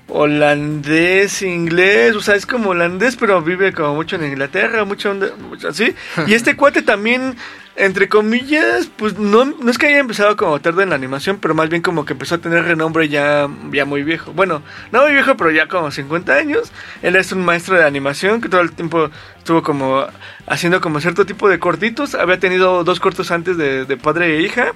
holandés, 0.08 1.42
inglés. 1.42 2.14
O 2.16 2.20
sea, 2.20 2.34
es 2.34 2.44
como 2.46 2.70
holandés, 2.70 3.16
pero 3.16 3.40
vive 3.42 3.72
como 3.72 3.94
mucho 3.94 4.16
en 4.16 4.24
Inglaterra, 4.24 4.84
mucho, 4.84 5.14
mucho 5.48 5.68
así. 5.68 5.94
Y 6.26 6.34
este 6.34 6.56
cuate 6.56 6.82
también, 6.82 7.36
entre 7.76 8.08
comillas, 8.08 8.88
pues 8.96 9.18
no, 9.18 9.44
no 9.44 9.70
es 9.70 9.78
que 9.78 9.86
haya 9.86 9.98
empezado 9.98 10.36
como 10.36 10.60
tarde 10.60 10.82
en 10.82 10.88
la 10.90 10.94
animación, 10.96 11.38
pero 11.40 11.54
más 11.54 11.68
bien 11.68 11.82
como 11.82 12.04
que 12.04 12.14
empezó 12.14 12.36
a 12.36 12.38
tener 12.38 12.64
renombre 12.64 13.08
ya, 13.08 13.48
ya 13.70 13.84
muy 13.84 14.02
viejo. 14.02 14.32
Bueno, 14.32 14.62
no 14.92 15.02
muy 15.02 15.12
viejo, 15.12 15.36
pero 15.36 15.50
ya 15.50 15.68
como 15.68 15.90
50 15.90 16.34
años. 16.34 16.72
Él 17.02 17.16
es 17.16 17.32
un 17.32 17.44
maestro 17.44 17.76
de 17.76 17.84
animación 17.84 18.40
que 18.40 18.48
todo 18.48 18.60
el 18.62 18.72
tiempo 18.72 19.10
estuvo 19.38 19.62
como 19.62 20.06
haciendo 20.46 20.80
como 20.80 21.00
cierto 21.00 21.26
tipo 21.26 21.48
de 21.48 21.58
cortitos. 21.58 22.14
Había 22.14 22.38
tenido 22.40 22.82
dos 22.84 22.98
cortos 23.00 23.30
antes 23.30 23.56
de, 23.58 23.84
de 23.84 23.96
padre 23.96 24.36
e 24.38 24.42
hija 24.42 24.72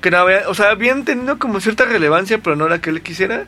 que 0.00 0.10
no 0.10 0.18
había, 0.18 0.48
o 0.48 0.54
sea, 0.54 0.70
habían 0.70 1.04
tenido 1.06 1.38
como 1.38 1.60
cierta 1.60 1.86
relevancia, 1.86 2.38
pero 2.38 2.56
no 2.56 2.68
la 2.68 2.78
que 2.80 2.90
él 2.90 3.00
quisiera. 3.00 3.46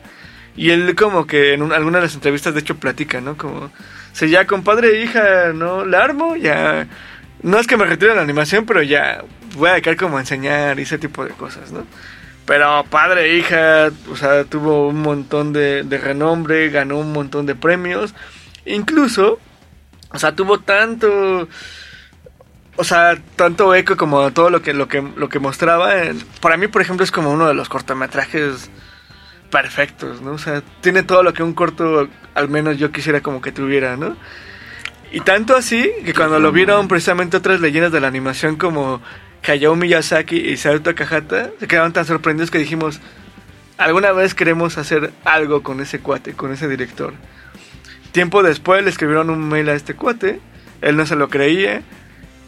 Y 0.55 0.71
él 0.71 0.95
como 0.95 1.27
que 1.27 1.53
en 1.53 1.61
un- 1.61 1.71
alguna 1.71 1.99
de 1.99 2.05
las 2.05 2.15
entrevistas 2.15 2.55
de 2.55 2.61
hecho 2.61 2.77
platica, 2.77 3.21
¿no? 3.21 3.37
Como, 3.37 3.69
si 4.11 4.27
ya 4.29 4.47
con 4.47 4.63
padre 4.63 4.97
e 4.97 5.03
hija 5.03 5.53
no 5.53 5.85
la 5.85 6.03
armo, 6.03 6.35
ya... 6.35 6.87
No 7.43 7.59
es 7.59 7.67
que 7.67 7.77
me 7.77 7.85
retire 7.85 8.15
la 8.15 8.21
animación, 8.21 8.65
pero 8.65 8.81
ya 8.81 9.23
voy 9.55 9.69
a 9.69 9.73
dedicar 9.73 9.95
como 9.95 10.19
enseñar 10.19 10.79
y 10.79 10.83
ese 10.83 10.97
tipo 10.97 11.23
de 11.23 11.31
cosas, 11.31 11.71
¿no? 11.71 11.85
Pero 12.45 12.85
padre 12.89 13.25
e 13.25 13.37
hija, 13.37 13.91
o 14.09 14.15
sea, 14.15 14.45
tuvo 14.45 14.87
un 14.87 15.01
montón 15.01 15.53
de, 15.53 15.83
de 15.83 15.97
renombre, 15.97 16.69
ganó 16.69 16.97
un 16.97 17.11
montón 17.11 17.45
de 17.45 17.55
premios. 17.55 18.15
Incluso, 18.65 19.39
o 20.11 20.19
sea, 20.19 20.35
tuvo 20.35 20.59
tanto 20.59 21.47
o 22.77 22.83
sea, 22.83 23.17
tanto 23.35 23.73
eco 23.75 23.97
como 23.97 24.31
todo 24.31 24.49
lo 24.49 24.61
que 24.61 24.73
lo 24.73 24.87
que 24.87 25.01
lo 25.01 25.29
que 25.29 25.39
mostraba. 25.39 25.93
Para 26.41 26.57
mí, 26.57 26.67
por 26.67 26.81
ejemplo, 26.81 27.03
es 27.03 27.11
como 27.11 27.31
uno 27.31 27.47
de 27.47 27.53
los 27.53 27.69
cortometrajes 27.69 28.69
perfectos, 29.49 30.21
¿no? 30.21 30.31
O 30.33 30.37
sea, 30.37 30.61
tiene 30.81 31.03
todo 31.03 31.23
lo 31.23 31.33
que 31.33 31.43
un 31.43 31.53
corto, 31.53 32.07
al 32.35 32.49
menos 32.49 32.77
yo 32.77 32.91
quisiera 32.91 33.21
como 33.21 33.41
que 33.41 33.51
tuviera, 33.51 33.97
¿no? 33.97 34.15
Y 35.11 35.21
tanto 35.21 35.55
así 35.55 35.89
que 36.05 36.13
cuando 36.13 36.39
lo 36.39 36.51
vieron 36.51 36.87
precisamente 36.87 37.37
otras 37.37 37.61
leyendas 37.61 37.91
de 37.91 38.01
la 38.01 38.07
animación 38.07 38.57
como 38.57 39.01
Hayao 39.45 39.75
Miyazaki 39.75 40.37
y 40.37 40.49
Isao 40.51 40.81
Takahata, 40.81 41.51
se 41.59 41.67
quedaron 41.67 41.93
tan 41.93 42.05
sorprendidos 42.05 42.51
que 42.51 42.57
dijimos, 42.57 42.99
alguna 43.77 44.11
vez 44.11 44.35
queremos 44.35 44.77
hacer 44.77 45.13
algo 45.23 45.63
con 45.63 45.79
ese 45.79 45.99
cuate, 45.99 46.33
con 46.33 46.51
ese 46.51 46.67
director. 46.67 47.13
Tiempo 48.11 48.43
después 48.43 48.83
le 48.83 48.89
escribieron 48.89 49.29
un 49.29 49.47
mail 49.47 49.69
a 49.69 49.75
este 49.75 49.93
cuate, 49.93 50.41
él 50.81 50.97
no 50.97 51.05
se 51.05 51.15
lo 51.15 51.29
creía, 51.29 51.83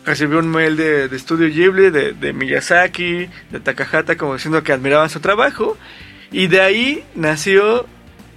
recibió 0.06 0.40
un 0.40 0.50
mail 0.50 0.76
de, 0.76 1.08
de 1.08 1.20
Studio 1.20 1.48
Ghibli, 1.48 1.92
de, 1.92 2.14
de 2.14 2.34
Miyazaki, 2.34 3.30
de 3.52 3.60
Takahata, 3.60 4.18
como 4.18 4.34
diciendo 4.34 4.64
que 4.64 4.74
admiraban 4.74 5.10
su 5.10 5.20
trabajo. 5.20 5.78
Y 6.32 6.48
de 6.48 6.62
ahí 6.62 7.04
nació 7.16 7.88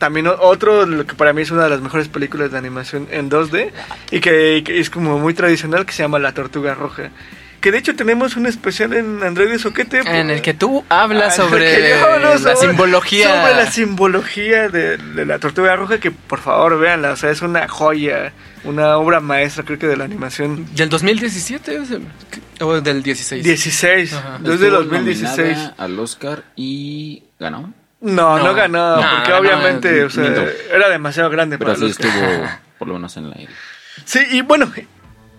también 0.03 0.27
otro, 0.27 0.85
lo 0.85 1.07
que 1.07 1.15
para 1.15 1.33
mí 1.33 1.43
es 1.43 1.53
una 1.53 1.63
de 1.63 1.71
las 1.71 1.81
mejores 1.81 2.09
películas 2.09 2.51
de 2.51 2.59
animación 2.59 3.07
en 3.13 3.31
2D, 3.31 3.71
y 4.11 4.19
que, 4.19 4.63
que 4.67 4.81
es 4.81 4.91
como 4.91 5.17
muy 5.21 5.33
tradicional, 5.33 5.87
que 5.87 5.93
se 5.93 6.03
llama 6.03 6.19
La 6.19 6.33
Tortuga 6.35 6.75
Roja. 6.75 7.11
Que 7.61 7.71
de 7.71 7.79
hecho 7.79 7.95
tenemos 7.95 8.35
un 8.35 8.47
especial 8.47 8.93
en 8.95 9.23
Android 9.23 9.57
Soquete. 9.59 10.01
En 10.05 10.31
el 10.31 10.43
que 10.43 10.55
tú 10.55 10.85
hablas 10.89 11.39
Ah, 11.39 11.45
el 11.45 11.49
sobre 11.51 11.95
hablo 11.95 12.31
la 12.35 12.39
sobre- 12.41 12.57
simbología. 12.57 13.29
Sobre 13.29 13.55
la 13.55 13.71
simbología 13.71 14.69
de, 14.69 14.97
de 14.97 15.25
la 15.25 15.39
tortuga 15.39 15.77
roja, 15.77 16.01
que 16.01 16.11
por 16.11 16.41
favor 16.41 16.81
véanla, 16.81 17.13
o 17.13 17.17
sea, 17.17 17.31
es 17.31 17.41
una 17.41 17.69
joya, 17.69 18.33
una 18.65 18.97
obra 18.99 19.21
maestra, 19.21 19.63
creo 19.65 19.79
que 19.79 19.87
de 19.87 19.97
la 19.97 20.03
animación. 20.03 20.67
¿Del 20.75 20.89
2017 20.89 21.79
o 22.63 22.81
del 22.81 23.03
16? 23.05 23.45
16, 23.45 24.13
Ajá. 24.13 24.39
desde 24.41 24.55
Estuvo 24.67 24.83
2016. 24.83 25.39
nominada 25.39 25.75
al 25.79 25.99
Oscar 26.01 26.43
y 26.57 27.23
ganó. 27.39 27.73
No, 28.03 28.37
no, 28.39 28.45
No. 28.45 28.55
ganó, 28.55 28.97
No, 28.97 29.11
porque 29.17 29.33
obviamente, 29.33 30.01
no, 30.01 30.07
o 30.07 30.11
sea, 30.11 30.27
era 30.75 30.89
demasiado 30.89 31.31
grande 31.31 31.57
Pero 31.57 31.69
para 31.73 31.79
sí 31.79 31.89
los 31.89 31.97
que- 31.99 32.09
estuvo 32.09 32.49
por 32.79 32.89
lo 32.89 32.95
menos 32.95 33.17
en 33.17 33.31
la 33.31 33.37
Sí, 34.05 34.19
y 34.33 34.41
bueno, 34.43 34.73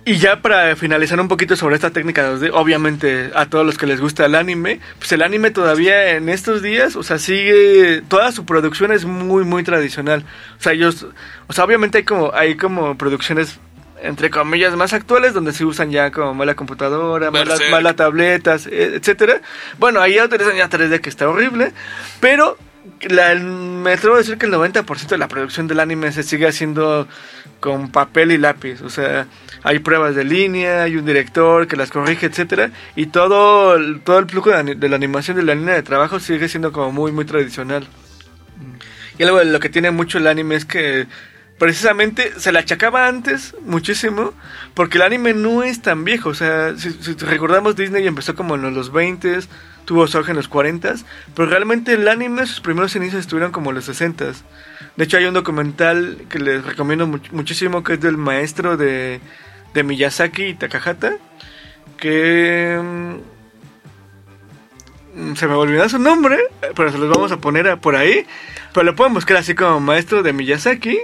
y 0.06 0.16
ya 0.16 0.42
para 0.42 0.76
finalizar 0.76 1.20
un 1.20 1.28
poquito 1.28 1.56
sobre 1.56 1.76
esta 1.76 1.90
técnica 1.92 2.30
2D, 2.30 2.52
obviamente 2.54 3.32
a 3.36 3.46
todos 3.48 3.66
los 3.66 3.78
que 3.78 3.86
les 3.86 4.00
gusta 4.00 4.26
el 4.26 4.36
anime, 4.36 4.80
pues 4.98 5.12
el 5.12 5.22
anime 5.22 5.52
todavía 5.52 6.12
en 6.12 6.30
estos 6.30 6.62
días, 6.62 6.96
o 6.96 7.04
sea, 7.04 7.20
sigue, 7.20 8.02
toda 8.08 8.32
su 8.32 8.46
producción 8.46 8.92
es 8.94 9.06
muy, 9.06 9.44
muy 9.44 9.64
tradicional. 9.64 10.24
O 10.60 10.64
sea, 10.64 10.72
ellos, 10.74 11.06
o 11.48 11.54
sea, 11.54 11.64
obviamente 11.66 11.98
hay 12.00 12.04
como, 12.06 12.34
hay 12.34 12.56
como 12.56 12.98
producciones 12.98 13.60
entre 14.04 14.30
comillas 14.30 14.76
más 14.76 14.94
actuales 14.94 15.34
donde 15.34 15.54
se 15.54 15.66
usan 15.66 15.90
ya 15.92 16.12
como 16.12 16.34
más 16.34 16.46
la 16.46 16.56
computadora, 16.56 17.32
más 17.32 17.42
las, 17.48 17.50
Berserk. 17.60 17.72
más 17.72 17.84
las 17.84 17.96
tabletas, 17.96 18.68
e- 18.68 18.96
etcétera. 18.96 19.42
Bueno, 19.80 20.02
ahí 20.02 20.16
ya 20.16 20.26
utilizan 20.26 20.56
ya 20.56 20.70
3D 20.70 21.00
que 21.02 21.10
está 21.10 21.28
horrible, 21.28 21.72
pero 22.20 22.58
la- 23.02 23.34
me 23.36 23.94
atrevo 23.94 24.16
a 24.16 24.20
decir 24.20 24.38
que 24.38 24.46
el 24.46 24.52
90% 24.52 25.08
de 25.16 25.18
la 25.18 25.28
producción 25.28 25.68
del 25.68 25.80
anime 25.80 26.12
se 26.12 26.24
sigue 26.24 26.48
haciendo 26.48 27.08
con 27.62 27.90
papel 27.92 28.34
y 28.34 28.38
lápiz, 28.38 28.82
o 28.82 28.90
sea, 28.90 29.26
hay 29.64 29.80
pruebas 29.80 30.16
de 30.16 30.26
línea, 30.26 30.84
hay 30.84 30.98
un 30.98 31.06
director 31.06 31.66
que 31.66 31.78
las 31.78 31.90
corrige, 31.92 32.26
etcétera, 32.26 32.72
y 32.98 33.06
todo, 33.06 33.76
el- 33.76 34.02
todo 34.02 34.20
el 34.20 34.26
flujo 34.28 34.50
de, 34.52 34.76
de 34.76 34.90
la 34.90 34.98
animación 34.98 35.38
de 35.38 35.44
la 35.44 35.56
línea 35.56 35.74
de 35.76 35.82
trabajo 35.84 36.20
sigue 36.20 36.50
siendo 36.50 36.74
como 36.74 36.92
muy 36.92 37.14
muy 37.14 37.24
tradicional. 37.24 37.88
Y 39.18 39.24
algo 39.24 39.38
de 39.40 39.46
lo 39.46 39.60
que 39.60 39.70
tiene 39.70 39.92
mucho 39.92 40.18
el 40.18 40.28
anime 40.28 40.56
es 40.56 40.66
que 40.66 41.08
precisamente 41.64 42.38
se 42.42 42.52
le 42.52 42.60
achacaba 42.60 43.08
antes 43.08 43.56
muchísimo 43.66 44.34
porque 44.74 44.98
el 44.98 45.04
anime 45.04 45.34
no 45.34 45.64
es 45.64 45.82
tan 45.82 46.04
viejo. 46.04 46.28
O 46.28 46.34
sea, 46.34 46.76
si, 46.78 46.90
recordamos, 47.26 47.78
Disney 47.78 48.06
empezó 48.06 48.36
como 48.36 48.56
en 48.56 48.74
los 48.74 48.92
20 48.92 49.40
tuvo 49.86 50.06
su 50.08 50.18
en 50.20 50.36
los 50.36 50.50
40 50.50 50.96
pero 51.34 51.50
realmente 51.50 51.94
el 51.94 52.10
anime, 52.10 52.46
sus 52.48 52.60
primeros 52.60 52.94
inicios 52.98 53.22
estuvieron 53.22 53.54
como 53.54 53.70
en 53.70 53.76
los 53.78 53.86
60 53.86 54.26
De 54.98 55.04
hecho, 55.06 55.16
hay 55.16 55.24
un 55.24 55.34
documental 55.34 56.26
que 56.28 56.40
les 56.40 56.66
recomiendo 56.66 57.08
much- 57.08 57.32
muchísimo 57.32 57.82
que 57.82 57.94
es 57.94 58.02
del 58.02 58.18
maestro 58.18 58.76
de, 58.76 59.22
de 59.74 59.84
Miyazaki 59.84 60.44
y 60.48 60.54
Takahata. 60.56 61.14
Que. 61.98 62.78
mm, 65.16 65.36
Se 65.36 65.48
me 65.48 65.54
olvidó 65.54 65.88
su 65.88 65.98
nombre, 66.00 66.38
pero 66.76 66.92
se 66.92 66.98
los 66.98 67.10
vamos 67.10 67.32
a 67.32 67.38
poner 67.38 67.78
por 67.80 67.96
ahí. 67.96 68.26
Pero 68.74 68.84
lo 68.86 68.96
pueden 68.96 69.14
buscar 69.14 69.38
así 69.38 69.56
como 69.56 69.80
maestro 69.80 70.24
de 70.24 70.34
Miyazaki. 70.34 71.00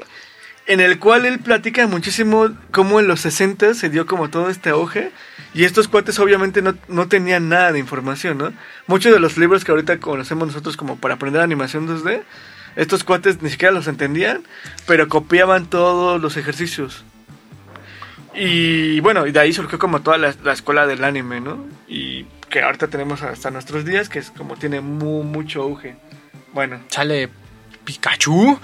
En 0.69 0.79
el 0.81 0.99
cual 0.99 1.25
él 1.25 1.39
platica 1.39 1.85
muchísimo 1.87 2.49
cómo 2.71 2.99
en 2.99 3.07
los 3.07 3.21
60 3.21 3.73
se 3.73 3.89
dio 3.89 4.05
como 4.05 4.29
todo 4.29 4.49
este 4.49 4.69
auge. 4.69 5.11
Y 5.55 5.63
estos 5.63 5.87
cuates 5.87 6.19
obviamente 6.19 6.61
no, 6.61 6.75
no 6.87 7.07
tenían 7.07 7.49
nada 7.49 7.71
de 7.71 7.79
información, 7.79 8.37
¿no? 8.37 8.53
Muchos 8.85 9.11
de 9.11 9.19
los 9.19 9.35
libros 9.37 9.65
que 9.65 9.71
ahorita 9.71 9.99
conocemos 9.99 10.47
nosotros 10.49 10.77
como 10.77 10.97
para 10.97 11.15
aprender 11.15 11.41
animación 11.41 11.87
2D, 11.87 12.21
estos 12.75 13.03
cuates 13.03 13.41
ni 13.41 13.49
siquiera 13.49 13.73
los 13.73 13.87
entendían, 13.87 14.43
pero 14.85 15.07
copiaban 15.07 15.65
todos 15.65 16.21
los 16.21 16.37
ejercicios. 16.37 17.03
Y 18.35 18.99
bueno, 18.99 19.25
y 19.25 19.31
de 19.31 19.39
ahí 19.39 19.53
surgió 19.53 19.79
como 19.79 20.01
toda 20.01 20.17
la, 20.19 20.35
la 20.43 20.53
escuela 20.53 20.85
del 20.85 21.03
anime, 21.03 21.41
¿no? 21.41 21.65
Y 21.87 22.25
que 22.49 22.61
ahorita 22.61 22.87
tenemos 22.87 23.23
hasta 23.23 23.49
nuestros 23.49 23.85
días, 23.85 24.07
que 24.07 24.19
es 24.19 24.29
como 24.29 24.55
tiene 24.55 24.81
mu- 24.81 25.23
mucho 25.23 25.63
auge. 25.63 25.95
Bueno, 26.53 26.79
Sale 26.89 27.29
Pikachu. 27.85 28.59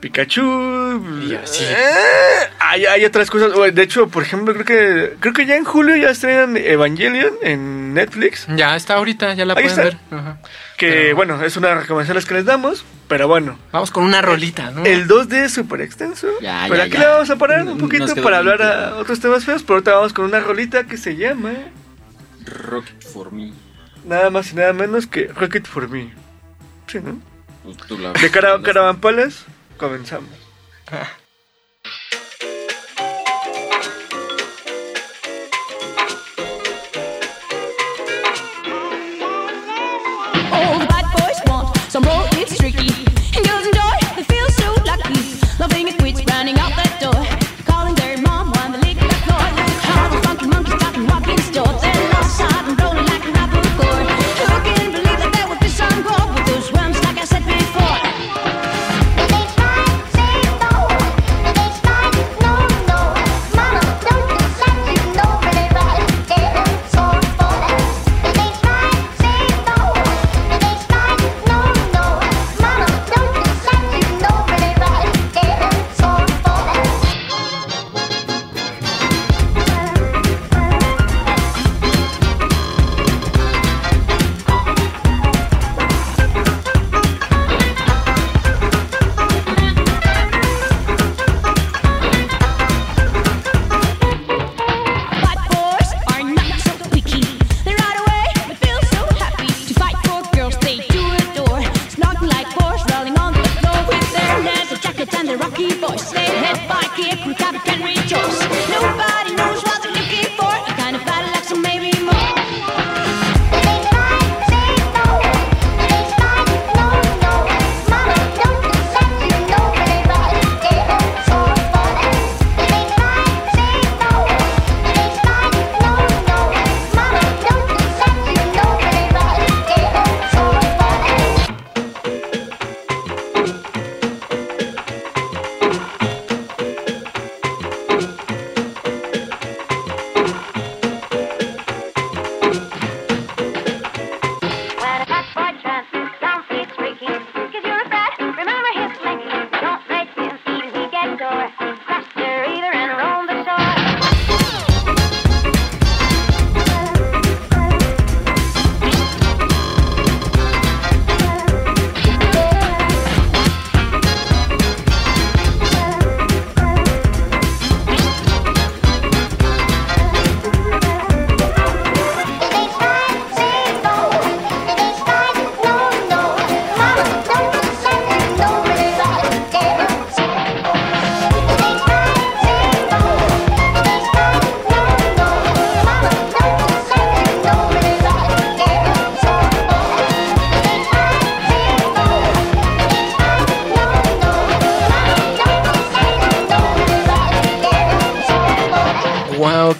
Pikachu. 0.00 1.22
Y 1.28 1.34
así. 1.34 1.64
eh, 1.64 2.50
hay, 2.60 2.86
hay 2.86 3.04
otras 3.04 3.30
cosas. 3.30 3.52
De 3.74 3.82
hecho, 3.82 4.08
por 4.08 4.22
ejemplo, 4.22 4.54
creo 4.54 4.64
que 4.64 5.16
creo 5.18 5.32
que 5.34 5.44
ya 5.46 5.56
en 5.56 5.64
julio 5.64 5.96
ya 5.96 6.10
estrenan 6.10 6.56
Evangelion 6.56 7.32
en 7.42 7.94
Netflix. 7.94 8.46
Ya 8.54 8.76
está 8.76 8.94
ahorita, 8.94 9.34
ya 9.34 9.44
la 9.44 9.54
Ahí 9.54 9.64
pueden 9.64 9.70
está. 9.70 9.82
ver. 9.82 10.20
Ajá. 10.20 10.38
Que 10.76 10.88
Pero- 10.90 11.16
bueno, 11.16 11.42
es 11.44 11.56
una 11.56 11.74
recomendación 11.74 12.22
que 12.24 12.34
les 12.34 12.44
damos. 12.44 12.84
Pero 13.08 13.26
bueno, 13.26 13.58
Vamos 13.72 13.90
con 13.90 14.04
una 14.04 14.20
rolita, 14.22 14.70
¿no? 14.70 14.84
el 14.84 15.08
2D 15.08 15.44
es 15.46 15.52
súper 15.54 15.80
extenso. 15.80 16.28
Ya, 16.42 16.64
pero 16.68 16.76
ya, 16.76 16.82
aquí 16.84 16.92
ya. 16.92 16.98
le 17.00 17.06
vamos 17.06 17.30
a 17.30 17.36
parar 17.36 17.62
un 17.64 17.78
poquito 17.78 18.06
para 18.22 18.40
bien 18.42 18.52
hablar 18.52 18.62
a 18.62 18.96
otros 18.96 19.18
temas 19.18 19.44
feos. 19.44 19.62
Pero 19.62 19.74
ahorita 19.76 19.94
vamos 19.94 20.12
con 20.12 20.26
una 20.26 20.40
rolita 20.40 20.84
que 20.84 20.96
se 20.98 21.16
llama 21.16 21.52
Rocket 22.44 23.02
for 23.02 23.32
me. 23.32 23.52
nada 24.04 24.30
más 24.30 24.52
y 24.52 24.56
nada 24.56 24.72
menos 24.72 25.06
que 25.06 25.26
Rocket 25.34 25.66
for 25.66 25.88
Me. 25.88 26.12
Sí, 26.86 26.98
¿no? 27.02 27.18
Pues 27.64 27.76
tú 27.78 27.98
la- 27.98 28.12
De 28.12 28.30
cara, 28.30 28.60
Caravan 28.62 29.00
Palace, 29.00 29.38
comenzamos. 29.78 30.28
The 30.86 30.96
bad 40.86 41.06
boys 41.16 41.40
want 41.46 41.74
some 41.90 42.02
roll, 42.02 42.26
it's 42.32 42.58
tricky. 42.58 42.88
And 43.36 43.46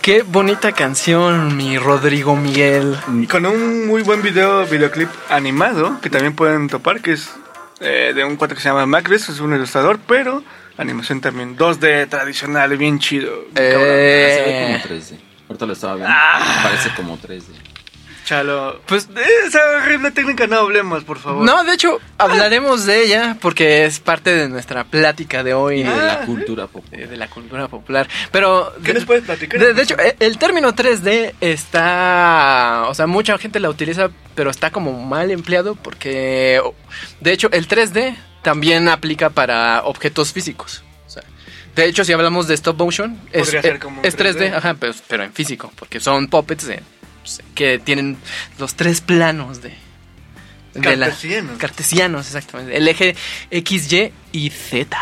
qué 0.09 0.23
bonita 0.23 0.73
canción, 0.73 1.55
mi 1.55 1.77
Rodrigo 1.77 2.35
Miguel. 2.35 2.97
Y 3.21 3.27
con 3.27 3.45
un 3.45 3.87
muy 3.87 4.01
buen 4.01 4.23
video, 4.23 4.65
videoclip 4.65 5.11
animado, 5.29 6.01
que 6.01 6.09
también 6.09 6.35
pueden 6.35 6.67
topar, 6.67 7.03
que 7.03 7.13
es 7.13 7.29
eh, 7.81 8.15
de 8.15 8.25
un 8.25 8.37
cuate 8.37 8.55
que 8.55 8.63
se 8.63 8.71
llama 8.71 8.87
Macbeth, 8.87 9.29
es 9.29 9.39
un 9.41 9.55
ilustrador, 9.55 9.99
pero 10.07 10.43
animación 10.79 11.21
también 11.21 11.59
2D 11.59 12.09
tradicional, 12.09 12.75
bien 12.79 12.99
chido. 12.99 13.31
cabrón. 13.53 13.83
Se 13.83 13.85
ve 13.85 14.65
Eh, 14.65 14.81
como 14.81 14.97
3D. 14.97 15.19
Ahorita 15.47 15.67
lo 15.67 15.73
estaba 15.75 15.95
viendo. 15.97 16.15
Ah. 16.17 16.61
Parece 16.63 16.91
como 16.97 17.19
3D. 17.19 17.43
Chalo. 18.29 18.79
Pues- 18.85 19.09
de 19.15 19.23
esa 19.47 19.59
horrible 19.79 20.11
técnica 20.11 20.47
no 20.47 20.59
hablemos, 20.59 21.03
por 21.05 21.19
favor. 21.19 21.47
no, 21.47 21.65
de 21.65 21.73
hecho, 21.73 21.99
hablaremos 22.19 22.85
de 22.85 23.03
ella 23.03 23.39
porque 23.41 23.87
es 23.87 24.01
parte 24.01 24.35
de 24.35 24.51
nuestra 24.51 24.85
plática 24.85 25.43
de 25.43 25.55
hoy. 25.55 25.81
Y 25.81 25.85
de 25.85 25.89
Ah, 25.89 25.97
la 25.97 26.21
¿sí? 26.21 26.27
cultura 26.27 26.65
eh, 26.65 26.69
popular. 26.71 27.09
de 27.09 27.17
la 27.17 27.29
cultura 27.31 27.69
popular. 27.69 28.09
Pero. 28.31 28.75
¿Qué 28.85 28.89
de- 28.93 28.99
nos 28.99 29.05
puedes 29.07 29.25
platicar? 29.25 29.59
De, 29.59 29.73
de 29.73 29.83
hecho, 29.83 29.99
eh, 29.99 30.15
el 30.21 30.37
término 30.37 30.75
3D 30.75 31.37
está. 31.41 32.85
O 32.89 32.95
sea, 32.95 33.07
mucha 33.07 33.39
gente 33.39 33.61
la 33.61 33.71
utiliza, 33.71 34.11
pero 34.35 34.51
está 34.51 34.71
como 34.71 34.93
mal 34.93 35.31
empleado 35.31 35.75
porque. 35.75 36.61
De 37.21 37.33
hecho, 37.33 37.49
el 37.53 37.67
3D 37.67 38.15
también 38.43 38.89
aplica 38.91 39.31
para 39.31 39.85
objetos 39.85 40.35
físicos. 40.35 40.83
O 41.07 41.11
sea, 41.11 41.23
de 41.75 41.87
hecho, 41.87 42.05
si 42.05 42.13
hablamos 42.13 42.47
de 42.47 42.55
stop 42.57 42.79
motion, 42.79 43.19
es, 43.33 43.49
ser 43.49 43.65
eh, 43.65 43.79
como 43.79 44.03
es 44.03 44.15
3D, 44.19 44.51
3D. 44.51 44.55
ajá, 44.55 44.75
pero, 44.79 44.93
pero 45.07 45.25
en 45.25 45.33
físico, 45.33 45.73
porque 45.77 45.99
son 45.99 46.29
puppets 46.29 46.67
de- 46.67 46.83
pues, 47.37 47.43
que 47.55 47.79
tienen 47.79 48.17
los 48.59 48.75
tres 48.75 49.01
planos 49.01 49.61
de. 49.63 49.75
de 50.75 50.97
la- 50.97 51.07
Cartesianos. 51.09 51.59
cartesianos, 51.59 52.27
exactamente. 52.27 52.77
El 52.77 52.89
eje 52.89 53.15
X, 53.51 53.93
Y 53.93 54.13
y 54.33 54.51
Z. 54.51 54.97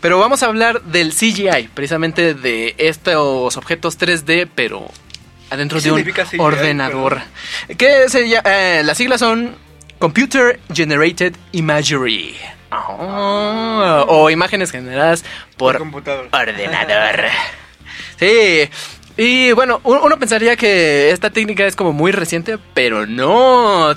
Pero 0.00 0.18
vamos 0.18 0.42
a 0.42 0.46
hablar 0.46 0.82
del 0.82 1.12
CGI, 1.14 1.68
precisamente 1.72 2.34
de 2.34 2.74
estos 2.78 3.56
objetos 3.56 3.96
3D, 3.98 4.48
pero 4.54 4.90
adentro 5.50 5.78
¿Qué 5.78 5.84
de 5.84 5.92
un 5.92 6.02
CGI, 6.04 6.38
ordenador. 6.38 7.20
Que 7.76 8.08
se 8.08 8.24
eh, 8.44 8.82
las 8.84 8.98
siglas 8.98 9.20
son 9.20 9.54
Computer 10.00 10.58
Generated 10.74 11.34
Imagery. 11.52 12.36
Ah, 12.70 14.04
o 14.08 14.28
imágenes 14.30 14.70
generadas 14.72 15.22
Por 15.56 15.74
por 15.74 15.78
computador. 15.78 16.28
ordenador. 16.32 17.24
Sí. 18.18 18.68
Y 19.18 19.52
bueno, 19.52 19.80
un- 19.84 19.98
uno 20.02 20.18
pensaría 20.18 20.56
que 20.56 21.10
esta 21.10 21.28
técnica 21.30 21.66
es 21.66 21.74
como 21.76 21.92
muy 21.92 22.12
reciente, 22.12 22.56
pero 22.72 23.04
no. 23.06 23.94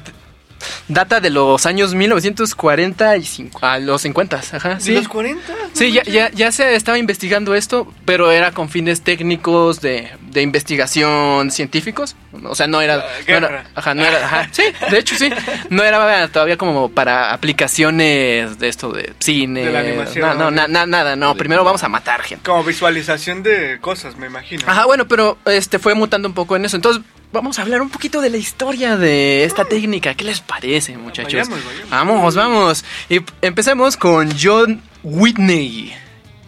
Data 0.88 1.20
de 1.20 1.30
los 1.30 1.66
años 1.66 1.94
1945 1.96 3.60
a 3.66 3.80
los 3.80 4.02
50, 4.02 4.42
ajá, 4.54 4.76
¿De 4.76 4.82
sí. 4.82 4.94
los 4.94 5.08
40? 5.08 5.42
Sí, 5.74 5.92
ya, 5.92 6.04
ya, 6.04 6.30
ya 6.32 6.52
se 6.52 6.76
estaba 6.76 6.98
investigando 7.00 7.56
esto, 7.56 7.92
pero 8.06 8.32
era 8.32 8.52
con 8.52 8.70
fines 8.70 9.02
técnicos 9.02 9.82
de, 9.82 10.10
de 10.32 10.42
investigación 10.42 11.52
científicos. 11.52 12.16
O 12.44 12.56
sea, 12.56 12.68
no 12.68 12.82
era, 12.82 13.06
no 13.28 13.36
era- 13.38 13.66
ajá, 13.76 13.94
no 13.94 14.06
era, 14.06 14.26
ajá, 14.26 14.50
sí, 14.52 14.64
de 14.90 14.98
hecho 15.00 15.16
sí, 15.16 15.30
no 15.70 15.84
era 15.84 16.28
todavía 16.30 16.58
como 16.58 16.90
para 16.90 17.34
aplicaciones 17.34 18.58
de 18.60 18.68
esto 18.70 18.92
de 18.92 19.14
cine, 19.20 19.66
De 19.66 19.72
la 19.72 19.80
animación. 19.80 20.30
no, 20.30 20.34
no, 20.36 20.52
na- 20.52 20.68
na- 20.68 20.86
nada, 20.86 21.16
no, 21.16 21.36
primero 21.36 21.64
vamos 21.64 21.84
a 21.84 21.90
matar 21.90 22.22
gente. 22.24 22.44
Como 22.50 22.64
visualización 22.64 23.44
de 23.44 23.78
cosas, 23.82 24.16
me 24.18 24.28
imagino. 24.28 24.64
Ajá, 24.68 24.86
bueno, 24.86 25.08
pero 25.08 25.38
este 25.46 25.80
fue 25.80 25.94
mutando 25.96 26.28
un 26.28 26.34
poco 26.34 26.56
en 26.56 26.66
eso. 26.66 26.76
Entonces, 26.76 27.04
vamos 27.34 27.60
a 27.60 27.62
hablar 27.64 27.82
un 27.82 27.90
poquito 27.90 28.22
de 28.22 28.30
la 28.30 28.38
historia 28.38 28.98
de 28.98 29.44
esta 29.44 29.66
técnica. 29.66 30.14
¿Qué 30.16 30.24
les 30.24 30.40
parece, 30.42 30.98
muchachos? 30.98 31.34
Vayamos, 31.50 31.60
vayamos. 31.66 31.90
Vamos, 31.90 32.36
vamos. 32.36 32.86
Y 33.10 33.20
empecemos 33.42 33.98
con 33.98 34.30
John 34.42 34.82
Whitney, 35.04 35.94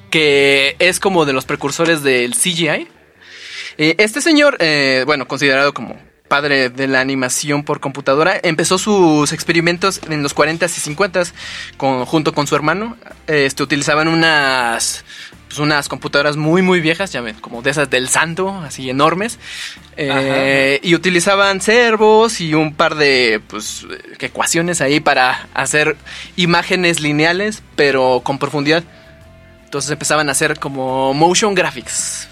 que 0.10 0.76
es 0.80 1.00
como 1.00 1.26
de 1.26 1.34
los 1.34 1.46
precursores 1.46 2.04
del 2.04 2.34
CGI. 2.36 2.88
Eh, 3.78 3.96
este 3.98 4.22
señor, 4.22 4.58
eh, 4.60 5.04
bueno, 5.06 5.28
considerado 5.28 5.74
como 5.74 5.98
padre 6.28 6.70
de 6.70 6.88
la 6.88 7.00
animación 7.00 7.64
por 7.64 7.80
computadora, 7.80 8.40
empezó 8.42 8.78
sus 8.78 9.32
experimentos 9.34 10.02
en 10.10 10.24
los 10.24 10.36
40s 10.36 10.78
y 10.78 10.96
50s 10.96 11.32
con, 11.78 12.06
junto 12.06 12.34
con 12.34 12.48
su 12.48 12.56
hermano. 12.56 12.98
Este, 13.28 13.62
utilizaban 13.62 14.08
unas, 14.08 15.06
pues, 15.48 15.60
unas 15.60 15.88
computadoras 15.88 16.36
muy, 16.36 16.64
muy 16.64 16.82
viejas, 16.82 17.12
ya 17.12 17.22
ven, 17.22 17.36
como 17.36 17.62
de 17.62 17.70
esas 17.70 17.88
del 17.88 18.10
santo, 18.10 18.50
así 18.66 18.90
enormes. 18.90 19.38
Eh, 19.96 20.80
y 20.82 20.96
utilizaban 20.96 21.62
servos 21.62 22.42
y 22.42 22.56
un 22.56 22.74
par 22.74 22.96
de 22.96 23.40
pues, 23.48 23.86
ecuaciones 24.20 24.82
ahí 24.82 25.00
para 25.00 25.48
hacer 25.54 25.96
imágenes 26.36 27.00
lineales, 27.00 27.62
pero 27.76 28.22
con 28.24 28.40
profundidad. 28.40 28.84
Entonces 29.66 29.92
empezaban 29.92 30.30
a 30.30 30.32
hacer 30.32 30.60
como 30.60 31.14
motion 31.14 31.54
graphics. 31.54 32.28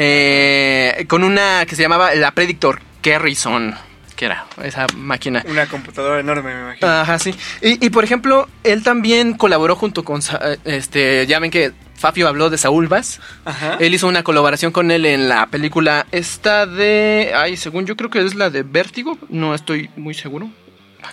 Eh, 0.00 1.06
con 1.08 1.24
una 1.24 1.66
que 1.66 1.74
se 1.74 1.82
llamaba 1.82 2.14
la 2.14 2.30
Predictor 2.30 2.80
Carrison, 3.02 3.74
que 4.14 4.26
era 4.26 4.46
esa 4.62 4.86
máquina. 4.96 5.42
Una 5.48 5.66
computadora 5.66 6.20
enorme, 6.20 6.54
me 6.54 6.60
imagino. 6.60 6.86
Ajá, 6.88 7.18
sí. 7.18 7.34
Y, 7.62 7.84
y, 7.84 7.90
por 7.90 8.04
ejemplo, 8.04 8.48
él 8.62 8.84
también 8.84 9.34
colaboró 9.34 9.74
junto 9.74 10.04
con, 10.04 10.20
eh, 10.20 10.56
este, 10.64 11.26
ya 11.26 11.40
ven 11.40 11.50
que 11.50 11.72
Fabio 11.96 12.28
habló 12.28 12.48
de 12.48 12.58
Saúl 12.58 12.86
Vaz. 12.86 13.18
Ajá. 13.44 13.76
Él 13.80 13.92
hizo 13.92 14.06
una 14.06 14.22
colaboración 14.22 14.70
con 14.70 14.92
él 14.92 15.04
en 15.04 15.28
la 15.28 15.46
película 15.46 16.06
esta 16.12 16.64
de, 16.64 17.32
ay, 17.34 17.56
según 17.56 17.84
yo 17.84 17.96
creo 17.96 18.08
que 18.08 18.24
es 18.24 18.36
la 18.36 18.50
de 18.50 18.62
Vértigo, 18.62 19.18
no 19.30 19.52
estoy 19.52 19.90
muy 19.96 20.14
seguro. 20.14 20.48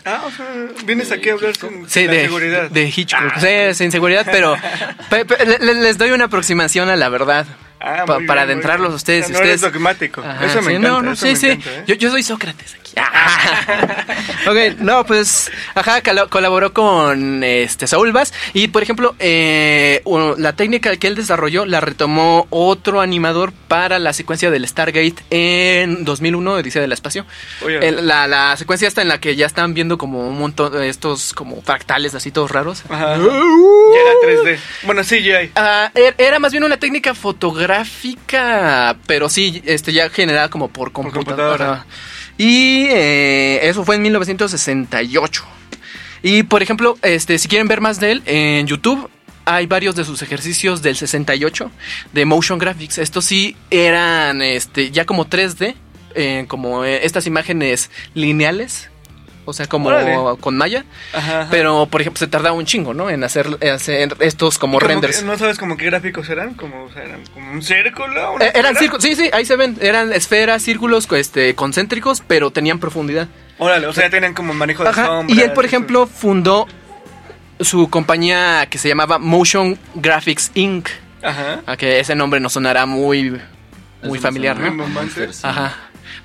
Ah, 0.05 0.21
o 0.27 0.31
sea, 0.31 0.45
vienes 0.86 1.11
aquí 1.11 1.29
a 1.29 1.33
hablar 1.33 1.55
sin, 1.55 1.89
Sí, 1.89 2.05
de, 2.05 2.21
seguridad. 2.25 2.69
de 2.69 2.83
Hitchcock. 2.95 3.31
Ah, 3.36 3.39
sí, 3.39 3.73
sin 3.73 3.91
seguridad, 3.91 4.27
pero 4.31 4.55
pe- 5.09 5.25
pe- 5.25 5.43
le- 5.43 5.57
le- 5.59 5.73
les 5.81 5.97
doy 5.97 6.11
una 6.11 6.25
aproximación 6.25 6.89
a 6.89 6.95
la 6.95 7.09
verdad. 7.09 7.47
Ah, 7.86 8.03
pa- 8.05 8.19
para 8.25 8.45
bien, 8.45 8.57
adentrarlos 8.57 8.93
ustedes. 8.93 9.29
No 9.29 9.38
eres 9.38 9.61
ustedes 9.61 9.73
dogmático. 9.73 10.21
Ajá, 10.21 10.45
Eso 10.45 10.61
me 10.61 10.69
sí, 10.69 10.75
encanta. 10.77 10.88
No, 10.89 11.01
no, 11.03 11.11
eso 11.13 11.25
sí, 11.25 11.31
me 11.33 11.38
sí. 11.39 11.47
encanta, 11.51 11.69
¿eh? 11.71 11.83
Yo, 11.88 11.95
yo 11.95 12.09
soy 12.11 12.23
Sócrates. 12.23 12.75
ok, 14.48 14.80
no, 14.80 15.06
pues, 15.06 15.52
ajá, 15.74 16.02
colaboró 16.30 16.74
con 16.74 17.43
este 17.43 17.88
Saúl 17.88 18.12
Vaz. 18.12 18.34
Y, 18.54 18.68
por 18.70 18.84
ejemplo, 18.84 19.16
eh, 19.20 20.02
la 20.38 20.54
técnica 20.54 20.96
que 20.98 21.08
él 21.08 21.16
desarrolló 21.16 21.66
la 21.66 21.82
retomó 21.82 22.48
otro 22.50 23.02
animador 23.02 23.52
para 23.68 24.00
la 24.00 24.14
secuencia 24.14 24.50
del 24.52 24.68
Stargate 24.68 25.16
en 25.30 26.06
2001, 26.06 26.54
Odisea 26.54 26.82
del 26.82 26.91
Espacio. 26.93 27.26
Oye. 27.64 27.86
El- 27.88 28.08
la, 28.08 28.28
la 28.28 28.56
secuencia 28.58 28.88
esta 28.88 29.02
en 29.02 29.08
la 29.10 29.20
que 29.20 29.36
ya 29.36 29.46
están 29.46 29.74
viendo 29.74 29.98
como 29.98 30.28
un 30.28 30.38
montón 30.38 30.72
de 30.74 30.89
estos 30.89 31.34
como 31.34 31.62
fractales 31.62 32.14
así 32.16 32.32
todos 32.32 32.52
raros. 32.52 32.84
Ajá. 32.89 33.18
Ya 33.18 33.22
era 34.02 34.14
3D. 34.24 34.58
Bueno, 34.84 35.04
sí, 35.04 35.22
ya 35.24 35.38
hay. 35.38 35.52
Er- 35.96 36.16
era 36.18 36.39
más 36.39 36.52
bien 36.52 36.64
una 36.64 36.78
técnica 36.78 37.14
fotográfica, 37.16 38.96
pero 39.08 39.30
sí, 39.30 39.62
este 39.66 39.93
ya 39.93 40.10
generada 40.10 40.50
como 40.50 40.68
por 40.70 40.91
computadora. 40.91 41.26
computadora. 41.36 41.86
Y 42.38 42.86
eh, 42.89 43.59
eso 43.63 43.86
fue 43.86 43.95
en 43.95 44.01
1968. 44.01 45.43
Y 46.23 46.43
por 46.43 46.63
ejemplo, 46.63 46.97
este, 47.01 47.38
si 47.38 47.47
quieren 47.47 47.67
ver 47.67 47.81
más 47.81 47.99
de 47.99 48.13
él, 48.13 48.23
en 48.25 48.67
YouTube 48.67 49.09
hay 49.45 49.67
varios 49.67 49.95
de 49.95 50.03
sus 50.03 50.21
ejercicios 50.21 50.81
del 50.81 50.95
68 50.95 51.71
de 52.13 52.25
motion 52.25 52.57
graphics. 52.57 52.97
Estos 52.97 53.25
sí 53.25 53.55
eran 53.69 54.41
este, 54.41 54.91
ya 54.91 55.05
como 55.05 55.27
3D, 55.27 55.75
eh, 56.15 56.45
como 56.47 56.83
eh, 56.83 57.05
estas 57.05 57.27
imágenes 57.27 57.91
lineales. 58.15 58.89
O 59.48 59.54
sea, 59.54 59.68
como 59.68 59.89
Órale. 59.89 60.16
con 60.41 60.58
malla. 60.58 60.84
Ajá, 61.14 61.41
ajá. 61.41 61.48
Pero, 61.52 61.86
por 61.86 62.02
ejemplo, 62.02 62.18
se 62.20 62.28
tardaba 62.28 62.56
un 62.56 62.66
chingo, 62.66 62.93
¿no? 62.96 63.10
En 63.12 63.24
hacer, 63.24 63.48
en 63.62 63.74
hacer 63.74 64.16
estos 64.20 64.58
como 64.58 64.80
Como 64.80 64.88
renders. 64.88 65.20
que- 65.20 65.26
¿No 65.26 65.38
sabes 65.38 65.58
como 65.60 65.78
qué 65.78 65.86
gráficos 65.86 66.28
eran? 66.30 66.56
Como, 66.56 66.86
o 66.86 66.91
sea, 66.91 67.04
eran 67.04 67.22
como 67.34 67.52
un 67.52 67.62
círculo. 67.62 68.34
una 68.34 68.46
Eh, 68.46 68.52
eran 68.56 68.76
círculos, 68.76 69.04
sí, 69.04 69.16
sí, 69.16 69.30
ahí 69.32 69.46
se 69.46 69.56
ven. 69.56 69.78
Eran 69.82 70.12
esferas, 70.14 70.64
círculos 70.64 71.08
este, 71.12 71.54
concéntricos, 71.56 72.24
pero 72.28 72.50
tenían 72.52 72.80
profundidad. 72.80 73.28
Órale, 73.60 73.88
o 73.88 73.93
sea, 73.93 74.10
tenían 74.10 74.34
como 74.34 74.54
manejo 74.54 74.84
de 74.84 74.89
Ajá, 74.89 75.06
sombras. 75.06 75.38
Y 75.38 75.41
él, 75.41 75.52
por 75.54 75.64
eso. 75.66 75.76
ejemplo, 75.76 76.08
fundó 76.08 76.68
su 77.60 77.89
compañía 77.89 78.68
que 78.70 78.78
se 78.78 78.89
llamaba 78.89 79.18
Motion 79.20 79.78
Graphics 79.93 80.52
Inc. 80.56 80.89
Ajá. 81.24 81.62
A 81.66 81.78
que 81.78 82.00
ese 82.00 82.16
nombre 82.16 82.39
nos 82.39 82.54
sonará 82.54 82.86
muy, 82.86 83.39
muy 84.04 84.20
familiar, 84.20 84.58
Muy 84.60 84.72
¿no? 84.78 84.86
Ajá. 85.43 85.76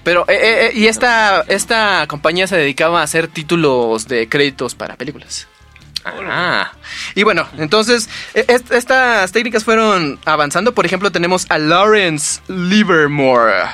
Pero, 0.02 0.24
eh, 0.28 0.32
eh, 0.34 0.66
eh, 0.66 0.70
y 0.74 0.86
esta, 0.86 1.44
esta 1.48 2.06
compañía 2.08 2.46
se 2.46 2.56
dedicaba 2.56 3.00
a 3.00 3.04
hacer 3.04 3.28
títulos 3.28 4.08
de 4.08 4.28
créditos 4.28 4.74
para 4.74 4.96
películas. 4.96 5.46
Ah. 6.04 6.72
Y 7.14 7.24
bueno, 7.24 7.46
entonces, 7.58 8.08
est- 8.32 8.72
estas 8.72 9.32
técnicas 9.32 9.64
fueron 9.64 10.18
avanzando. 10.24 10.72
Por 10.74 10.86
ejemplo, 10.86 11.12
tenemos 11.12 11.44
a 11.50 11.58
Lawrence 11.58 12.40
Livermore, 12.48 13.64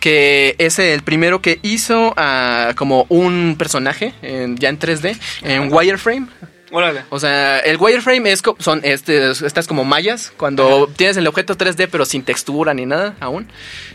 que 0.00 0.56
es 0.58 0.80
el 0.80 1.02
primero 1.02 1.40
que 1.40 1.60
hizo 1.62 2.12
ah, 2.16 2.72
como 2.76 3.06
un 3.08 3.54
personaje 3.56 4.12
en- 4.22 4.56
ya 4.56 4.68
en 4.68 4.78
3D, 4.80 5.16
en 5.42 5.72
wireframe. 5.72 6.26
Órale. 6.70 7.02
O 7.10 7.18
sea, 7.18 7.58
el 7.60 7.76
wireframe 7.78 8.30
es 8.30 8.42
son 8.58 8.80
este, 8.84 9.30
estas 9.30 9.66
como 9.66 9.84
mallas, 9.84 10.32
cuando 10.36 10.88
tienes 10.96 11.16
el 11.16 11.26
objeto 11.26 11.56
3D 11.56 11.88
pero 11.90 12.04
sin 12.04 12.22
textura 12.22 12.74
ni 12.74 12.86
nada 12.86 13.16
aún, 13.20 13.48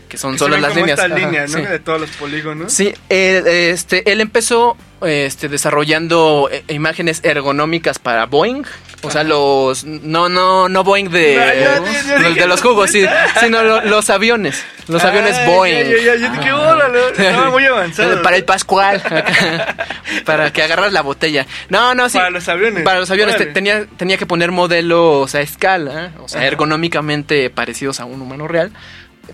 que 0.08 0.18
son 0.18 0.32
Que 0.32 0.38
solo 0.38 0.58
las 0.58 0.74
líneas. 0.76 0.98
Esta 0.98 1.14
Ajá, 1.14 1.24
línea, 1.24 1.46
¿no? 1.46 1.48
sí. 1.48 1.62
De 1.62 1.78
todos 1.78 2.00
los 2.00 2.10
polígonos. 2.10 2.72
Sí, 2.72 2.92
él, 3.08 3.46
este, 3.46 4.10
él 4.12 4.20
empezó 4.20 4.76
este, 5.02 5.48
desarrollando 5.48 6.48
eh, 6.50 6.64
imágenes 6.68 7.20
ergonómicas 7.24 7.98
para 7.98 8.26
Boeing. 8.26 8.64
O 9.02 9.10
sea, 9.10 9.22
los. 9.22 9.84
No, 9.84 10.28
no, 10.28 10.68
no 10.68 10.82
Boeing 10.82 11.10
de. 11.10 11.38
Ah, 11.40 11.54
ya, 11.54 11.54
ya, 11.54 11.62
ya 11.62 12.18
los 12.18 12.28
dije, 12.28 12.40
de 12.40 12.46
los 12.46 12.62
jugos, 12.62 12.90
sí. 12.90 13.04
Sino 13.40 13.62
lo- 13.62 13.82
los 13.82 14.10
aviones. 14.10 14.64
Los 14.88 15.04
Ah, 15.04 15.08
aviones 15.08 15.36
ya, 15.36 15.46
Boeing. 15.46 15.84
ya, 15.84 15.96
ya, 16.02 16.14
yo 16.16 16.30
dije, 16.30 16.52
órale, 16.52 16.98
estaba 17.10 17.50
muy 17.50 17.64
avanzado. 17.66 18.22
Para 18.22 18.36
el 18.36 18.44
Pascual. 18.44 19.02
para 20.24 20.52
que 20.52 20.62
agarras 20.62 20.92
la 20.92 21.02
botella. 21.02 21.46
No, 21.68 21.94
no, 21.94 22.08
sí. 22.08 22.18
Para 22.18 22.30
los 22.30 22.48
aviones. 22.48 22.82
Para 22.84 23.00
los 23.00 23.10
aviones. 23.10 23.36
te- 23.36 23.46
tenía, 23.46 23.86
tenía 23.96 24.16
que 24.16 24.26
poner 24.26 24.50
modelos 24.50 25.34
a 25.34 25.40
escala. 25.40 26.12
O 26.20 26.28
sea, 26.28 26.44
ergonómicamente 26.46 27.50
parecidos 27.50 28.00
a 28.00 28.04
un 28.04 28.20
humano 28.22 28.48
real. 28.48 28.72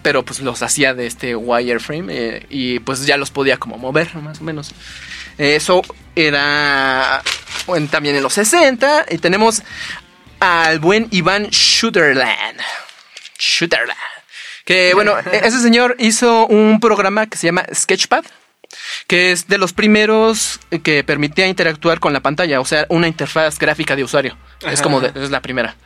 Pero 0.03 0.25
pues 0.25 0.41
los 0.41 0.63
hacía 0.63 0.95
de 0.95 1.07
este 1.07 1.37
wireframe. 1.37 2.07
eh, 2.11 2.47
y 2.51 2.79
pues 2.81 3.07
ya 3.07 3.17
los 3.17 3.31
podía 3.31 3.59
como 3.59 3.79
mover, 3.79 4.15
más 4.17 4.41
o 4.41 4.45
menos. 4.45 4.73
Eso 5.39 5.83
era 6.17 7.23
también 7.91 8.17
en 8.17 8.23
los 8.23 8.35
60. 8.35 9.07
Y 9.11 9.19
tenemos 9.19 9.63
al 10.41 10.79
buen 10.79 11.09
Iván 11.11 11.49
Shooterland. 11.51 12.61
Shooterland. 13.39 13.99
Que 14.65 14.93
bueno, 14.95 15.15
e- 15.33 15.41
ese 15.45 15.61
señor 15.61 15.97
hizo 15.99 16.47
un 16.47 16.81
programa 16.81 17.27
que 17.27 17.37
se 17.39 17.47
llama 17.49 17.65
Sketchpad. 17.75 18.25
Que 19.07 19.33
es 19.33 19.49
de 19.49 19.59
los 19.59 19.75
primeros 19.75 20.59
que 20.83 21.05
permitía 21.05 21.47
interactuar 21.47 22.01
con 22.01 22.13
la 22.15 22.21
pantalla. 22.21 22.59
O 22.61 22.65
sea, 22.65 22.87
una 22.89 23.07
interfaz 23.07 23.59
gráfica 23.59 23.95
de 23.97 24.05
usuario. 24.05 24.37
Es 24.67 24.81
como 24.81 25.01
de- 25.01 25.13
es 25.23 25.31
la 25.31 25.43
primera. 25.43 25.77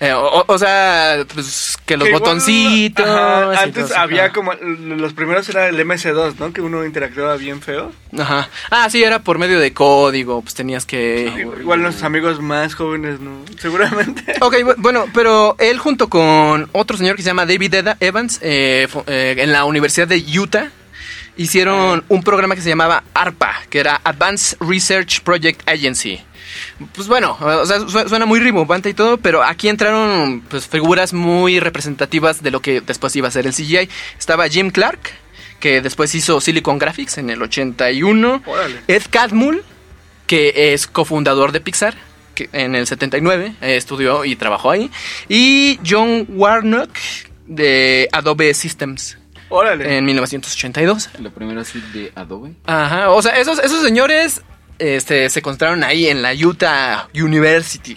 Eh, 0.00 0.12
o- 0.12 0.44
o 0.48 0.58
sea, 0.58 1.24
pues, 1.32 1.71
que 1.86 1.96
los 1.96 2.06
Que 2.06 2.14
botoncitos. 2.14 3.06
ajá, 3.08 3.54
y 3.54 3.58
antes 3.64 3.90
había 3.92 4.24
Ajá. 4.26 4.32
como. 4.32 4.52
Los 4.54 5.12
primeros 5.14 5.48
era 5.48 5.68
el 5.68 5.78
MS2, 5.84 6.34
¿no? 6.38 6.52
Que 6.52 6.60
uno 6.60 6.84
interactuaba 6.84 7.36
bien 7.36 7.60
feo. 7.60 7.92
Ajá. 8.18 8.48
Ah, 8.70 8.88
sí, 8.90 9.02
era 9.02 9.18
por 9.20 9.38
medio 9.38 9.58
de 9.58 9.72
código. 9.72 10.42
Pues 10.42 10.54
tenías 10.54 10.86
que. 10.86 11.32
Igual 11.60 11.82
nuestros 11.82 12.04
amigos 12.04 12.40
más 12.40 12.74
jóvenes, 12.74 13.18
¿no? 13.20 13.38
Seguramente. 13.58 14.34
Ok, 14.40 14.54
bu- 14.58 14.74
bueno, 14.78 15.06
pero 15.12 15.56
él 15.58 15.78
junto 15.78 16.08
con 16.08 16.68
otro 16.72 16.96
señor 16.96 17.16
que 17.16 17.22
se 17.22 17.26
llama 17.30 17.46
David 17.46 17.74
Evans 18.00 18.38
eh, 18.42 18.86
eh, 19.06 19.34
en 19.38 19.52
la 19.52 19.64
Universidad 19.64 20.06
de 20.08 20.24
Utah 20.38 20.70
hicieron 21.36 22.04
un 22.08 22.22
programa 22.22 22.54
que 22.54 22.60
se 22.60 22.68
llamaba 22.68 23.04
ARPA, 23.14 23.54
que 23.70 23.80
era 23.80 24.00
Advanced 24.04 24.58
Research 24.60 25.22
Project 25.22 25.62
Agency. 25.68 26.20
Pues 26.94 27.08
bueno, 27.08 27.36
o 27.40 27.66
sea, 27.66 27.80
su- 27.80 28.08
suena 28.08 28.26
muy 28.26 28.40
rimbombante 28.40 28.88
y 28.90 28.94
todo, 28.94 29.16
pero 29.18 29.42
aquí 29.42 29.68
entraron 29.68 30.42
pues, 30.48 30.66
figuras 30.66 31.12
muy 31.12 31.60
representativas 31.60 32.42
de 32.42 32.50
lo 32.50 32.60
que 32.60 32.80
después 32.80 33.14
iba 33.16 33.28
a 33.28 33.30
ser 33.30 33.46
el 33.46 33.52
CGI. 33.54 33.88
Estaba 34.18 34.48
Jim 34.48 34.70
Clark, 34.70 35.00
que 35.60 35.80
después 35.80 36.14
hizo 36.14 36.40
Silicon 36.40 36.78
Graphics 36.78 37.18
en 37.18 37.30
el 37.30 37.42
81. 37.42 38.42
Órale. 38.46 38.80
Ed 38.88 39.02
Catmull, 39.10 39.62
que 40.26 40.72
es 40.72 40.86
cofundador 40.86 41.52
de 41.52 41.60
Pixar. 41.60 41.94
Que 42.34 42.48
en 42.52 42.74
el 42.74 42.86
79 42.86 43.56
eh, 43.60 43.76
estudió 43.76 44.24
y 44.24 44.36
trabajó 44.36 44.70
ahí. 44.70 44.90
Y 45.28 45.78
John 45.86 46.24
Warnock 46.30 46.88
de 47.46 48.08
Adobe 48.10 48.54
Systems 48.54 49.18
Órale. 49.50 49.98
en 49.98 50.04
1982. 50.06 51.10
La 51.20 51.28
primera 51.28 51.62
suite 51.62 51.86
de 51.92 52.12
Adobe. 52.14 52.54
Ajá, 52.64 53.10
o 53.10 53.20
sea, 53.20 53.32
esos, 53.32 53.58
esos 53.58 53.82
señores 53.82 54.40
este, 54.82 55.28
se 55.30 55.38
encontraron 55.40 55.84
ahí 55.84 56.08
en 56.08 56.22
la 56.22 56.32
Utah 56.34 57.08
University. 57.14 57.96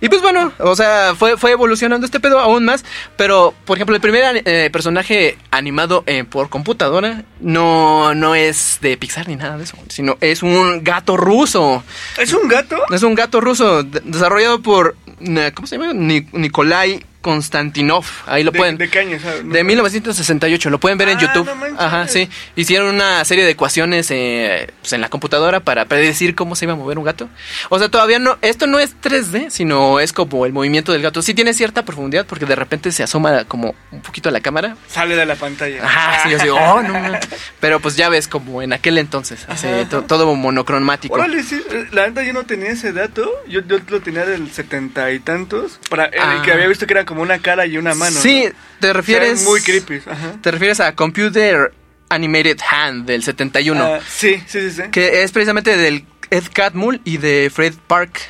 Y 0.00 0.08
pues 0.08 0.22
bueno, 0.22 0.52
o 0.58 0.76
sea, 0.76 1.14
fue, 1.18 1.36
fue 1.36 1.50
evolucionando 1.50 2.04
este 2.06 2.20
pedo 2.20 2.38
aún 2.38 2.64
más. 2.64 2.84
Pero, 3.16 3.52
por 3.64 3.76
ejemplo, 3.76 3.96
el 3.96 4.00
primer 4.00 4.42
eh, 4.44 4.70
personaje 4.72 5.36
animado 5.50 6.04
eh, 6.06 6.22
por 6.22 6.48
computadora 6.50 7.24
no, 7.40 8.14
no 8.14 8.36
es 8.36 8.78
de 8.80 8.96
Pixar 8.96 9.26
ni 9.26 9.34
nada 9.34 9.56
de 9.58 9.64
eso, 9.64 9.76
sino 9.88 10.16
es 10.20 10.44
un 10.44 10.84
gato 10.84 11.16
ruso. 11.16 11.82
¿Es 12.16 12.32
un 12.32 12.46
gato? 12.46 12.76
Es 12.94 13.02
un 13.02 13.16
gato 13.16 13.40
ruso 13.40 13.82
de- 13.82 14.00
desarrollado 14.04 14.62
por, 14.62 14.94
eh, 15.20 15.50
¿cómo 15.52 15.66
se 15.66 15.76
llama? 15.78 15.92
Ni- 15.92 16.28
Nikolai 16.32 17.04
Konstantinov. 17.20 18.04
Ahí 18.26 18.44
lo 18.44 18.52
de, 18.52 18.58
pueden. 18.58 18.78
¿De 18.78 18.88
qué 18.88 19.00
año? 19.00 19.18
¿sabes? 19.20 19.48
De 19.48 19.64
1968, 19.64 20.70
lo 20.70 20.78
pueden 20.78 20.98
ver 20.98 21.08
en 21.08 21.18
Ah, 21.18 21.20
YouTube. 21.20 21.46
no 21.46 21.54
manches. 21.56 21.80
Ajá, 21.80 22.06
sí. 22.08 22.28
Hicieron 22.56 22.94
una 22.94 23.24
serie 23.24 23.44
de 23.44 23.50
ecuaciones 23.50 24.10
eh, 24.10 24.70
pues, 24.80 24.92
en 24.92 25.00
la 25.00 25.08
computadora 25.08 25.60
para 25.60 25.84
predecir 25.86 26.34
cómo 26.34 26.54
se 26.56 26.64
iba 26.64 26.74
a 26.74 26.76
mover 26.76 26.98
un 26.98 27.04
gato. 27.04 27.28
O 27.70 27.78
sea, 27.78 27.88
todavía 27.88 28.18
no, 28.18 28.38
esto 28.42 28.66
no 28.66 28.78
es 28.78 28.94
3D, 29.00 29.50
sino 29.50 30.00
es 30.00 30.12
como 30.12 30.46
el 30.46 30.52
movimiento 30.52 30.92
del 30.92 31.02
gato. 31.02 31.20
Sí 31.22 31.34
tiene 31.34 31.52
cierta 31.54 31.84
profundidad 31.84 32.24
porque 32.26 32.46
de 32.46 32.54
repente 32.56 32.92
se 32.92 33.02
asoma 33.02 33.44
como 33.44 33.74
un 33.90 34.00
poquito 34.00 34.28
a 34.28 34.32
la 34.32 34.40
cámara. 34.40 34.76
Sale 34.88 35.16
de 35.16 35.26
la 35.26 35.34
pantalla. 35.36 35.84
Ajá, 35.84 36.22
sí, 36.22 36.30
yo 36.30 36.38
digo, 36.38 36.56
oh, 36.56 36.82
no. 36.82 36.94
man". 36.94 37.18
Pero 37.60 37.80
pues 37.80 37.96
ya 37.96 38.08
ves, 38.08 38.28
como 38.28 38.62
en 38.62 38.72
aquel 38.72 38.96
entonces, 38.98 39.46
to- 39.90 40.02
todo 40.02 40.34
monocromático. 40.34 41.14
Órale, 41.14 41.42
sí, 41.42 41.60
eh, 41.70 41.86
la 41.92 42.06
neta 42.08 42.22
yo 42.22 42.32
no 42.32 42.44
tenía 42.44 42.70
ese 42.70 42.92
dato, 42.92 43.30
yo, 43.48 43.60
yo 43.66 43.78
lo 43.88 44.00
tenía 44.00 44.24
del 44.24 44.50
setenta 44.50 45.10
y 45.12 45.18
tantos, 45.20 45.80
para 45.90 46.06
el 46.06 46.20
Ah. 46.20 46.42
que 46.44 46.52
había 46.52 46.66
visto 46.68 46.86
que 46.86 46.92
era 46.94 47.04
como 47.08 47.22
una 47.22 47.38
cara 47.38 47.64
y 47.64 47.78
una 47.78 47.94
mano. 47.94 48.20
Sí, 48.20 48.44
¿no? 48.44 48.52
te 48.80 48.92
refieres. 48.92 49.42
muy 49.42 49.62
creepy, 49.62 50.02
ajá. 50.06 50.34
Te 50.42 50.50
refieres 50.50 50.78
a 50.78 50.94
Computer 50.94 51.72
Animated 52.10 52.58
Hand 52.70 53.06
del 53.06 53.22
71. 53.22 53.82
Ah, 53.82 54.00
sí, 54.06 54.42
sí, 54.46 54.70
sí, 54.70 54.70
sí. 54.70 54.82
que 54.92 55.22
es 55.22 55.32
precisamente 55.32 55.74
del 55.78 56.04
Ed 56.30 56.44
Catmull 56.52 57.00
y 57.04 57.16
de 57.16 57.50
Fred 57.50 57.74
Park. 57.86 58.20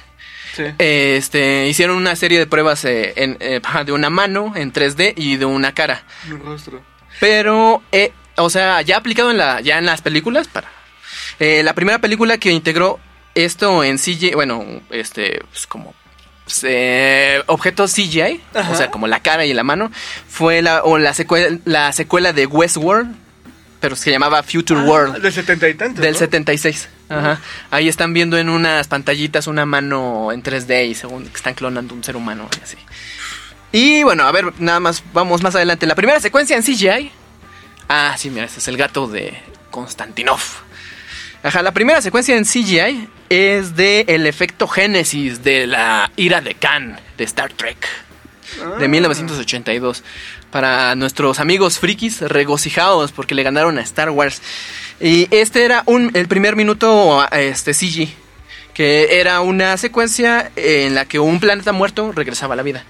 sí. 0.54 0.62
Este, 0.78 1.66
hicieron 1.66 1.96
una 1.96 2.14
serie 2.14 2.38
de 2.38 2.46
pruebas 2.46 2.84
eh, 2.84 3.14
en, 3.16 3.36
eh, 3.40 3.60
de 3.84 3.92
una 3.92 4.10
mano 4.10 4.52
en 4.54 4.72
3D 4.72 5.14
y 5.16 5.36
de 5.38 5.44
una 5.44 5.74
cara. 5.74 6.04
Un 6.30 6.38
rostro. 6.38 6.80
Pero, 7.18 7.82
eh, 7.90 8.12
o 8.36 8.48
sea, 8.48 8.80
ya 8.82 8.98
aplicado 8.98 9.32
en 9.32 9.38
la, 9.38 9.60
ya 9.60 9.78
en 9.78 9.86
las 9.86 10.02
películas, 10.02 10.46
para. 10.46 10.70
la 11.40 11.74
primera 11.74 11.98
película 11.98 12.38
que 12.38 12.52
integró 12.52 13.00
esto 13.34 13.82
en 13.82 13.98
CGI, 13.98 14.34
bueno, 14.34 14.64
este, 14.90 15.42
pues 15.50 15.66
como 15.66 15.94
eh, 16.62 17.42
objetos 17.46 17.92
CGI, 17.92 18.40
Ajá. 18.54 18.72
o 18.72 18.74
sea, 18.74 18.90
como 18.90 19.06
la 19.06 19.20
cara 19.20 19.44
y 19.44 19.54
la 19.54 19.64
mano, 19.64 19.90
fue 20.28 20.62
la, 20.62 20.82
o 20.84 20.98
la, 20.98 21.14
secuela, 21.14 21.58
la 21.64 21.92
secuela 21.92 22.32
de 22.32 22.46
Westworld, 22.46 23.14
pero 23.80 23.96
se 23.96 24.10
llamaba 24.10 24.42
Future 24.42 24.80
World. 24.80 25.16
Ah, 25.16 25.18
Del 25.20 25.32
setenta 25.32 25.68
y 25.68 25.74
tantos. 25.74 26.02
Del 26.02 26.12
¿no? 26.14 26.18
76. 26.18 26.88
Ajá. 27.08 27.40
Ahí 27.70 27.88
están 27.88 28.12
viendo 28.12 28.36
en 28.36 28.48
unas 28.48 28.88
pantallitas 28.88 29.46
una 29.46 29.64
mano 29.64 30.32
en 30.32 30.42
3D 30.42 30.88
y 30.88 30.94
según 30.94 31.26
que 31.28 31.36
están 31.36 31.54
clonando 31.54 31.94
un 31.94 32.04
ser 32.04 32.16
humano 32.16 32.48
y 32.60 32.62
así. 32.62 32.76
Y 33.72 34.02
bueno, 34.02 34.24
a 34.24 34.32
ver, 34.32 34.52
nada 34.58 34.80
más, 34.80 35.02
vamos 35.12 35.42
más 35.42 35.54
adelante. 35.54 35.86
La 35.86 35.94
primera 35.94 36.20
secuencia 36.20 36.56
en 36.56 36.62
CGI. 36.62 37.12
Ah, 37.88 38.14
sí, 38.18 38.30
mira, 38.30 38.46
este 38.46 38.58
es 38.60 38.68
el 38.68 38.76
gato 38.76 39.06
de 39.06 39.38
Konstantinov. 39.70 40.40
Ajá, 41.42 41.62
la 41.62 41.72
primera 41.72 42.02
secuencia 42.02 42.36
en 42.36 42.44
CGI 42.44 43.08
es 43.28 43.76
de 43.76 44.04
el 44.08 44.26
efecto 44.26 44.66
Génesis 44.66 45.44
de 45.44 45.66
la 45.66 46.10
ira 46.16 46.40
de 46.40 46.54
Khan 46.54 46.98
de 47.16 47.24
Star 47.24 47.52
Trek 47.52 47.86
de 48.78 48.88
1982. 48.88 50.02
Para 50.50 50.94
nuestros 50.94 51.38
amigos 51.40 51.78
frikis 51.78 52.22
regocijados 52.22 53.12
porque 53.12 53.34
le 53.34 53.42
ganaron 53.42 53.78
a 53.78 53.82
Star 53.82 54.10
Wars. 54.10 54.42
Y 55.00 55.28
este 55.30 55.64
era 55.64 55.82
un, 55.86 56.10
el 56.14 56.26
primer 56.26 56.56
minuto 56.56 57.24
este, 57.30 57.72
CG. 57.72 58.08
Que 58.74 59.20
era 59.20 59.40
una 59.40 59.76
secuencia 59.76 60.50
en 60.56 60.94
la 60.94 61.04
que 61.04 61.18
un 61.18 61.40
planeta 61.40 61.72
muerto 61.72 62.12
regresaba 62.12 62.54
a 62.54 62.56
la 62.56 62.62
vida. 62.62 62.84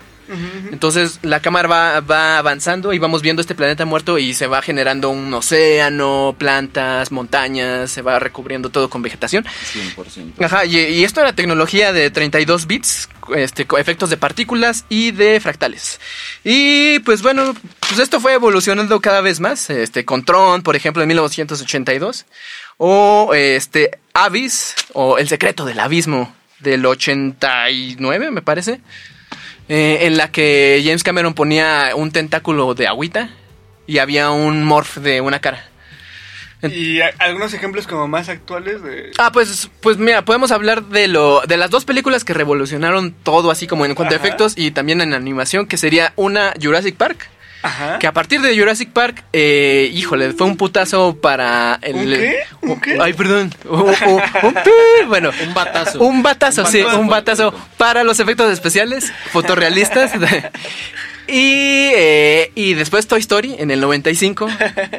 Entonces 0.71 1.19
la 1.23 1.41
cámara 1.41 1.69
va, 1.69 2.01
va 2.01 2.39
avanzando 2.39 2.93
y 2.93 2.99
vamos 2.99 3.23
viendo 3.23 3.41
este 3.41 3.55
planeta 3.55 3.85
muerto 3.85 4.19
y 4.19 4.35
se 4.35 4.47
va 4.47 4.63
generando 4.63 5.11
un 5.11 5.33
océano, 5.33 6.35
plantas, 6.39 7.13
montañas, 7.13 7.91
se 7.91 8.03
va 8.03 8.19
recubriendo 8.19 8.71
todo 8.71 8.91
con 8.91 9.03
vegetación. 9.03 9.45
100%. 9.45 10.45
Ajá, 10.45 10.65
y, 10.65 10.79
y 10.79 11.05
esto 11.05 11.21
era 11.21 11.33
tecnología 11.35 11.93
de 11.93 12.11
32 12.11 12.67
bits, 12.67 13.09
este, 13.37 13.67
efectos 13.79 14.11
de 14.11 14.17
partículas 14.17 14.85
y 14.89 15.11
de 15.11 15.41
fractales. 15.41 16.01
Y 16.45 16.99
pues 17.01 17.23
bueno, 17.23 17.55
pues 17.81 17.99
esto 17.99 18.21
fue 18.21 18.35
evolucionando 18.35 19.01
cada 19.01 19.21
vez 19.21 19.41
más, 19.41 19.71
este, 19.71 20.05
con 20.05 20.25
Tron, 20.25 20.63
por 20.63 20.77
ejemplo, 20.77 21.03
en 21.03 21.09
1982, 21.09 22.27
o 22.77 23.33
este, 23.35 23.99
Abyss, 24.15 24.75
o 24.93 25.19
El 25.19 25.29
secreto 25.29 25.65
del 25.65 25.81
abismo, 25.81 26.35
del 26.61 26.85
89, 26.85 28.31
me 28.31 28.43
parece, 28.43 28.81
eh, 29.69 29.99
en 30.03 30.17
la 30.17 30.31
que 30.31 30.83
James 30.85 31.03
Cameron 31.03 31.35
ponía 31.35 31.91
un 31.95 32.11
tentáculo 32.11 32.75
de 32.75 32.87
agüita 32.87 33.31
y 33.87 33.99
había 33.99 34.31
un 34.31 34.65
morph 34.65 34.99
de 34.99 35.21
una 35.21 35.41
cara. 35.41 35.65
Y 36.63 37.01
algunos 37.19 37.55
ejemplos 37.55 37.87
como 37.87 38.09
más 38.09 38.29
actuales 38.29 38.83
de... 38.83 39.13
Ah, 39.19 39.31
pues, 39.33 39.71
pues 39.81 39.97
mira, 39.99 40.25
podemos 40.25 40.51
hablar 40.51 40.85
de 40.85 41.07
lo, 41.07 41.43
de 41.43 41.57
las 41.57 41.71
dos 41.71 41.85
películas 41.85 42.25
que 42.25 42.35
revolucionaron 42.35 43.13
todo, 43.13 43.51
así 43.51 43.67
como 43.69 43.87
en 43.87 43.95
cuanto 43.95 44.15
a 44.15 44.17
efectos 44.17 44.55
y 44.57 44.73
también 44.73 45.01
en 45.01 45.15
animación, 45.15 45.67
que 45.67 45.77
sería 45.77 46.13
una 46.17 46.55
Jurassic 46.61 46.97
Park. 46.97 47.29
Ajá. 47.63 47.99
Que 47.99 48.07
a 48.07 48.13
partir 48.13 48.41
de 48.41 48.57
Jurassic 48.57 48.91
Park, 48.93 49.25
eh, 49.33 49.91
híjole, 49.93 50.33
fue 50.33 50.47
un 50.47 50.57
putazo 50.57 51.17
para 51.21 51.79
el. 51.83 51.97
¿Un 51.97 52.05
qué? 52.11 52.37
¿Un 52.63 52.81
qué? 52.81 52.99
Ay, 53.01 53.13
perdón. 53.15 53.53
Un- 53.69 53.81
un- 53.81 54.23
un 54.43 55.09
bueno, 55.09 55.31
Un 55.47 55.55
batazo. 55.55 56.01
un 56.01 56.23
batazo, 56.23 56.63
Un 56.63 56.67
sí, 56.71 56.81
batazo. 56.83 57.01
un 57.01 57.09
batazo 57.09 57.55
para 57.77 58.05
los 58.05 58.21
efectos 58.21 58.53
especiales, 58.53 59.13
fotorrealistas. 59.33 60.13
y, 61.27 61.91
eh, 61.95 62.53
y 62.55 62.75
después 62.75 63.07
Toy 63.07 63.21
Story 63.21 63.57
en 63.59 63.71
el 63.71 63.81
95, 63.81 64.49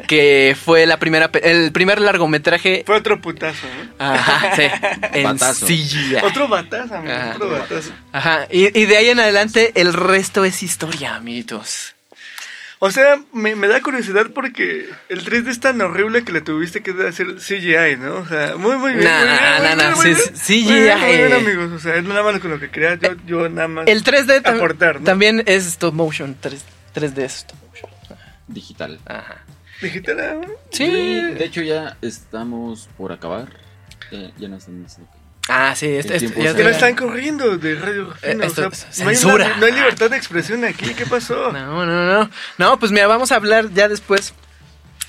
que 0.06 0.56
fue 0.62 0.86
la 0.86 0.98
primera, 0.98 1.30
el 1.42 1.72
primer 1.72 2.00
largometraje. 2.00 2.84
Fue 2.86 2.96
otro 2.96 3.20
putazo, 3.20 3.66
¿no? 3.98 4.04
Ajá, 4.04 4.54
sí, 4.54 4.62
en 5.14 5.24
Batazo. 5.24 5.66
CGI. 5.66 6.16
Otro 6.22 6.46
batazo, 6.46 6.94
amigo, 6.94 7.12
Ajá. 7.14 7.32
otro 7.36 7.50
batazo. 7.50 7.90
Ajá, 8.12 8.46
y, 8.50 8.78
y 8.78 8.86
de 8.86 8.96
ahí 8.96 9.08
en 9.08 9.18
adelante 9.20 9.72
el 9.80 9.92
resto 9.92 10.44
es 10.44 10.62
historia, 10.62 11.16
amiguitos. 11.16 11.94
O 12.82 12.90
sea, 12.90 13.20
me, 13.34 13.54
me 13.56 13.68
da 13.68 13.82
curiosidad 13.82 14.28
porque 14.34 14.88
el 15.10 15.22
3D 15.22 15.48
es 15.48 15.60
tan 15.60 15.78
horrible 15.82 16.24
que 16.24 16.32
le 16.32 16.40
tuviste 16.40 16.82
que 16.82 16.92
hacer 17.06 17.36
CGI, 17.36 17.96
¿no? 17.98 18.14
O 18.16 18.26
sea, 18.26 18.56
muy, 18.56 18.76
muy 18.78 18.94
bien. 18.94 19.04
Nah, 19.04 19.18
muy 19.18 19.28
bien, 19.28 19.62
nah, 19.62 19.74
nah, 19.76 19.96
muy 19.96 20.02
sí, 20.06 20.14
bien. 20.14 20.36
sí, 20.36 20.64
Muy 20.64 20.80
bien, 20.80 20.98
muy 20.98 21.06
bien, 21.16 21.28
CGI. 21.28 21.34
amigos. 21.34 21.72
O 21.72 21.78
sea, 21.78 21.96
es 21.96 22.04
nada 22.04 22.22
más 22.22 22.40
con 22.40 22.50
lo 22.50 22.58
que 22.58 22.70
quería. 22.70 22.94
Yo, 22.94 23.10
yo 23.26 23.48
nada 23.50 23.68
más. 23.68 23.86
El 23.86 24.02
3D 24.02 24.40
tam- 24.42 24.56
Aportar, 24.56 25.00
¿no? 25.00 25.04
también 25.04 25.42
es 25.44 25.66
stop 25.66 25.92
motion, 25.92 26.34
3, 26.40 26.64
3D 26.94 27.18
es 27.22 27.34
stop 27.36 27.58
motion. 27.68 27.90
Digital. 28.48 28.98
Ajá. 29.04 29.44
Digital, 29.82 30.46
Sí. 30.70 30.84
Y, 30.84 31.20
de 31.34 31.44
hecho, 31.44 31.60
ya 31.60 31.98
estamos 32.00 32.88
por 32.96 33.12
acabar. 33.12 33.48
Ya, 34.10 34.30
ya 34.38 34.48
no 34.48 34.56
están 34.56 34.82
diciendo 34.82 35.10
que- 35.12 35.19
Ah, 35.50 35.74
sí, 35.76 35.86
este, 35.86 36.14
este- 36.16 36.18
tiempo 36.30 36.42
ya 36.42 36.54
Que 36.54 36.62
está- 36.62 36.70
están 36.70 36.94
corriendo 36.94 37.56
de 37.58 37.74
Radio 37.74 38.02
Eh, 38.22 38.34
Rufino, 38.34 38.44
esto 38.44 38.68
o 38.68 38.70
sea, 38.72 38.88
es 38.90 39.00
no 39.00 39.08
hay, 39.08 39.16
censura. 39.16 39.46
una- 39.46 39.56
no 39.56 39.66
hay 39.66 39.72
libertad 39.72 40.10
de 40.10 40.16
expresión 40.16 40.64
aquí. 40.64 40.94
¿Qué 40.94 41.06
pasó? 41.06 41.52
No, 41.52 41.84
no, 41.86 42.06
no. 42.06 42.30
No, 42.58 42.78
pues 42.78 42.92
mira, 42.92 43.06
vamos 43.06 43.32
a 43.32 43.36
hablar 43.36 43.70
ya 43.74 43.88
después 43.88 44.32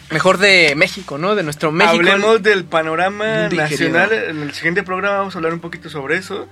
mejor 0.09 0.37
de 0.39 0.73
México, 0.75 1.17
¿no? 1.17 1.35
De 1.35 1.43
nuestro 1.43 1.71
México. 1.71 1.95
Hablemos 1.97 2.41
del 2.43 2.65
panorama 2.65 3.47
Digerido. 3.47 3.91
nacional. 3.99 4.13
En 4.13 4.41
el 4.43 4.53
siguiente 4.53 4.83
programa 4.83 5.17
vamos 5.19 5.35
a 5.35 5.37
hablar 5.37 5.53
un 5.53 5.59
poquito 5.61 5.89
sobre 5.89 6.17
eso. 6.17 6.47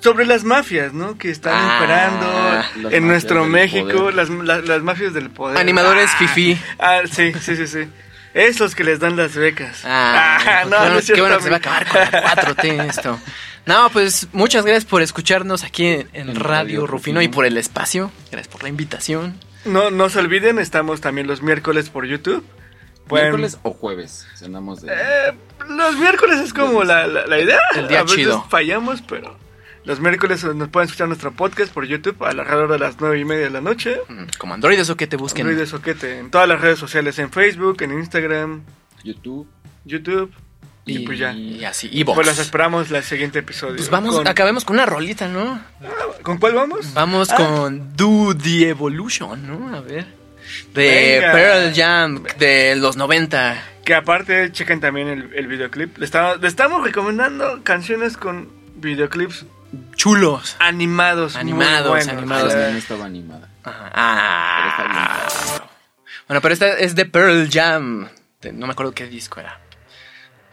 Sobre 0.00 0.26
las 0.26 0.44
mafias, 0.44 0.92
¿no? 0.92 1.16
Que 1.16 1.30
están 1.30 1.54
Ah, 1.56 1.78
imperando 1.80 2.82
las 2.82 2.92
en 2.92 3.06
nuestro 3.08 3.44
México, 3.46 4.10
las, 4.10 4.28
las, 4.28 4.64
las 4.68 4.82
mafias 4.82 5.14
del 5.14 5.30
poder. 5.30 5.56
Animadores 5.58 6.10
Ah, 6.12 6.18
fifí. 6.18 6.58
Ah, 6.78 7.00
sí, 7.10 7.32
sí, 7.40 7.56
sí, 7.56 7.66
sí. 7.66 7.88
Esos 8.36 8.74
que 8.74 8.84
les 8.84 9.00
dan 9.00 9.16
las 9.16 9.34
becas. 9.34 9.80
Ah, 9.84 10.64
no, 10.68 10.88
no 10.90 10.98
es 10.98 11.06
qué 11.10 11.20
bueno 11.20 11.38
que 11.38 11.44
se 11.44 11.48
va 11.50 11.56
a 11.56 11.58
acabar 11.58 11.86
con 11.88 12.00
la 12.00 12.10
4T 12.56 12.88
esto. 12.90 13.18
No, 13.64 13.90
pues 13.90 14.28
muchas 14.32 14.64
gracias 14.64 14.84
por 14.84 15.00
escucharnos 15.02 15.64
aquí 15.64 15.86
en, 15.86 16.06
Radio 16.12 16.36
Radio 16.36 16.86
Rufino 16.86 17.22
y 17.22 17.28
por 17.28 17.46
el 17.46 17.56
espacio. 17.56 18.12
Gracias 18.30 18.48
por 18.48 18.62
la 18.62 18.68
invitación. 18.68 19.40
No, 19.64 19.90
no 19.90 20.08
se 20.10 20.18
olviden, 20.20 20.58
estamos 20.58 21.00
también 21.00 21.26
los 21.26 21.42
miércoles 21.42 21.88
por 21.88 22.04
YouTube. 22.06 22.44
Pueden- 23.08 23.28
¿Miércoles 23.30 23.58
o 23.62 23.72
jueves? 23.72 24.26
Cenamos 24.36 24.82
de... 24.82 24.92
Eh, 24.92 25.32
los 25.68 25.96
miércoles 25.96 26.38
es 26.40 26.52
como 26.52 26.84
la, 26.84 27.06
la, 27.06 27.26
la 27.26 27.38
idea. 27.40 27.58
El 27.74 27.88
día 27.88 28.00
a 28.00 28.02
veces 28.02 28.16
chido. 28.18 28.44
fallamos, 28.50 29.02
pero 29.02 29.36
los 29.86 30.00
miércoles 30.00 30.44
nos 30.44 30.68
pueden 30.68 30.86
escuchar 30.86 31.06
nuestro 31.08 31.32
podcast 31.32 31.72
por 31.72 31.86
YouTube 31.86 32.22
a 32.24 32.28
alrededor 32.30 32.70
de 32.72 32.78
las 32.78 32.96
nueve 33.00 33.18
y 33.18 33.24
media 33.24 33.44
de 33.44 33.50
la 33.50 33.60
noche. 33.60 33.98
Mm, 34.08 34.24
Como 34.38 34.52
androides 34.54 34.90
o 34.90 34.96
que 34.96 35.06
te 35.06 35.16
busquen. 35.16 35.46
Ruido 35.46 35.60
de 35.60 35.66
Soquete 35.66 36.18
en 36.18 36.30
todas 36.30 36.48
las 36.48 36.60
redes 36.60 36.78
sociales, 36.78 37.18
en 37.18 37.30
Facebook, 37.30 37.82
en 37.82 37.92
Instagram, 37.92 38.62
YouTube. 39.04 39.48
YouTube. 39.84 40.32
Y, 40.88 41.00
pues 41.00 41.18
ya. 41.18 41.32
Y 41.32 41.64
así. 41.64 41.88
Y. 41.90 42.04
Pues 42.04 42.26
los 42.26 42.38
esperamos 42.38 42.90
la 42.90 43.02
siguiente 43.02 43.40
episodio. 43.40 43.76
Pues 43.76 43.90
vamos, 43.90 44.14
Con- 44.16 44.28
acabemos 44.28 44.64
con 44.64 44.76
una 44.76 44.86
rolita, 44.86 45.26
¿no? 45.26 45.60
¿Con 46.22 46.38
cuál 46.38 46.54
vamos? 46.54 46.94
Vamos 46.94 47.30
Ah. 47.32 47.36
con 47.36 47.96
Do 47.96 48.36
the 48.36 48.68
Evolution, 48.68 49.46
¿no? 49.46 49.76
A 49.76 49.80
ver. 49.80 50.06
De 50.74 51.18
Venga. 51.20 51.32
Pearl 51.32 51.74
Jam 51.74 52.22
de 52.38 52.76
los 52.76 52.96
90. 52.96 53.60
Que 53.84 53.94
aparte 53.94 54.52
chequen 54.52 54.80
también 54.80 55.08
el, 55.08 55.30
el 55.34 55.46
videoclip. 55.48 55.98
Le 55.98 56.04
estamos, 56.04 56.40
le 56.40 56.46
estamos 56.46 56.84
recomendando 56.84 57.62
canciones 57.64 58.16
con 58.16 58.48
videoclips 58.76 59.44
Chulos. 59.94 60.56
animados. 60.58 61.36
Animados, 61.36 61.88
buenos. 61.88 62.08
animados. 62.08 62.54
No 62.54 62.60
estaba 62.78 63.04
animada. 63.06 63.48
Ajá. 63.64 63.90
Ah. 63.94 65.28
Bueno, 66.28 66.40
pero 66.40 66.52
esta 66.54 66.68
es 66.78 66.94
de 66.94 67.06
Pearl 67.06 67.48
Jam. 67.50 68.08
No 68.52 68.66
me 68.66 68.72
acuerdo 68.72 68.92
qué 68.92 69.06
disco 69.06 69.40
era. 69.40 69.58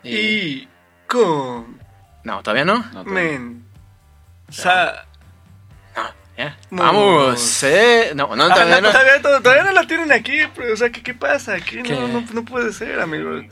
Eh, 0.04 0.10
y 0.12 0.68
con 1.08 1.80
No, 2.24 2.42
todavía 2.42 2.66
no. 2.66 2.78
No, 2.78 3.04
todavía 3.04 3.14
men. 3.14 3.66
Sa- 4.50 5.06
No, 5.96 6.04
ya. 6.38 6.58
Vamos. 6.72 7.64
Eh. 7.64 8.12
No, 8.16 8.36
no, 8.36 8.46
Ah, 8.46 8.54
todavía 8.54 8.82
no. 8.82 8.92
todavía, 8.92 9.22
to- 9.22 9.42
todavía 9.42 9.64
no 9.64 9.72
la 9.72 9.88
tienen 9.88 10.12
aquí, 10.12 10.38
pero, 10.56 10.74
o 10.74 10.78
sea, 10.78 10.90
¿qué, 10.90 11.02
qué 11.04 11.14
pasa? 11.14 11.54
Aquí 11.56 11.82
¿Qué? 11.84 11.94
no, 11.94 12.08
no, 12.08 12.24
no 12.34 12.46
puede 12.46 12.74
ser, 12.74 13.00
amigos. 13.00 13.46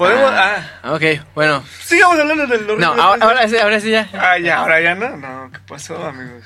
Podemos. 0.00 0.32
Ah, 0.34 0.62
Ok, 0.94 1.02
bueno. 1.34 1.62
sigamos 1.84 2.18
hablando 2.18 2.46
del 2.46 2.66
No, 2.78 2.94
ahora, 2.94 3.22
ahora 3.22 3.48
sí, 3.48 3.58
ahora 3.58 3.80
sí 3.80 3.90
ya. 3.90 4.08
Ah, 4.14 4.38
ya, 4.38 4.56
ahora 4.60 4.80
ya 4.80 4.94
no. 4.94 5.14
No, 5.16 5.50
¿qué 5.52 5.58
pasó, 5.68 6.02
amigos? 6.02 6.44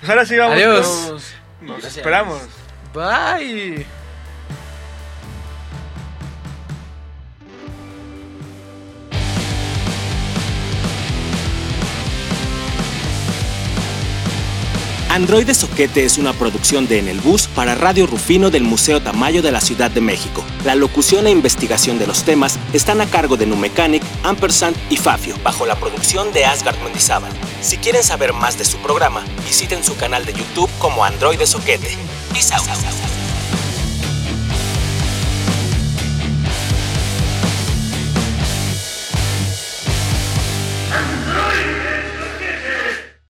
Pues 0.00 0.08
ahora 0.08 0.24
sí 0.24 0.36
vamos. 0.38 0.54
Adiós. 0.56 0.86
Nos, 0.86 1.34
nos 1.60 1.84
esperamos. 1.84 2.40
Bye. 2.94 3.86
Androide 15.18 15.52
Soquete 15.52 16.04
es 16.04 16.16
una 16.16 16.32
producción 16.32 16.86
de 16.86 17.00
En 17.00 17.08
el 17.08 17.20
Bus 17.20 17.48
para 17.48 17.74
Radio 17.74 18.06
Rufino 18.06 18.50
del 18.50 18.62
Museo 18.62 19.02
Tamayo 19.02 19.42
de 19.42 19.50
la 19.50 19.60
Ciudad 19.60 19.90
de 19.90 20.00
México. 20.00 20.44
La 20.64 20.76
locución 20.76 21.26
e 21.26 21.30
investigación 21.32 21.98
de 21.98 22.06
los 22.06 22.22
temas 22.22 22.56
están 22.72 23.00
a 23.00 23.06
cargo 23.06 23.36
de 23.36 23.44
Numecanic, 23.44 24.04
Ampersand 24.22 24.76
y 24.90 24.96
Fafio, 24.96 25.34
bajo 25.42 25.66
la 25.66 25.74
producción 25.74 26.32
de 26.32 26.44
Asgard 26.44 26.80
Mendizábal. 26.84 27.32
Si 27.60 27.78
quieren 27.78 28.04
saber 28.04 28.32
más 28.32 28.58
de 28.58 28.64
su 28.64 28.78
programa, 28.78 29.24
visiten 29.44 29.82
su 29.82 29.96
canal 29.96 30.24
de 30.24 30.34
YouTube 30.34 30.70
como 30.78 31.04
Androide 31.04 31.48
Soquete. 31.48 31.98
Peace 32.32 32.54
out. 32.54 33.17